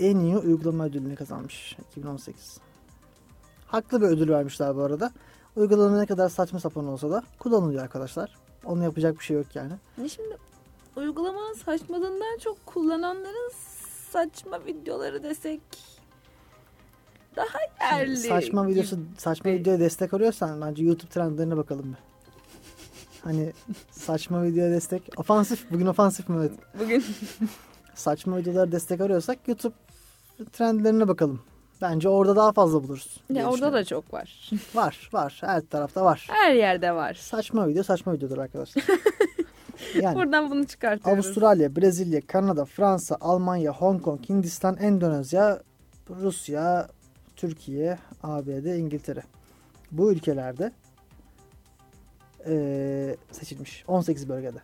en 0.00 0.16
iyi 0.18 0.36
uygulama 0.36 0.84
ödülünü 0.84 1.16
kazanmış. 1.16 1.76
2018. 1.90 2.58
Haklı 3.66 4.00
bir 4.02 4.06
ödül 4.06 4.28
vermişler 4.28 4.76
bu 4.76 4.82
arada. 4.82 5.10
Uygulama 5.60 5.98
ne 5.98 6.06
kadar 6.06 6.28
saçma 6.28 6.60
sapan 6.60 6.86
olsa 6.86 7.10
da 7.10 7.22
kullanılıyor 7.38 7.82
arkadaşlar. 7.82 8.36
Onun 8.64 8.82
yapacak 8.82 9.18
bir 9.18 9.24
şey 9.24 9.36
yok 9.36 9.46
yani. 9.54 9.72
Ne 9.98 10.08
şimdi 10.08 10.36
uygulamanın 10.96 11.54
saçmalığından 11.54 12.38
çok 12.38 12.66
kullananların 12.66 13.52
saçma 14.10 14.64
videoları 14.64 15.22
desek 15.22 15.60
daha 17.36 17.58
yerli. 17.80 18.16
Saçma 18.16 18.68
videosu 18.68 18.98
saçma 19.18 19.50
videoya 19.50 19.80
destek 19.80 20.14
arıyorsan 20.14 20.60
bence 20.60 20.84
YouTube 20.84 21.10
trendlerine 21.10 21.56
bakalım 21.56 21.92
bir. 21.92 21.98
Hani 23.24 23.52
saçma 23.90 24.42
videoya 24.42 24.70
destek 24.70 25.02
ofansif 25.16 25.70
bugün 25.70 25.86
ofansif 25.86 26.28
mi 26.28 26.36
evet. 26.40 26.52
Bugün 26.80 27.04
Saçma 27.94 28.36
videolara 28.36 28.72
destek 28.72 29.00
arıyorsak 29.00 29.48
YouTube 29.48 29.74
trendlerine 30.52 31.08
bakalım. 31.08 31.42
Bence 31.80 32.08
orada 32.08 32.36
daha 32.36 32.52
fazla 32.52 32.82
buluruz. 32.82 33.20
ya 33.30 33.50
orada 33.50 33.72
da 33.72 33.84
çok 33.84 34.12
var. 34.12 34.50
var 34.74 35.10
var 35.12 35.38
her 35.40 35.60
tarafta 35.66 36.04
var. 36.04 36.26
Her 36.30 36.54
yerde 36.54 36.92
var. 36.92 37.14
Saçma 37.14 37.68
video 37.68 37.82
saçma 37.82 38.12
videodur 38.12 38.38
arkadaşlar. 38.38 38.84
yani 40.02 40.14
Buradan 40.16 40.50
bunu 40.50 40.66
çıkartıyoruz. 40.66 41.26
Avustralya, 41.26 41.76
Brezilya, 41.76 42.20
Kanada, 42.26 42.64
Fransa, 42.64 43.16
Almanya, 43.20 43.72
Hong 43.72 44.02
Kong, 44.02 44.28
Hindistan, 44.28 44.76
Endonezya, 44.76 45.62
Rusya, 46.10 46.88
Türkiye, 47.36 47.98
ABD, 48.22 48.78
İngiltere. 48.78 49.22
Bu 49.90 50.12
ülkelerde 50.12 50.72
eee, 52.46 53.16
seçilmiş. 53.32 53.84
18 53.88 54.28
bölgede. 54.28 54.58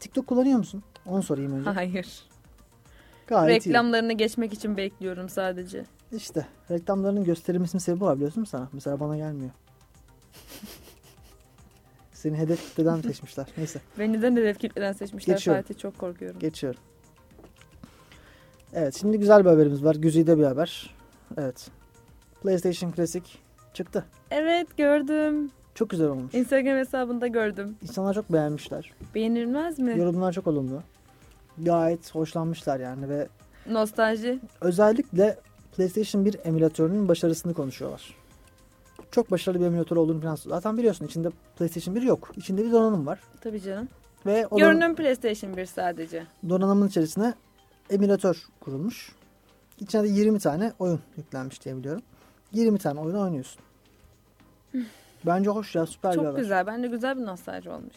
TikTok 0.00 0.26
kullanıyor 0.26 0.58
musun? 0.58 0.82
Onu 1.06 1.22
sorayım 1.22 1.52
önce. 1.52 1.70
Hayır. 1.70 2.22
Gayet 3.28 3.66
Reklamlarını 3.66 4.12
geçmek 4.12 4.52
için 4.52 4.76
bekliyorum 4.76 5.28
sadece. 5.28 5.78
iyi. 5.78 6.16
İşte 6.16 6.46
reklamlarının 6.70 7.24
gösterilmesinin 7.24 7.80
sebebi 7.80 8.00
var 8.00 8.16
biliyorsun 8.16 8.40
mu 8.40 8.46
sana? 8.46 8.68
Mesela 8.72 9.00
bana 9.00 9.16
gelmiyor. 9.16 9.50
Seni 12.12 12.36
hedef 12.36 12.68
kitleden 12.68 13.00
seçmişler. 13.00 13.46
Neyse. 13.56 13.80
Beni 13.98 14.22
de 14.22 14.30
hedef 14.30 14.58
kitleden 14.58 14.92
seçmişler 14.92 15.34
Geçiyorum. 15.34 15.62
Fatih 15.62 15.80
çok 15.80 15.98
korkuyorum. 15.98 16.40
Geçiyorum. 16.40 16.80
Evet 18.72 18.96
şimdi 19.00 19.18
güzel 19.18 19.44
bir 19.44 19.50
haberimiz 19.50 19.84
var. 19.84 19.94
Güzide 19.94 20.38
bir 20.38 20.44
haber. 20.44 20.94
Evet. 21.36 21.70
PlayStation 22.42 22.92
Classic 22.92 23.24
çıktı. 23.74 24.04
Evet 24.30 24.76
gördüm. 24.76 25.50
Çok 25.74 25.90
güzel 25.90 26.08
olmuş. 26.08 26.34
Instagram 26.34 26.76
hesabında 26.76 27.26
gördüm. 27.26 27.76
İnsanlar 27.82 28.14
çok 28.14 28.32
beğenmişler. 28.32 28.92
Beğenilmez 29.14 29.78
mi? 29.78 29.98
Yorumlar 29.98 30.32
çok 30.32 30.46
olumlu. 30.46 30.82
Gayet 31.62 32.14
hoşlanmışlar 32.14 32.80
yani 32.80 33.08
ve 33.08 33.28
Nostalji. 33.70 34.40
özellikle 34.60 35.38
PlayStation 35.76 36.24
1 36.24 36.36
emülatörünün 36.44 37.08
başarısını 37.08 37.54
konuşuyorlar. 37.54 38.14
Çok 39.10 39.30
başarılı 39.30 39.60
bir 39.60 39.66
emülatör 39.66 39.96
olduğunu 39.96 40.20
falan. 40.20 40.34
Zaten 40.36 40.76
biliyorsun 40.78 41.06
içinde 41.06 41.28
PlayStation 41.58 41.94
1 41.94 42.02
yok. 42.02 42.32
İçinde 42.36 42.64
bir 42.64 42.72
donanım 42.72 43.06
var. 43.06 43.20
Tabii 43.40 43.60
canım. 43.62 43.88
Ve 44.26 44.46
o 44.46 44.58
Görünüm 44.58 44.94
PlayStation 44.94 45.56
1 45.56 45.66
sadece. 45.66 46.26
donanımın 46.48 46.88
içerisine 46.88 47.34
emülatör 47.90 48.46
kurulmuş. 48.60 49.12
İçine 49.80 50.02
de 50.02 50.08
20 50.08 50.38
tane 50.38 50.72
oyun 50.78 51.00
yüklenmiş 51.16 51.64
diye 51.64 51.76
biliyorum. 51.76 52.02
20 52.52 52.78
tane 52.78 53.00
oyun 53.00 53.14
oynuyorsun. 53.16 53.62
Bence 55.26 55.50
hoş 55.50 55.74
ya 55.74 55.86
süper 55.86 56.10
bir 56.12 56.16
Çok 56.16 56.26
haber. 56.26 56.38
güzel. 56.38 56.66
Bence 56.66 56.88
güzel 56.88 57.18
bir 57.18 57.24
nostalji 57.26 57.70
olmuş. 57.70 57.96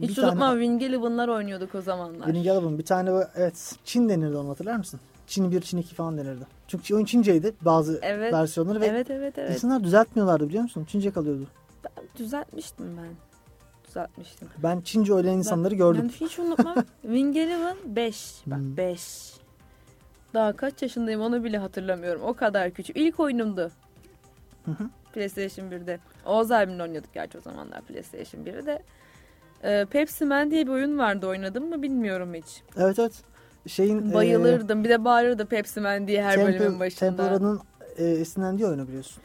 Bir 0.00 0.08
Hiç 0.08 0.16
tane- 0.16 0.28
unutmam 0.28 0.52
Wing 0.58 0.82
Eleven'lar 0.82 1.28
oynuyorduk 1.28 1.74
o 1.74 1.80
zamanlar. 1.82 2.24
Winning 2.26 2.46
Eleven 2.46 2.78
bir 2.78 2.84
tane 2.84 3.10
evet 3.36 3.74
Çin 3.84 4.08
denirdi 4.08 4.36
onu 4.36 4.48
hatırlar 4.48 4.76
mısın? 4.76 5.00
Çin 5.26 5.50
1, 5.52 5.60
Çin 5.60 5.78
2 5.78 5.94
falan 5.94 6.18
denirdi. 6.18 6.44
Çünkü 6.68 6.94
oyun 6.94 7.04
Çinceydi 7.04 7.54
bazı 7.60 7.98
Evet. 8.02 8.32
versiyonları 8.32 8.80
ve 8.80 8.86
Evet 8.86 9.10
evet 9.10 9.38
evet. 9.38 9.50
insanlar 9.54 9.84
düzeltmiyorlardı 9.84 10.48
biliyor 10.48 10.62
musun? 10.62 10.84
Çince 10.88 11.10
kalıyordu. 11.10 11.46
Düzeltmiştim 12.18 12.86
ben. 12.96 13.08
Düzeltmiştim. 13.88 14.48
Ben 14.62 14.80
Çince 14.80 15.14
oynayan 15.14 15.38
insanları 15.38 15.70
Ben 15.70 15.78
gördüm. 15.78 16.08
hiç 16.20 16.38
unutmam. 16.38 16.74
Wing 17.02 17.36
Eleven 17.36 17.76
5. 17.84 18.42
Bak 18.46 18.58
Hmm. 18.58 18.76
5. 18.76 19.32
Daha 20.34 20.52
kaç 20.56 20.82
yaşındayım 20.82 21.20
onu 21.20 21.44
bile 21.44 21.58
hatırlamıyorum. 21.58 22.22
O 22.22 22.34
kadar 22.34 22.70
küçük. 22.70 22.96
İlk 22.96 23.20
oyunumdu. 23.20 23.70
Hı 24.64 24.70
hı. 24.70 24.90
PlayStation 25.14 25.70
1'de. 25.70 25.98
Oğuz 26.26 26.50
abimle 26.52 26.82
oynuyorduk 26.82 27.14
gerçi 27.14 27.38
o 27.38 27.40
zamanlar 27.40 27.82
PlayStation 27.82 28.44
1'de. 28.44 28.82
Ee, 29.64 29.86
Pepsi 29.90 30.24
Man 30.24 30.50
diye 30.50 30.66
bir 30.66 30.72
oyun 30.72 30.98
vardı 30.98 31.26
oynadım 31.26 31.68
mı 31.68 31.82
bilmiyorum 31.82 32.34
hiç. 32.34 32.62
Evet 32.76 32.98
evet. 32.98 33.12
Şeyin 33.66 34.14
Bayılırdım. 34.14 34.84
Bir 34.84 34.88
de 34.88 35.04
bağırırdı 35.04 35.46
Pepsi 35.46 35.80
Man 35.80 36.06
diye 36.06 36.22
her 36.22 36.36
bölümün 36.36 36.58
Temple, 36.58 36.80
başında. 36.80 37.00
Templa'nın 37.00 37.60
e, 37.96 38.04
esinlendiği 38.04 38.68
oyunu 38.68 38.88
biliyorsun. 38.88 39.22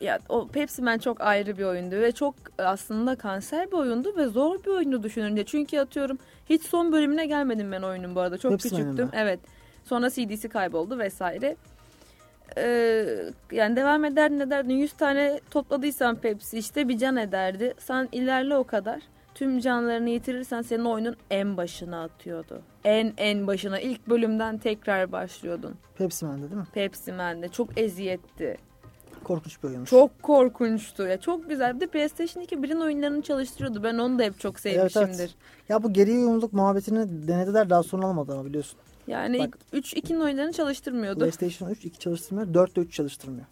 Ya 0.00 0.18
o 0.28 0.48
Pepsi 0.48 0.82
Man 0.82 0.98
çok 0.98 1.20
ayrı 1.20 1.58
bir 1.58 1.64
oyundu 1.64 1.96
ve 1.96 2.12
çok 2.12 2.34
aslında 2.58 3.16
kanser 3.16 3.66
bir 3.66 3.76
oyundu 3.76 4.16
ve 4.16 4.26
zor 4.26 4.64
bir 4.64 4.70
oyundu 4.70 5.02
düşününce. 5.02 5.44
Çünkü 5.44 5.78
atıyorum 5.78 6.18
hiç 6.48 6.62
son 6.62 6.92
bölümüne 6.92 7.26
gelmedim 7.26 7.72
ben 7.72 7.82
oyunun 7.82 8.14
bu 8.14 8.20
arada. 8.20 8.38
Çok 8.38 8.52
Pepsi 8.52 8.68
küçüktüm. 8.68 9.08
Evet. 9.12 9.40
Sonra 9.84 10.10
CD'si 10.10 10.48
kayboldu 10.48 10.98
vesaire. 10.98 11.56
Ee, 12.56 13.06
yani 13.52 13.76
devam 13.76 14.04
ederdin 14.04 14.40
ederdin 14.40 14.74
100 14.74 14.92
tane 14.92 15.40
topladıysan 15.50 16.16
Pepsi 16.16 16.58
işte 16.58 16.88
bir 16.88 16.98
can 16.98 17.16
ederdi. 17.16 17.74
Sen 17.78 18.08
ilerle 18.12 18.56
o 18.56 18.64
kadar. 18.64 19.02
Tüm 19.34 19.58
canlarını 19.60 20.10
yitirirsen 20.10 20.62
senin 20.62 20.84
oyunun 20.84 21.16
en 21.30 21.56
başına 21.56 22.02
atıyordu. 22.04 22.62
En 22.84 23.12
en 23.16 23.46
başına 23.46 23.80
ilk 23.80 24.08
bölümden 24.08 24.58
tekrar 24.58 25.12
başlıyordun. 25.12 25.74
Pepsi 25.98 26.24
Man'de 26.24 26.42
değil 26.42 26.60
mi? 26.60 26.66
Pepsi 26.74 27.12
Man'de 27.12 27.48
çok 27.48 27.78
eziyetti. 27.78 28.56
Korkunç 29.24 29.62
bir 29.62 29.68
oyunmuş. 29.68 29.90
Çok 29.90 30.22
korkunçtu 30.22 31.02
ya. 31.06 31.20
Çok 31.20 31.48
güzel. 31.48 31.74
Bir 31.76 31.80
de 31.80 31.86
PlayStation 31.86 32.42
2 32.42 32.62
birin 32.62 32.80
oyunlarını 32.80 33.22
çalıştırıyordu. 33.22 33.82
Ben 33.82 33.98
onu 33.98 34.18
da 34.18 34.22
hep 34.22 34.40
çok 34.40 34.66
Evet, 34.66 34.92
sevmişimdir. 34.92 35.18
evet. 35.20 35.34
Ya 35.68 35.82
bu 35.82 35.92
geri 35.92 36.10
uyumluluk 36.10 36.52
muhabbetini 36.52 37.28
denediler 37.28 37.70
daha 37.70 37.82
sonra 37.82 38.06
almadı 38.06 38.32
ama 38.32 38.44
biliyorsun. 38.44 38.78
Yani 39.06 39.38
Bak. 39.38 39.58
3 39.72 39.94
2'nin 39.94 40.20
oyunlarını 40.20 40.52
çalıştırmıyordu. 40.52 41.18
PlayStation 41.18 41.70
3 41.70 41.84
2 41.84 41.98
çalıştırmıyor, 41.98 42.54
4 42.54 42.76
de 42.76 42.80
3 42.80 42.92
çalıştırmıyor. 42.94 43.46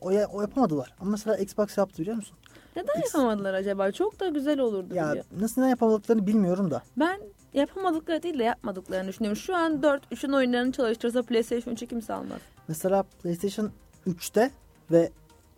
O, 0.00 0.10
ya, 0.10 0.26
o 0.26 0.40
yapamadılar. 0.40 0.94
Ama 1.00 1.10
mesela 1.10 1.36
Xbox 1.36 1.78
yaptı 1.78 2.02
biliyor 2.02 2.16
musun? 2.16 2.36
Neden 2.76 3.00
yapamadılar 3.04 3.54
acaba? 3.54 3.92
Çok 3.92 4.20
da 4.20 4.28
güzel 4.28 4.58
olurdu. 4.60 4.94
Ya 4.94 5.10
biliyor. 5.10 5.24
nasıl 5.40 5.62
yapamadıklarını 5.62 6.26
bilmiyorum 6.26 6.70
da. 6.70 6.82
Ben 6.96 7.20
yapamadıkları 7.54 8.22
değil 8.22 8.38
de 8.38 8.44
yapmadıklarını 8.44 9.08
düşünüyorum. 9.08 9.36
Şu 9.36 9.56
an 9.56 9.82
4 9.82 10.12
3'ün 10.12 10.32
oyunlarını 10.32 10.72
çalıştırsa 10.72 11.22
PlayStation 11.22 11.74
3'ü 11.74 11.86
kimse 11.86 12.12
almaz. 12.12 12.40
Mesela 12.68 13.02
PlayStation 13.22 13.70
3'te 14.08 14.50
ve 14.90 15.10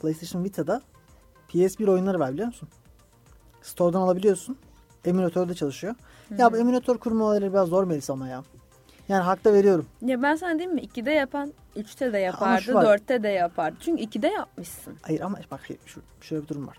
PlayStation 0.03 0.45
Vita'da 0.45 0.83
PS1 1.49 1.91
oyunları 1.91 2.21
var 2.21 2.33
biliyor 2.33 2.47
musun? 2.47 2.69
Store'dan 3.63 4.01
alabiliyorsun. 4.01 4.59
Emülatörde 5.05 5.55
çalışıyor. 5.55 5.95
Ya 6.39 6.53
bu 6.53 6.57
emülatör 6.57 6.99
kurma 6.99 7.25
olayları 7.25 7.53
biraz 7.53 7.69
zor 7.69 7.85
Melis 7.85 8.11
ama 8.11 8.29
ya. 8.29 8.45
Yani 9.09 9.23
hakta 9.23 9.53
veriyorum. 9.53 9.87
Ya 10.03 10.23
ben 10.23 10.37
sana 10.37 10.59
diyeyim 10.59 10.75
mi? 10.75 10.81
2'de 10.81 11.11
yapan 11.11 11.53
3'te 11.77 12.13
de 12.13 12.19
yapardı, 12.19 12.63
şu 12.63 12.75
var. 12.75 12.85
4'te 12.85 13.23
de 13.23 13.29
yapardı. 13.29 13.77
Çünkü 13.81 14.03
2'de 14.03 14.27
yapmışsın. 14.27 14.95
Hayır 15.03 15.21
ama 15.21 15.39
bak 15.51 15.61
şu, 15.87 16.01
şöyle 16.21 16.43
bir 16.43 16.49
durum 16.49 16.67
var. 16.67 16.79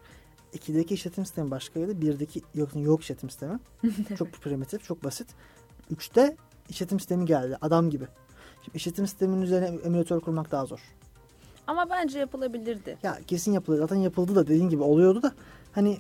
2'deki 0.56 0.94
işletim 0.94 1.26
sistemi 1.26 1.52
başkaydı. 1.52 1.92
1'deki 1.92 2.42
yok, 2.56 2.70
yok 2.76 3.02
işletim 3.02 3.30
sistemi. 3.30 3.60
çok 4.18 4.32
primitif, 4.32 4.84
çok 4.84 5.04
basit. 5.04 5.28
3'te 5.96 6.38
işletim 6.70 7.00
sistemi 7.00 7.26
geldi. 7.26 7.58
Adam 7.62 7.90
gibi. 7.90 8.06
Şimdi 8.66 8.78
işletim 8.78 9.08
sisteminin 9.08 9.42
üzerine 9.42 9.66
emülatör 9.86 10.20
kurmak 10.20 10.52
daha 10.52 10.66
zor. 10.66 10.80
Ama 11.68 11.90
bence 11.90 12.20
yapılabilirdi. 12.20 12.98
Ya 13.04 13.18
kesin 13.28 13.52
yapılır. 13.52 13.78
Zaten 13.78 13.96
yapıldı 13.96 14.36
da 14.36 14.44
dediğin 14.48 14.70
gibi 14.70 14.84
oluyordu 14.84 15.22
da. 15.24 15.32
Hani 15.72 15.98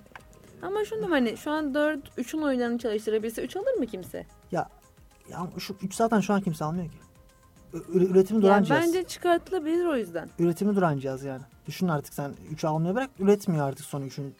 Ama 0.62 0.86
şunu 0.86 1.10
hani 1.12 1.38
şu 1.38 1.52
an 1.52 1.74
4 1.74 2.08
3'ün 2.18 2.42
oyunlarını 2.42 2.78
çalıştırabilse 2.78 3.44
3 3.44 3.56
alır 3.56 3.74
mı 3.74 3.86
kimse? 3.88 4.26
ya 4.52 4.70
ya 5.32 5.48
şu 5.58 5.76
3 5.82 5.96
zaten 5.96 6.20
şu 6.20 6.34
an 6.34 6.42
kimse 6.42 6.66
almıyor 6.66 6.86
ki. 6.90 6.98
Ü- 7.74 8.06
üretimi 8.12 8.42
duran 8.42 8.54
Yani 8.56 8.66
cihaz. 8.66 8.84
bence 8.88 9.04
çıkartılabilir 9.04 9.86
o 9.86 9.98
yüzden. 9.98 10.30
Üretimi 10.40 10.76
duran 10.76 11.00
cihaz 11.00 11.24
yani. 11.24 11.42
Düşün 11.68 11.88
artık 11.88 12.14
sen 12.14 12.32
3'ü 12.56 12.68
almaya 12.68 12.96
bırak. 12.96 13.10
Üretmiyor 13.20 13.68
artık 13.68 13.86
son 13.86 14.02
3'ün 14.02 14.36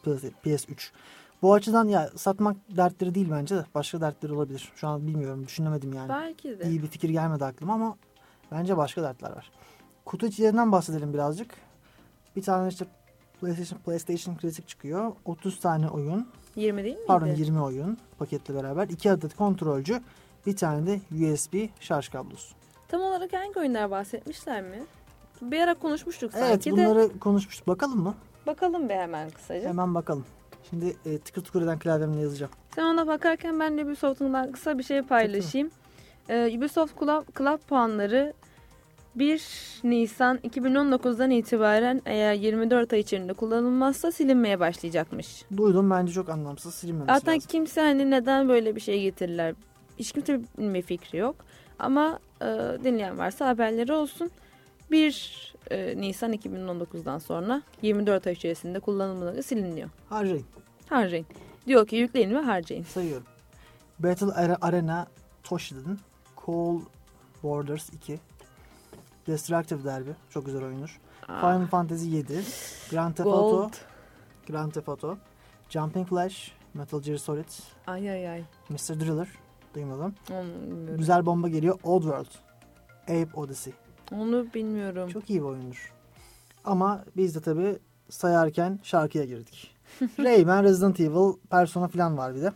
PS3. 0.46 0.92
Bu 1.42 1.54
açıdan 1.54 1.88
ya 1.88 2.10
satmak 2.16 2.58
dertleri 2.78 3.16
değil 3.16 3.28
bence 3.32 3.56
de. 3.56 3.66
Başka 3.76 4.02
dertleri 4.02 4.34
olabilir. 4.34 4.72
Şu 4.76 4.88
an 4.88 5.08
bilmiyorum. 5.08 5.48
Düşünemedim 5.48 5.94
yani. 5.94 6.10
Belki 6.10 6.60
de. 6.60 6.70
İyi 6.70 6.84
bir 6.84 6.88
fikir 6.88 7.10
gelmedi 7.10 7.46
aklıma 7.46 7.74
ama 7.74 7.98
bence 8.52 8.78
başka 8.78 9.04
dertler 9.04 9.32
var. 9.32 9.52
Kutu 10.06 10.26
içlerinden 10.26 10.72
bahsedelim 10.72 11.14
birazcık. 11.14 11.56
Bir 12.36 12.42
tane 12.42 12.70
işte 12.70 12.86
PlayStation, 13.42 13.80
PlayStation 13.80 14.38
Classic 14.42 14.68
çıkıyor. 14.68 15.12
30 15.26 15.60
tane 15.60 15.90
oyun. 15.90 16.28
20 16.56 16.84
değil 16.84 16.96
miydi? 16.96 17.08
Pardon 17.08 17.28
20 17.28 17.62
oyun 17.62 17.98
paketle 18.20 18.56
beraber. 18.56 18.88
2 18.88 19.12
adet 19.12 19.36
kontrolcü. 19.36 20.02
Bir 20.46 20.56
tane 20.56 20.88
de 20.88 21.00
USB 21.34 21.70
şarj 21.80 22.10
kablosu. 22.10 22.56
Tam 22.88 23.02
olarak 23.02 23.34
hangi 23.34 23.60
oyunlar 23.60 23.92
bahsetmişler 23.92 24.62
mi? 24.62 24.84
Bir 25.42 25.60
ara 25.60 25.74
konuşmuştuk 25.74 26.32
Evet 26.38 26.48
sanki 26.48 26.72
de. 26.72 26.86
bunları 26.86 27.20
konuşmuştuk. 27.20 27.68
Bakalım 27.68 28.00
mı? 28.00 28.16
Bakalım 28.48 28.90
bir 28.90 28.94
hemen 28.96 29.30
kısaca. 29.30 29.70
Hemen 29.70 29.96
bakalım. 29.96 30.26
Şimdi 30.70 30.96
e, 31.06 31.18
tıkır 31.18 31.44
tıkır 31.44 31.62
eden 31.62 31.80
klavyemle 31.80 32.22
yazacağım. 32.22 32.52
Sen 32.76 32.84
ona 32.84 33.08
bakarken 33.08 33.60
ben 33.60 33.78
de 33.78 33.84
Ubisoft'un 33.86 34.52
kısa 34.52 34.78
bir 34.78 34.84
şey 34.84 35.02
paylaşayım. 35.02 35.70
Ee, 36.30 36.58
Ubisoft 36.58 37.00
Club, 37.00 37.38
Club 37.38 37.60
puanları 37.68 38.34
1 39.16 39.44
Nisan 39.84 40.38
2019'dan 40.38 41.32
itibaren 41.32 42.02
eğer 42.06 42.34
24 42.34 42.94
ay 42.94 43.00
içerisinde 43.00 43.34
kullanılmazsa 43.34 44.12
silinmeye 44.12 44.60
başlayacakmış. 44.60 45.46
Duydum 45.58 45.90
bence 45.90 46.14
çok 46.14 46.30
anlamsız 46.30 46.76
silinmemesi 46.76 47.14
Zaten 47.20 47.36
lazım. 47.36 47.48
kimse 47.48 47.82
hani 47.82 48.12
neden 48.12 48.50
böyle 48.50 48.76
bir 48.76 48.82
şey 48.82 49.02
getirirler 49.02 49.56
hiç 50.00 50.12
kimsenin 50.12 50.74
bir 50.74 50.82
fikri 50.82 51.18
yok. 51.18 51.36
Ama 51.80 52.20
e, 52.42 52.46
dinleyen 52.84 53.18
varsa 53.18 53.48
haberleri 53.48 53.94
olsun. 53.94 54.32
1 54.94 55.54
e, 55.72 55.98
Nisan 55.98 56.34
2019'dan 56.34 57.18
sonra 57.18 57.62
24 57.82 58.28
ay 58.28 58.34
içerisinde 58.34 58.80
kullanılmaları 58.80 59.44
siliniyor. 59.44 59.90
Harcayın. 60.10 60.46
Harcayın. 60.90 61.26
Diyor 61.68 61.88
ki 61.88 61.96
yükleyin 61.96 62.36
ve 62.36 62.40
harcayın. 62.40 62.84
Sayıyorum. 62.84 63.28
Battle 64.00 64.26
Are- 64.26 64.58
Arena 64.62 65.08
Toshi'den. 65.44 65.98
Call 66.46 66.80
Borders 67.44 67.90
2. 67.90 68.20
Destructive 69.28 69.84
Derby. 69.84 70.10
Çok 70.30 70.46
güzel 70.46 70.64
oyundur. 70.64 71.00
Final 71.26 71.68
Fantasy 71.68 72.10
7. 72.10 72.34
Grand 72.92 73.14
Theft 73.14 73.28
Auto. 73.28 73.58
Gold. 73.58 73.74
Grand 74.48 74.72
Theft 74.72 74.90
Auto. 74.90 75.18
Jumping 75.70 76.08
Flash. 76.08 76.52
Metal 76.74 77.02
Gear 77.02 77.18
Solid. 77.18 77.46
Ay 77.88 78.10
ay 78.10 78.30
ay. 78.30 78.44
Mr. 78.70 79.00
Driller. 79.00 79.28
Duymadım. 79.76 80.16
Güzel 80.98 81.26
bomba 81.26 81.50
geliyor. 81.50 81.80
Old 81.84 82.02
World. 82.02 82.36
Ape 83.04 83.28
Odyssey. 83.34 83.74
Onu 84.20 84.46
bilmiyorum. 84.54 85.10
Çok 85.10 85.30
iyi 85.30 85.40
bir 85.40 85.46
oyundur. 85.46 85.94
Ama 86.66 87.06
biz 87.18 87.36
de 87.36 87.42
tabii 87.42 87.80
sayarken 88.10 88.80
şarkıya 88.84 89.26
girdik. 89.26 89.76
Rayman, 90.20 90.64
Resident 90.64 91.00
Evil, 91.00 91.34
Persona 91.50 91.88
falan 91.88 92.18
var 92.18 92.36
bir 92.36 92.42
de. 92.42 92.52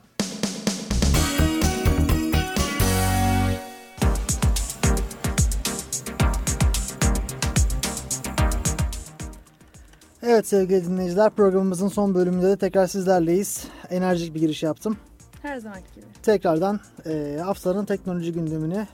Evet 10.24 10.48
sevgili 10.48 10.86
dinleyiciler 10.86 11.30
programımızın 11.30 11.88
son 11.88 12.16
bölümünde 12.16 12.48
de 12.48 12.58
tekrar 12.58 12.88
sizlerleyiz. 12.88 13.68
Enerjik 13.90 14.36
bir 14.36 14.40
giriş 14.40 14.64
yaptım. 14.64 14.98
Her 15.42 15.58
zamanki 15.58 15.96
gibi. 15.96 16.06
Tekrardan 16.24 16.80
e, 17.06 17.40
haftanın 17.44 17.86
teknoloji 17.86 18.34
gündemini 18.34 18.88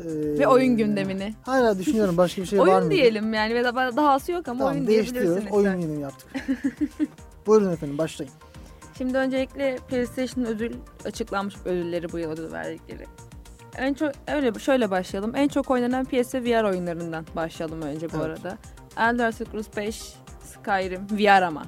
e, 0.00 0.38
Ve 0.38 0.46
oyun 0.46 0.76
gündemini. 0.76 1.34
Hala 1.42 1.78
düşünüyorum 1.78 2.16
başka 2.16 2.42
bir 2.42 2.46
şey 2.46 2.58
var 2.58 2.64
mı? 2.66 2.72
oyun 2.72 2.90
diyelim 2.90 3.34
yani 3.34 3.54
ve 3.54 3.64
daha 3.64 3.96
dahası 3.96 4.32
yok 4.32 4.48
ama 4.48 4.58
Tamam 4.58 4.74
oyun 4.74 4.86
diyebilirsiniz. 4.86 5.44
Oyun 5.52 5.80
gündemi 5.80 6.02
yaptık. 6.02 6.28
Buyurun 7.46 7.72
efendim 7.72 7.98
başlayın. 7.98 8.32
Şimdi 8.98 9.18
öncelikle 9.18 9.78
PlayStation 9.88 10.44
ödül 10.44 10.72
açıklanmış 11.04 11.54
ödülleri 11.64 12.12
bu 12.12 12.18
yıl 12.18 12.30
ödül 12.30 12.52
verdikleri. 12.52 13.04
En 13.78 13.94
çok 13.94 14.12
öyle 14.28 14.58
şöyle 14.58 14.90
başlayalım. 14.90 15.36
En 15.36 15.48
çok 15.48 15.70
oynanan 15.70 16.04
PS 16.04 16.34
VR 16.34 16.64
oyunlarından 16.70 17.26
başlayalım 17.36 17.82
önce 17.82 18.12
bu 18.12 18.16
Evet. 18.16 18.26
arada. 18.26 18.58
Elder 18.96 19.32
Scrolls 19.32 19.66
5, 19.76 20.14
Skyrim, 20.44 21.06
VR 21.12 21.42
ama. 21.42 21.62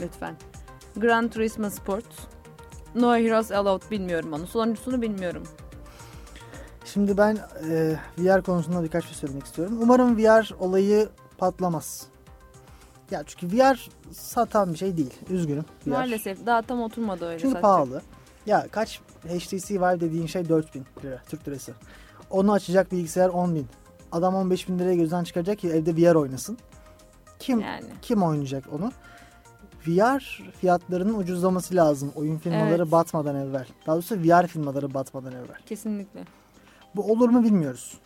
Lütfen. 0.00 0.34
Gran 0.96 1.28
Turismo 1.28 1.70
Sport, 1.70 2.04
No 2.94 3.16
Heroes 3.16 3.52
Allowed 3.52 3.90
bilmiyorum 3.90 4.32
onu. 4.32 4.46
Sonuncusunu 4.46 5.02
bilmiyorum. 5.02 5.42
Şimdi 6.84 7.16
ben 7.16 7.38
e, 7.70 7.96
VR 8.18 8.42
konusunda 8.42 8.82
birkaç 8.82 9.04
şey 9.04 9.14
söylemek 9.14 9.44
istiyorum. 9.44 9.78
Umarım 9.82 10.18
VR 10.18 10.54
olayı 10.60 11.08
patlamaz. 11.38 12.06
Ya 13.10 13.22
çünkü 13.26 13.56
VR 13.58 13.90
satan 14.12 14.72
bir 14.72 14.78
şey 14.78 14.96
değil. 14.96 15.14
Üzgünüm. 15.30 15.64
VR. 15.86 15.90
Maalesef 15.90 16.46
daha 16.46 16.62
tam 16.62 16.82
oturmadı 16.82 17.24
öyle 17.26 17.38
Çünkü 17.38 17.52
satacak. 17.52 17.62
pahalı. 17.62 18.02
Ya 18.46 18.66
kaç 18.70 19.00
HTC 19.28 19.74
Vive 19.80 20.00
dediğin 20.00 20.26
şey 20.26 20.48
4000 20.48 20.86
lira 21.04 21.22
Türk 21.28 21.48
lirası. 21.48 21.72
Onu 22.30 22.52
açacak 22.52 22.92
bilgisayar 22.92 23.28
10.000. 23.28 23.62
Adam 24.12 24.34
15.000 24.34 24.78
liraya 24.78 24.94
gözden 24.94 25.24
çıkaracak 25.24 25.58
ki 25.58 25.68
evde 25.68 25.96
VR 25.96 26.14
oynasın. 26.14 26.58
Kim 27.38 27.60
Yani. 27.60 27.86
kim 28.02 28.22
oynayacak 28.22 28.64
onu? 28.72 28.92
VR 29.86 30.42
fiyatlarının 30.60 31.14
ucuzlaması 31.18 31.74
lazım 31.76 32.12
oyun 32.16 32.38
firmaları 32.38 32.82
Evet. 32.82 32.92
batmadan 32.92 33.36
evvel. 33.36 33.66
Daha 33.86 33.96
doğrusu 33.96 34.16
VR 34.16 34.46
firmaları 34.46 34.94
batmadan 34.94 35.32
evvel. 35.32 35.58
Kesinlikle. 35.66 36.24
Bu 36.96 37.12
olur 37.12 37.28
mu 37.28 37.44
bilmiyoruz. 37.44 37.98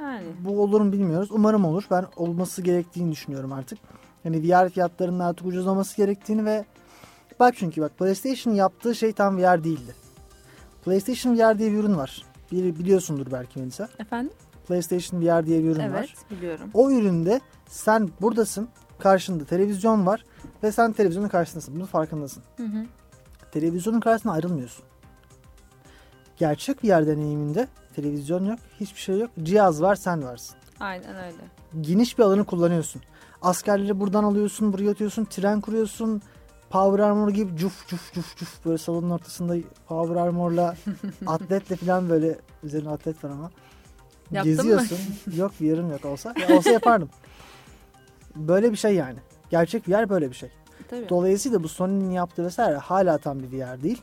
Yani. 0.00 0.26
Bu 0.40 0.62
olur 0.62 0.80
mu 0.80 0.92
bilmiyoruz. 0.92 1.28
Umarım 1.32 1.64
olur. 1.64 1.84
Ben 1.90 2.06
olması 2.16 2.62
gerektiğini 2.62 3.12
düşünüyorum 3.12 3.52
artık. 3.52 3.78
Yani 4.24 4.42
VR 4.42 4.68
fiyatlarının 4.68 5.18
artık 5.18 5.46
ucuzlaması 5.46 5.96
gerektiğini 5.96 6.44
ve 6.44 6.64
bak 7.40 7.54
çünkü 7.56 7.80
bak 7.80 7.98
PlayStation 7.98 8.54
yaptığı 8.54 8.94
şey 8.94 9.12
tam 9.12 9.38
VR 9.38 9.64
değildi. 9.64 9.94
PlayStation 10.84 11.36
VR 11.36 11.58
diye 11.58 11.72
bir 11.72 11.76
ürün 11.76 11.96
var. 11.96 12.22
Bir, 12.52 12.78
biliyorsundur 12.78 13.26
belki 13.32 13.58
Melisa. 13.58 13.88
Efendim? 13.98 14.32
PlayStation 14.68 15.20
VR 15.20 15.46
diye 15.46 15.64
bir 15.64 15.70
ürün 15.70 15.80
evet 15.80 15.94
var. 15.94 16.14
biliyorum. 16.30 16.70
O 16.74 16.90
üründe 16.90 17.40
sen 17.68 18.10
buradasın. 18.20 18.68
Karşında 18.98 19.44
televizyon 19.44 20.06
var 20.06 20.24
ve 20.62 20.72
sen 20.72 20.92
televizyonun 20.92 21.28
karşısındasın. 21.28 21.74
Bunun 21.74 21.86
farkındasın. 21.86 22.42
Hı 22.56 22.62
hı. 22.62 22.86
Televizyonun 23.52 24.00
karşısına 24.00 24.32
ayrılmıyorsun. 24.32 24.84
Gerçek 26.36 26.84
VR 26.84 27.06
deneyiminde 27.06 27.68
televizyon 27.96 28.44
yok, 28.44 28.58
hiçbir 28.80 29.00
şey 29.00 29.18
yok. 29.18 29.30
Cihaz 29.42 29.82
var, 29.82 29.94
sen 29.94 30.24
varsın. 30.24 30.56
Aynen 30.80 31.16
öyle. 31.16 31.36
Geniş 31.80 32.18
bir 32.18 32.22
alanı 32.22 32.44
kullanıyorsun. 32.44 33.02
Askerleri 33.42 34.00
buradan 34.00 34.24
alıyorsun, 34.24 34.72
buraya 34.72 34.90
atıyorsun, 34.90 35.24
tren 35.24 35.60
kuruyorsun. 35.60 36.22
Power 36.70 37.04
Armor 37.04 37.28
gibi 37.28 37.56
cuf 37.56 37.88
cuf 37.88 38.12
cuf 38.12 38.36
cuf 38.36 38.64
böyle 38.64 38.78
salonun 38.78 39.10
ortasında 39.10 39.56
Power 39.88 40.16
Armor'la 40.16 40.76
atletle 41.26 41.76
falan 41.76 42.08
böyle 42.08 42.38
üzerine 42.62 42.90
atlet 42.90 43.24
var 43.24 43.30
ama. 43.30 43.50
Yaptın 44.30 44.52
mı? 44.52 44.62
Geziyorsun. 44.62 44.98
yok 45.36 45.52
VR'ım 45.60 45.90
yok 45.90 46.04
olsa. 46.04 46.34
Ya 46.48 46.56
olsa 46.56 46.70
yapardım. 46.70 47.08
Böyle 48.36 48.72
bir 48.72 48.76
şey 48.76 48.94
yani. 48.94 49.18
Gerçek 49.50 49.88
VR 49.88 50.08
böyle 50.08 50.30
bir 50.30 50.34
şey. 50.34 50.50
Tabii. 50.90 51.08
Dolayısıyla 51.08 51.62
bu 51.62 51.68
Sony'nin 51.68 52.10
yaptığı 52.10 52.44
vesaire 52.44 52.76
hala 52.76 53.18
tam 53.18 53.38
bir 53.42 53.52
VR 53.52 53.82
değil. 53.82 54.02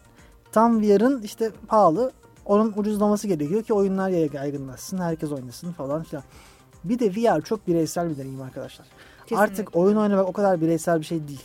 Tam 0.51 0.81
VR'ın 0.81 1.21
işte 1.21 1.51
pahalı. 1.67 2.11
Onun 2.45 2.73
ucuzlaması 2.75 3.27
gerekiyor 3.27 3.63
ki 3.63 3.73
oyunlar 3.73 4.09
yaygınlaşsın, 4.09 4.97
herkes 4.97 5.31
oynasın 5.31 5.71
falan 5.71 6.03
filan. 6.03 6.23
Bir 6.83 6.99
de 6.99 7.11
VR 7.11 7.41
çok 7.41 7.67
bireysel 7.67 8.09
bir 8.09 8.17
deneyim 8.17 8.41
arkadaşlar. 8.41 8.87
Kesinlikle. 9.21 9.43
Artık 9.43 9.75
oyun 9.75 9.95
oynamak 9.95 10.27
o 10.27 10.33
kadar 10.33 10.61
bireysel 10.61 10.99
bir 10.99 11.05
şey 11.05 11.27
değil. 11.27 11.43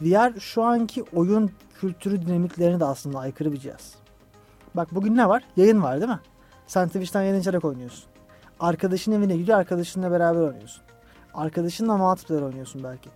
VR 0.00 0.40
şu 0.40 0.62
anki 0.62 1.04
oyun 1.14 1.50
kültürü 1.80 2.26
dinamiklerine 2.26 2.80
de 2.80 2.84
aslında 2.84 3.18
aykırı 3.18 3.52
bir 3.52 3.58
cihaz. 3.58 3.94
Bak 4.74 4.94
bugün 4.94 5.16
ne 5.16 5.28
var? 5.28 5.44
Yayın 5.56 5.82
var 5.82 6.00
değil 6.00 6.10
mi? 6.10 6.20
Sen 6.66 6.86
Twitch'ten 6.86 7.22
yayın 7.22 7.40
açarak 7.40 7.64
oynuyorsun. 7.64 8.04
Arkadaşın 8.60 9.12
evine 9.12 9.36
gidiyor, 9.36 9.58
arkadaşınla 9.58 10.10
beraber 10.10 10.40
oynuyorsun. 10.40 10.82
Arkadaşınla 11.34 11.96
multiplayer 11.96 12.42
oynuyorsun 12.42 12.84
belki. 12.84 13.10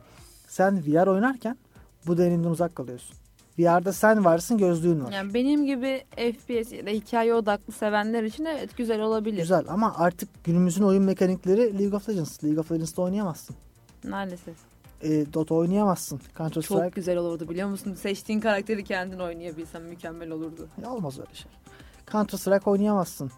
Sen 0.48 0.82
VR 0.86 1.06
oynarken 1.06 1.58
bu 2.06 2.18
deneyimden 2.18 2.50
uzak 2.50 2.76
kalıyorsun. 2.76 3.16
VR'da 3.58 3.92
sen 3.92 4.24
varsın, 4.24 4.58
gözlüğün 4.58 5.04
var. 5.04 5.12
Yani 5.12 5.34
benim 5.34 5.66
gibi 5.66 6.04
FPS 6.16 6.72
ya 6.72 6.86
da 6.86 6.90
hikaye 6.90 7.34
odaklı 7.34 7.72
sevenler 7.72 8.22
için 8.22 8.44
evet 8.44 8.76
güzel 8.76 9.00
olabilir. 9.00 9.38
Güzel 9.40 9.64
ama 9.68 9.94
artık 9.98 10.44
günümüzün 10.44 10.82
oyun 10.82 11.02
mekanikleri 11.04 11.78
League 11.78 11.96
of 11.96 12.08
Legends. 12.08 12.44
League 12.44 12.60
of 12.60 12.72
Legends'da 12.72 13.02
oynayamazsın. 13.02 13.56
Maalesef. 14.08 14.56
E, 15.02 15.32
Dota 15.32 15.54
oynayamazsın. 15.54 16.20
Counter 16.38 16.62
Çok 16.62 16.78
Strike 16.78 16.94
güzel 16.94 17.16
olurdu 17.16 17.48
biliyor 17.48 17.68
musun? 17.68 17.94
Seçtiğin 17.94 18.40
karakteri 18.40 18.84
kendin 18.84 19.18
oynayabilsen 19.18 19.82
mükemmel 19.82 20.30
olurdu. 20.30 20.68
Ya 20.82 20.90
olmaz 20.90 21.18
öyle 21.18 21.34
şey. 21.34 21.52
Counter 22.12 22.38
Strike 22.38 22.70
oynayamazsın. 22.70 23.30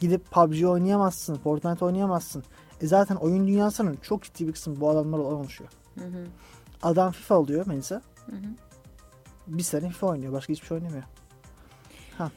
Gidip 0.00 0.30
PUBG 0.30 0.64
oynayamazsın. 0.64 1.34
Fortnite 1.34 1.84
oynayamazsın. 1.84 2.44
E 2.80 2.86
zaten 2.86 3.16
oyun 3.16 3.46
dünyasının 3.46 3.98
çok 4.02 4.22
ciddi 4.22 4.46
bir 4.48 4.52
kısmı 4.52 4.80
bu 4.80 4.90
adamlar 4.90 5.18
oluşuyor. 5.18 5.70
Hı 5.94 6.04
hı. 6.04 6.26
Adam 6.82 7.12
FIFA 7.12 7.34
alıyor 7.34 7.66
Melisa. 7.66 8.02
Hı 8.26 8.36
hı. 8.36 8.67
Bir 9.48 9.62
sene 9.62 9.88
FIFA 9.88 10.06
oynuyor. 10.06 10.32
Başka 10.32 10.52
hiçbir 10.52 10.66
şey 10.66 10.76
oynamıyor. 10.76 11.02
Ha. 12.18 12.30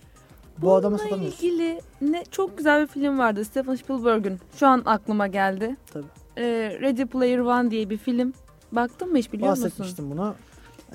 Bu 0.58 0.62
Bununla 0.62 0.76
adamı 0.76 0.98
satamıyorsun. 0.98 1.38
ilgili 1.48 1.82
ne 2.02 2.24
çok 2.32 2.58
güzel 2.58 2.82
bir 2.82 2.88
film 2.88 3.18
vardı 3.20 3.46
Steven 3.46 3.76
Spielberg'ün. 3.76 4.40
Şu 4.56 4.68
an 4.68 4.82
aklıma 4.86 5.28
geldi. 5.28 5.76
Tabii. 5.94 6.06
Ee, 6.38 6.78
Ready 6.82 7.06
Player 7.06 7.40
One 7.40 7.72
diye 7.72 7.90
bir 7.90 7.98
film. 7.98 8.34
Baktın 8.72 9.12
mı 9.12 9.18
hiç 9.18 9.34
biliyor 9.34 9.50
musun? 9.50 9.64
Bahsetmiştim 9.66 10.12
bunu. 10.12 10.36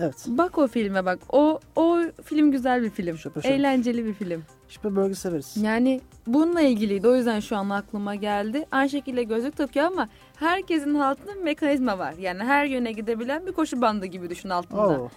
Evet. 0.00 0.24
Bak 0.28 0.58
o 0.58 0.66
filme 0.66 1.04
bak. 1.04 1.18
O 1.28 1.60
o 1.76 1.98
film 2.24 2.50
güzel 2.52 2.82
bir 2.82 2.90
film. 2.90 3.18
Şöpe 3.18 3.40
şöpe. 3.42 3.54
Eğlenceli 3.54 4.04
bir 4.04 4.12
film. 4.14 4.42
Spielberg'i 4.68 5.14
severiz. 5.14 5.56
Yani 5.56 6.00
bununla 6.26 6.60
ilgiliydi. 6.60 7.08
O 7.08 7.14
yüzden 7.16 7.40
şu 7.40 7.56
an 7.56 7.70
aklıma 7.70 8.14
geldi. 8.14 8.66
Aynı 8.70 8.90
şekilde 8.90 9.22
gözlük 9.22 9.56
takıyor 9.56 9.86
ama 9.86 10.08
herkesin 10.36 10.94
altında 10.94 11.34
bir 11.34 11.42
mekanizma 11.42 11.98
var. 11.98 12.14
Yani 12.20 12.42
her 12.44 12.64
yöne 12.64 12.92
gidebilen 12.92 13.46
bir 13.46 13.52
koşu 13.52 13.80
bandı 13.80 14.06
gibi 14.06 14.30
düşün 14.30 14.48
altında. 14.48 15.00
Oo, 15.00 15.10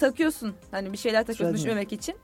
Takıyorsun. 0.00 0.54
Hani 0.70 0.92
bir 0.92 0.96
şeyler 0.98 1.18
takıyorsun 1.26 1.44
Sürekli. 1.56 1.58
düşmemek 1.64 1.92
için. 1.92 2.14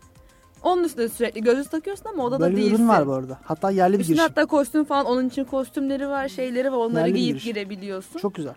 Onun 0.62 0.85
üstüne 0.85 1.09
sürekli 1.09 1.41
gözlük 1.43 1.70
takıyorsun 1.70 2.05
ama 2.09 2.24
odada 2.24 2.41
böyle 2.41 2.57
bir 2.57 2.61
değilsin. 2.61 2.74
ürün 2.77 2.89
var 2.89 3.07
bu 3.07 3.12
arada. 3.12 3.39
Hatta 3.45 3.70
yerli 3.70 3.95
bir 3.95 3.99
Üstüne 4.01 4.14
giriş. 4.16 4.29
hatta 4.31 4.47
kostüm 4.47 4.85
falan 4.85 5.07
onun 5.07 5.29
için 5.29 5.45
kostümleri 5.45 6.09
var, 6.09 6.29
şeyleri 6.29 6.72
var. 6.72 6.77
Onları 6.77 7.01
Yerli 7.09 7.14
bir 7.14 7.18
giyip 7.20 7.43
girebiliyorsun. 7.43 8.18
Çok 8.18 8.35
güzel. 8.35 8.55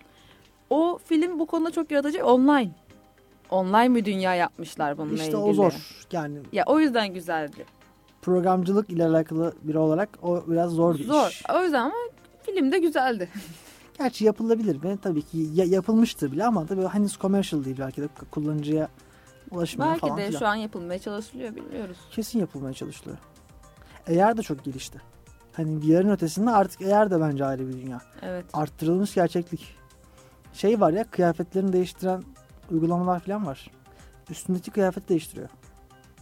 O 0.70 1.00
film 1.06 1.40
bu 1.40 1.46
konuda 1.48 1.72
çok 1.72 1.92
yaratıcı. 1.92 2.26
Online. 2.26 2.72
Online 3.50 3.96
bir 3.96 4.06
dünya 4.06 4.36
yapmışlar 4.36 4.98
bununla 4.98 5.14
İşte 5.14 5.26
ilgili. 5.26 5.38
o 5.38 5.54
zor. 5.54 5.74
Yani 6.12 6.38
Ya 6.52 6.64
o 6.68 6.80
yüzden 6.80 7.14
güzeldi. 7.14 7.66
programcılık 8.22 8.90
ile 8.90 9.06
alakalı 9.06 9.54
biri 9.64 9.78
olarak 9.78 10.10
o 10.22 10.44
biraz 10.48 10.72
zor 10.72 10.96
bir 10.98 11.04
Zor. 11.04 11.30
iş. 11.30 11.44
O 11.56 11.64
yüzden 11.64 11.80
ama 11.82 11.94
film 12.44 12.72
de 12.72 12.80
güzeldi. 12.80 13.30
Gerçi 13.98 14.26
yapılabilir 14.26 14.84
mi? 14.84 14.98
Tabii 15.02 15.22
ki 15.22 15.38
ya- 15.54 15.66
yapılmıştır 15.66 16.32
bile 16.32 16.46
ama 16.46 16.66
tabii 16.66 16.88
henüz 16.88 17.18
commercial 17.18 17.66
değil 17.66 17.76
belki 17.80 18.02
de 18.02 18.08
kullanıcıya 18.32 18.90
ulaşmıyor 19.52 19.90
Belki 19.92 20.02
falan 20.02 20.18
de 20.18 20.28
filan. 20.28 20.40
şu 20.40 20.48
an 20.48 20.56
yapılmaya 20.56 21.00
çalışılıyor 21.00 21.56
bilmiyoruz. 21.56 21.98
Kesin 22.12 22.40
yapılmaya 22.40 22.74
çalışılıyor. 22.74 23.18
AR 24.08 24.38
da 24.38 24.42
çok 24.42 24.64
gelişti. 24.64 25.02
Hani 25.54 25.88
VR'ın 25.90 26.10
ötesinde 26.10 26.50
artık 26.52 26.82
AR 26.82 27.12
da 27.12 27.22
bence 27.22 27.46
ayrı 27.46 27.68
bir 27.68 27.74
dünya. 27.74 28.02
Evet. 28.22 28.46
Arttırılmış 28.54 29.14
gerçeklik. 29.14 29.76
Şey 30.54 30.80
var 30.80 30.92
ya 30.94 31.04
kıyafetlerini 31.04 31.74
değiştiren 31.74 32.24
uygulamalar 32.72 33.20
falan 33.20 33.46
var. 33.46 33.72
Üstündeki 34.30 34.72
kıyafet 34.72 35.10
değiştiriyor. 35.10 35.50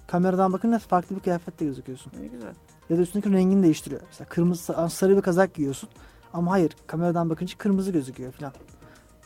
Kameradan 0.07 0.53
bakınca 0.53 0.79
farklı 0.79 1.15
bir 1.15 1.21
kıyafette 1.21 1.65
gözüküyorsun. 1.65 2.11
Ne 2.19 2.27
güzel. 2.27 2.53
Ya 2.89 2.97
da 2.97 3.01
üstündeki 3.01 3.33
rengini 3.33 3.63
değiştiriyor. 3.63 4.01
Mesela 4.07 4.29
kırmızı 4.29 4.89
sarı 4.89 5.17
bir 5.17 5.21
kazak 5.21 5.53
giyiyorsun. 5.53 5.89
Ama 6.33 6.51
hayır 6.51 6.71
kameradan 6.87 7.29
bakınca 7.29 7.57
kırmızı 7.57 7.91
gözüküyor 7.91 8.31
falan. 8.31 8.53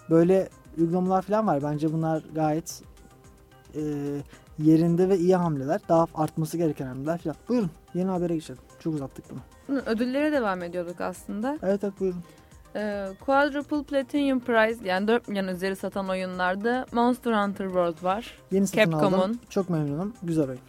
Böyle 0.09 0.49
uygulamalar 0.77 1.21
falan 1.21 1.47
var. 1.47 1.63
Bence 1.63 1.93
bunlar 1.93 2.23
gayet 2.35 2.81
e, 3.75 3.81
yerinde 4.59 5.09
ve 5.09 5.17
iyi 5.17 5.35
hamleler. 5.35 5.81
Daha 5.89 6.07
artması 6.15 6.57
gereken 6.57 6.85
hamleler 6.87 7.17
falan. 7.17 7.35
Buyurun 7.49 7.69
yeni 7.93 8.09
habere 8.09 8.35
geçelim. 8.35 8.61
Çok 8.79 8.93
uzattık 8.93 9.25
bunu. 9.31 9.39
Hı, 9.77 9.83
Ödüllere 9.85 10.31
devam 10.31 10.63
ediyorduk 10.63 11.01
aslında. 11.01 11.57
Evet 11.63 11.83
evet 11.83 11.93
buyurun. 11.99 12.23
Ee, 12.75 13.07
Quadruple 13.25 13.83
Platinum 13.83 14.39
Prize 14.39 14.87
yani 14.87 15.07
4 15.07 15.27
milyon 15.27 15.47
üzeri 15.47 15.75
satan 15.75 16.09
oyunlarda 16.09 16.85
Monster 16.91 17.33
Hunter 17.33 17.65
World 17.65 18.03
var. 18.03 18.37
Yeni 18.51 18.67
satın 18.67 18.91
aldım. 18.91 19.39
Çok 19.49 19.69
memnunum. 19.69 20.13
Güzel 20.23 20.49
oyun. 20.49 20.59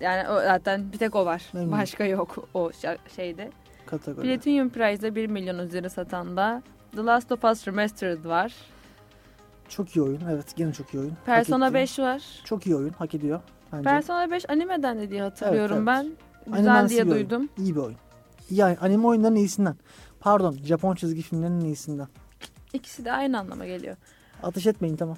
Yani 0.00 0.28
o 0.28 0.40
zaten 0.40 0.92
bir 0.92 0.98
tek 0.98 1.16
o 1.16 1.26
var. 1.26 1.42
Memnun. 1.52 1.72
Başka 1.72 2.04
yok 2.04 2.48
o 2.54 2.70
şeyde. 3.16 3.50
Kategori. 3.86 4.22
Platinum 4.22 4.68
Prize'da 4.70 5.14
1 5.14 5.26
milyon 5.26 5.58
üzeri 5.58 5.90
satan 5.90 6.36
da 6.36 6.62
The 6.96 7.04
Last 7.04 7.32
of 7.32 7.44
Us 7.44 7.68
Remastered 7.68 8.24
var. 8.24 8.54
Çok 9.68 9.96
iyi 9.96 10.02
oyun. 10.02 10.20
Evet 10.30 10.56
gene 10.56 10.72
çok 10.72 10.94
iyi 10.94 10.98
oyun. 10.98 11.12
Persona 11.26 11.66
etti. 11.66 11.74
5 11.74 11.98
var. 11.98 12.22
Çok 12.44 12.66
iyi 12.66 12.76
oyun. 12.76 12.90
Hak 12.90 13.14
ediyor. 13.14 13.40
Bence. 13.72 13.84
Persona 13.84 14.30
5 14.30 14.50
animeden 14.50 14.98
de 14.98 15.10
diye 15.10 15.22
hatırlıyorum 15.22 15.76
Evet, 15.76 15.86
ben. 15.86 16.06
Güzel 16.46 16.70
Animensi 16.70 16.94
diye 16.94 17.06
bir 17.06 17.10
oyun. 17.10 17.30
duydum. 17.30 17.48
İyi 17.58 17.74
bir 17.76 17.80
oyun. 17.80 17.96
İyi 18.50 18.64
anime 18.64 19.06
oyunların 19.06 19.36
iyisinden. 19.36 19.76
Pardon 20.20 20.52
Japon 20.52 20.94
çizgi 20.94 21.22
filmlerinin 21.22 21.64
iyisinden. 21.64 22.08
İkisi 22.72 23.04
de 23.04 23.12
aynı 23.12 23.38
anlama 23.38 23.66
geliyor. 23.66 23.96
Ateş 24.42 24.66
etmeyin 24.66 24.96
tamam. 24.96 25.16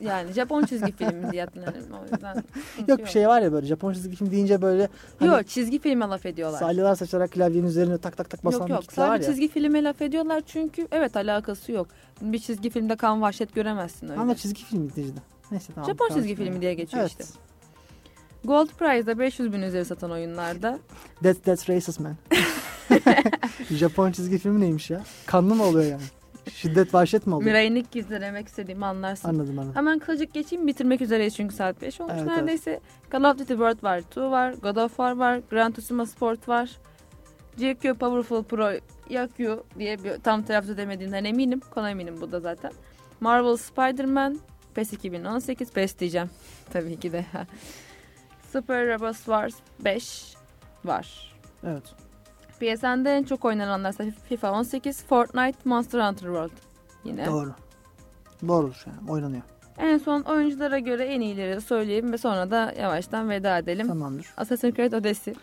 Yani 0.00 0.32
Japon 0.32 0.64
çizgi 0.64 0.92
filmi 0.92 1.32
diye 1.32 1.44
hatırlıyorum 1.44 1.82
o 2.00 2.12
yüzden. 2.12 2.44
Yok 2.88 2.98
bir 2.98 3.06
şey 3.06 3.28
var 3.28 3.40
ya 3.42 3.52
böyle 3.52 3.66
Japon 3.66 3.92
çizgi 3.92 4.16
film 4.16 4.30
deyince 4.30 4.62
böyle 4.62 4.88
hani 5.18 5.28
Yok 5.28 5.48
çizgi 5.48 5.78
filme 5.78 6.06
laf 6.06 6.26
ediyorlar. 6.26 6.58
salyalar 6.58 6.94
saçarak 6.94 7.32
klavyenin 7.32 7.66
üzerine 7.66 7.98
tak 7.98 8.16
tak 8.16 8.30
tak 8.30 8.44
basan 8.44 8.58
Yok 8.58 8.68
bir 8.68 8.72
yok 8.74 8.82
kitle 8.82 9.02
var 9.02 9.16
ya. 9.20 9.22
çizgi 9.26 9.48
filme 9.48 9.84
laf 9.84 10.02
ediyorlar 10.02 10.42
çünkü 10.46 10.88
evet 10.92 11.16
alakası 11.16 11.72
yok. 11.72 11.86
Bir 12.20 12.38
çizgi 12.38 12.70
filmde 12.70 12.96
kan 12.96 13.22
vahşet 13.22 13.54
göremezsin 13.54 14.08
öyle. 14.08 14.20
Ama 14.20 14.34
çizgi 14.36 14.64
film 14.64 14.86
neticede. 14.86 15.20
Neyse 15.50 15.72
tamam. 15.74 15.90
Japon 15.90 16.08
çizgi 16.14 16.34
filmi 16.36 16.60
diye 16.60 16.74
geçiyor 16.74 17.00
Evet. 17.02 17.10
işte. 17.10 17.24
Gold 18.44 18.68
Prize'da 18.78 19.18
500 19.18 19.52
bin 19.52 19.62
üzeri 19.62 19.84
satan 19.84 20.10
oyunlarda 20.10 20.78
That, 21.22 21.44
that's 21.44 21.68
racist 21.68 22.00
man. 22.00 22.16
Japon 23.70 24.12
çizgi 24.12 24.38
filmi 24.38 24.60
neymiş 24.60 24.90
ya? 24.90 25.02
Kanlı 25.26 25.54
mı 25.54 25.64
oluyor 25.64 25.90
yani? 25.90 26.02
Şiddet 26.54 26.94
vahşet 26.94 27.26
mi 27.26 27.34
oluyor? 27.34 27.50
Mirai 27.50 27.74
Nikki 27.74 28.10
demek 28.10 28.48
istediğimi 28.48 28.86
anlarsın. 28.86 29.28
Anladım 29.28 29.58
anladım. 29.58 29.76
Hemen 29.76 29.98
kısacık 29.98 30.34
geçeyim 30.34 30.66
bitirmek 30.66 31.00
üzereyiz 31.00 31.36
çünkü 31.36 31.54
saat 31.54 31.82
5 31.82 32.00
olmuş 32.00 32.14
Evet, 32.16 32.24
evet. 32.28 32.36
neredeyse. 32.36 32.80
Call 33.12 33.24
of 33.24 33.38
Duty 33.38 33.52
World 33.52 33.72
War 33.72 33.98
2 33.98 34.20
var, 34.20 34.52
God 34.52 34.76
of 34.76 34.90
War 34.90 35.16
var, 35.16 35.40
Gran 35.50 35.72
Turismo 35.72 36.06
Sport 36.06 36.48
var. 36.48 36.70
GQ 37.56 37.94
Powerful 37.94 38.42
Pro 38.42 38.70
Yakyu 39.10 39.64
diye 39.78 40.04
bir 40.04 40.18
tam 40.18 40.42
telaffuz 40.42 40.70
edemediğimden 40.70 41.24
eminim. 41.24 41.60
Konami'nin 41.70 42.20
bu 42.20 42.32
da 42.32 42.40
zaten. 42.40 42.72
Marvel 43.20 43.56
Spider-Man, 43.56 44.38
PES 44.74 44.92
2018, 44.92 45.72
PES 45.72 45.98
diyeceğim 45.98 46.30
tabii 46.72 47.00
ki 47.00 47.12
de. 47.12 47.24
Super 48.52 48.86
Robot 48.88 49.16
Wars 49.16 49.54
5 49.80 50.34
var. 50.84 51.34
Evet. 51.66 51.82
PSN'de 52.60 53.16
en 53.16 53.22
çok 53.22 53.44
oynananlar 53.44 53.90
ise 53.90 54.10
FIFA 54.28 54.52
18, 54.52 55.04
Fortnite, 55.04 55.58
Monster 55.64 56.08
Hunter 56.08 56.26
World. 56.26 56.50
Yine. 57.04 57.26
Doğru. 57.26 57.54
Doğrudur 58.48 58.84
yani 58.86 59.10
oynanıyor. 59.10 59.42
En 59.78 59.98
son 59.98 60.20
oyunculara 60.22 60.78
göre 60.78 61.04
en 61.04 61.20
iyileri 61.20 61.60
söyleyeyim 61.60 62.12
ve 62.12 62.18
sonra 62.18 62.50
da 62.50 62.74
yavaştan 62.80 63.28
veda 63.30 63.58
edelim. 63.58 63.88
Tamamdır. 63.88 64.26
Assassin's 64.36 64.74
Creed 64.74 64.92
Odyssey. 64.92 65.34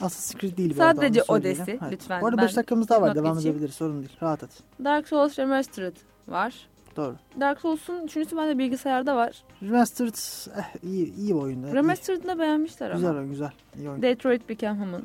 Assassin's 0.00 0.40
Creed 0.40 0.56
değil. 0.56 0.74
Sadece 0.76 1.20
söyleyelim. 1.22 1.62
Odyssey, 1.62 1.78
Evet. 1.82 1.92
lütfen. 1.92 2.22
Bu 2.22 2.26
arada 2.26 2.36
Ben 2.38 2.46
5 2.46 2.56
dakikamız 2.56 2.88
daha 2.88 3.02
var. 3.02 3.14
Devam 3.14 3.34
geçeyim. 3.34 3.54
edebiliriz. 3.56 3.74
Sorun 3.74 3.98
değil. 3.98 4.16
Rahat 4.22 4.42
et. 4.42 4.50
Dark 4.84 5.08
Souls 5.08 5.38
Remastered 5.38 5.96
var. 6.28 6.54
Doğru. 6.96 7.16
Dark 7.40 7.60
Souls'un 7.60 8.04
üçüncüsü 8.04 8.36
bende 8.36 8.58
bilgisayarda 8.58 9.16
var. 9.16 9.42
Remastered 9.62 10.14
eh, 10.58 10.84
iyi, 10.84 11.14
iyi 11.16 11.34
bir 11.34 11.40
oyundu. 11.40 11.66
İyi. 11.66 11.74
Remastered'ını 11.74 12.38
beğenmişler 12.38 12.92
Güzel 12.92 13.10
ama. 13.10 13.18
oyun 13.18 13.30
güzel. 13.30 13.50
İyi 13.78 13.90
oyun. 13.90 14.02
Detroit 14.02 14.48
Become 14.48 14.80
Human. 14.80 15.02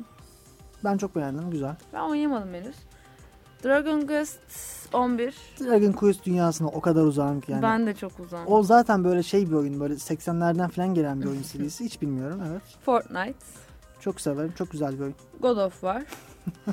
Ben 0.84 0.96
çok 0.96 1.16
beğendim. 1.16 1.50
Güzel. 1.50 1.76
Ben 1.92 2.00
oynayamadım 2.00 2.54
henüz. 2.54 2.76
Dragon 3.64 4.06
Quest 4.06 4.38
11. 4.92 5.34
Dragon 5.60 5.92
Quest 5.92 6.26
dünyasına 6.26 6.68
o 6.68 6.80
kadar 6.80 7.02
uzağım 7.02 7.40
ki 7.40 7.52
yani. 7.52 7.62
Ben 7.62 7.86
de 7.86 7.94
çok 7.94 8.20
uzağım. 8.20 8.44
O 8.46 8.62
zaten 8.62 9.04
böyle 9.04 9.22
şey 9.22 9.46
bir 9.50 9.52
oyun. 9.52 9.80
Böyle 9.80 9.94
80'lerden 9.94 10.68
falan 10.68 10.94
gelen 10.94 11.22
bir 11.22 11.26
oyun 11.26 11.42
serisi. 11.42 11.84
Hiç 11.84 12.02
bilmiyorum. 12.02 12.40
Evet. 12.50 12.62
Fortnite. 12.84 13.34
Çok 14.00 14.20
severim. 14.20 14.52
Çok 14.58 14.70
güzel 14.70 14.94
bir 14.94 15.00
oyun. 15.00 15.14
God 15.40 15.56
of 15.56 15.72
War. 15.72 16.02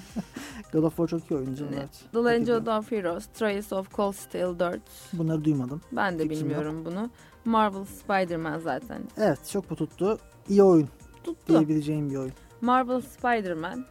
God 0.73 0.83
of 0.83 0.97
War 0.97 1.07
çok 1.07 1.31
iyi 1.31 1.35
oyun 1.35 1.55
canım. 1.55 1.73
Evet. 1.77 1.89
Evet. 2.01 2.11
The 2.13 2.19
Legend 2.19 2.67
of 2.67 2.91
Heroes. 2.91 3.25
Trails 3.25 3.73
of 3.73 3.95
Cold 3.95 4.13
Steel 4.13 4.59
4. 4.59 4.81
Bunları 5.13 5.43
duymadım. 5.45 5.81
Ben 5.91 6.19
de 6.19 6.23
Fikrim 6.23 6.39
bilmiyorum 6.39 6.85
bunu. 6.85 7.09
Marvel 7.45 7.85
Spider-Man 7.85 8.59
zaten. 8.59 9.01
Evet 9.17 9.39
çok 9.51 9.69
bu 9.69 9.75
tuttu. 9.75 10.17
İyi 10.49 10.63
oyun 10.63 10.89
Tuttu. 11.23 11.53
diyebileceğim 11.53 12.09
bir 12.09 12.15
oyun. 12.15 12.33
Marvel 12.61 13.01
Spider-Man. 13.01 13.85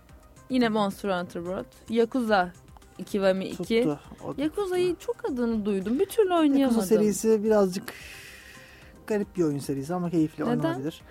Yine 0.51 0.69
Monster 0.69 1.21
Hunter 1.21 1.41
World. 1.41 1.65
Yakuza 1.89 2.53
2 2.99 3.23
ve 3.23 3.33
Mi 3.33 3.47
2. 3.47 3.57
Tuttu. 3.57 4.01
O 4.25 4.37
da 4.37 4.43
Yakuza'yı 4.43 4.97
çok 4.97 5.31
adını 5.31 5.65
duydum. 5.67 5.99
Bir 5.99 6.07
türlü 6.07 6.29
Yakuza 6.29 6.41
oynayamadım. 6.41 6.83
serisi 6.83 7.45
birazcık 7.45 7.93
garip 9.07 9.37
bir 9.37 9.43
oyun 9.43 9.59
serisi 9.59 9.95
ama 9.95 10.11
keyifli 10.11 10.45
Neden? 10.45 10.59
oynanabilir. 10.59 11.03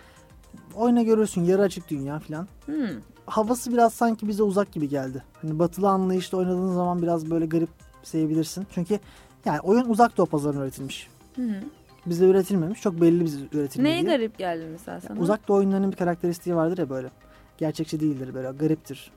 Oyna 0.76 1.02
görürsün 1.04 1.44
yarı 1.44 1.62
açık 1.62 1.90
dünya 1.90 2.20
falan. 2.20 2.48
Hmm. 2.66 2.90
Havası 3.26 3.74
biraz 3.74 3.94
sanki 3.94 4.28
bize 4.28 4.44
uzak 4.44 4.72
gibi 4.72 4.90
geldi. 4.90 5.24
Hani 5.42 5.60
batılı 5.60 5.90
anlayışla 5.90 6.38
oynadığın 6.38 6.74
zaman 6.74 7.02
biraz 7.02 7.32
böyle 7.32 7.46
garip 7.46 7.70
sevebilirsin. 8.04 8.68
Çünkü 8.72 9.00
yani 9.46 9.60
oyun 9.60 9.90
uzak 9.90 10.18
doğu 10.18 10.26
pazarına 10.26 10.62
üretilmiş. 10.62 11.08
Hı 11.36 11.42
hı. 11.42 11.62
Bizde 12.06 12.26
üretilmemiş. 12.26 12.82
Çok 12.82 13.02
belli 13.02 13.26
bize 13.26 13.40
üretilmiş. 13.54 13.92
Neye 13.92 14.02
garip 14.02 14.38
geldi 14.38 14.66
mesela 14.72 15.02
sana? 15.02 15.20
Uzak 15.20 15.48
doğu 15.48 15.58
oyunlarının 15.58 15.92
bir 15.92 15.98
karakteristiği 15.98 16.56
vardır 16.56 16.78
ya 16.78 16.90
böyle. 16.90 17.10
Gerçekçi 17.58 18.00
değildir 18.00 18.34
böyle 18.34 18.52
gariptir. 18.52 19.12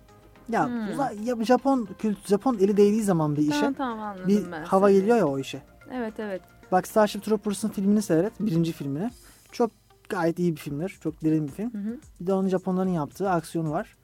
Ya, 0.50 0.66
Hmm. 0.66 1.44
Japon 1.44 1.88
kült 1.98 2.26
Japon 2.26 2.54
eli 2.58 2.76
değdiği 2.76 3.02
zaman 3.02 3.36
bir 3.36 3.42
işe 3.42 3.60
Tamam 3.60 3.74
tamam 3.74 4.00
anladım 4.00 4.28
bir 4.28 4.52
hava 4.52 4.88
seni. 4.88 4.98
geliyor 5.00 5.16
ya 5.16 5.26
o 5.26 5.38
işe. 5.38 5.62
Evet 5.92 6.14
evet. 6.18 6.42
Bak 6.72 6.86
Starship 6.88 7.22
Troopers'ın 7.24 7.68
filmini 7.68 8.02
seyret. 8.02 8.40
Birinci 8.40 8.72
filmini. 8.72 9.10
Çok 9.52 9.70
gayet 10.08 10.38
iyi 10.38 10.52
bir 10.52 10.60
filmdir. 10.60 10.98
Çok 11.02 11.24
derin 11.24 11.46
bir 11.46 11.52
film. 11.52 11.74
Hı 11.74 11.78
hı. 11.78 11.98
Bir 12.20 12.26
de 12.26 12.32
onun 12.32 12.48
Japonların 12.48 12.90
yaptığı 12.90 13.30
aksiyonu 13.30 13.70
var. 13.70 13.96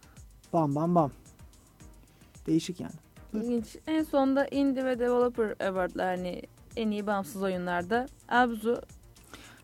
Bam 0.52 0.74
bam 0.74 0.94
bam. 0.94 1.10
Değişik 2.46 2.80
yani. 2.80 2.92
İlginç. 3.34 3.76
En 3.86 4.02
sonda 4.02 4.46
Indie 4.46 4.84
ve 4.84 4.98
Developer 4.98 5.66
Award'lar 5.68 6.16
hani 6.16 6.42
en 6.76 6.90
iyi 6.90 7.06
bağımsız 7.06 7.42
oyunlarda 7.42 8.06
Abzu, 8.28 8.80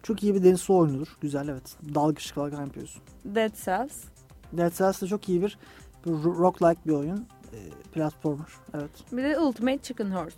Çok 0.03 0.23
iyi 0.23 0.35
bir 0.35 0.45
deniz 0.45 0.61
su 0.61 0.77
oyunudur. 0.79 1.17
Güzel 1.21 1.49
evet. 1.49 1.77
Dalgıç 1.95 2.35
kalkan 2.35 2.65
yapıyorsun. 2.67 3.03
Dead 3.25 3.55
Cells, 3.65 4.05
Dead 4.53 4.73
Cells 4.73 5.03
de 5.03 5.07
çok 5.07 5.29
iyi 5.29 5.43
bir, 5.43 5.59
bir 6.07 6.11
ro- 6.11 6.39
roguelike 6.39 6.81
bir 6.87 6.93
oyun. 6.93 7.27
Ee, 7.53 7.57
platformer. 7.93 8.47
Evet. 8.75 8.91
bir 9.13 9.23
de 9.23 9.39
Ultimate 9.39 9.79
Chicken 9.83 10.11
Horse. 10.11 10.37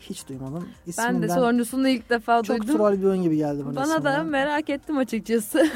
Hiç 0.00 0.28
duymadım. 0.28 0.68
Ben 0.86 0.90
İsminden 0.90 1.22
de 1.22 1.28
sonuncusunu 1.28 1.88
ilk 1.88 2.10
defa 2.10 2.42
çok 2.42 2.60
duydum. 2.60 2.76
troll 2.76 2.92
bir 3.00 3.04
oyun 3.04 3.22
gibi 3.22 3.36
geldi 3.36 3.62
bana. 3.66 3.76
Bana 3.76 4.04
da 4.04 4.10
isminden. 4.10 4.26
merak 4.26 4.70
ettim 4.70 4.98
açıkçası. 4.98 5.70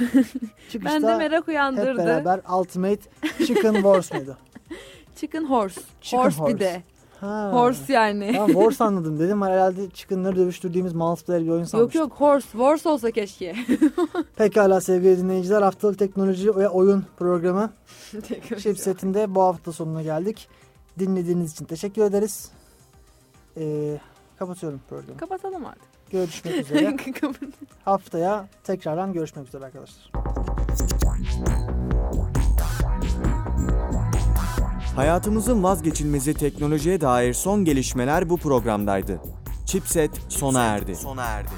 Çıkışta 0.70 0.84
ben 0.84 1.02
de 1.02 1.16
merak 1.16 1.40
hep 1.42 1.48
uyandırdı. 1.48 1.98
beraber 1.98 2.40
Ultimate 2.58 3.00
Chicken 3.46 3.74
Wars 3.74 4.12
muydu? 4.12 4.36
Chicken 5.16 5.44
horse. 5.44 5.80
Chicken 6.00 6.18
horse, 6.24 6.38
horse. 6.38 6.54
bir 6.54 6.60
de. 6.60 6.82
Ha. 7.20 7.50
Horse 7.52 7.92
yani. 7.92 8.32
Tamam 8.32 8.50
Wars 8.52 8.80
anladım 8.80 9.18
dedim 9.18 9.42
herhalde 9.42 9.90
Chicken'ları 9.90 10.36
dövüştürdüğümüz 10.36 10.94
multiplayer 10.94 11.42
bir 11.44 11.48
oyun 11.48 11.60
yok 11.60 11.68
sanmıştım. 11.68 12.00
yok 12.00 12.12
horse. 12.12 12.58
Horse 12.58 12.88
olsa 12.88 13.10
keşke. 13.10 13.56
Pekala 14.36 14.80
sevgili 14.80 15.18
dinleyiciler 15.18 15.62
haftalık 15.62 15.98
teknoloji 15.98 16.56
ve 16.56 16.68
oyun 16.68 17.04
programı 17.18 17.70
Chipset'inde 18.58 19.34
bu 19.34 19.42
hafta 19.42 19.72
sonuna 19.72 20.02
geldik. 20.02 20.48
Dinlediğiniz 20.98 21.52
için 21.52 21.64
teşekkür 21.64 22.02
ederiz. 22.02 22.50
Ee, 23.56 23.98
kapatıyorum 24.38 24.80
programı. 24.88 25.16
Kapatalım 25.18 25.66
artık. 25.66 26.10
Görüşmek 26.10 26.56
üzere. 26.56 26.96
Haftaya 27.84 28.48
tekrardan 28.64 29.12
görüşmek 29.12 29.48
üzere 29.48 29.64
arkadaşlar. 29.64 30.10
Hayatımızın 34.96 35.62
vazgeçilmezi 35.62 36.34
teknolojiye 36.34 37.00
dair 37.00 37.34
son 37.34 37.64
gelişmeler 37.64 38.28
bu 38.30 38.36
programdaydı. 38.36 39.20
Chipset 39.66 40.10
sona 40.28 40.62
erdi. 40.62 40.96
Sona 40.96 41.24
erdi. 41.24 41.50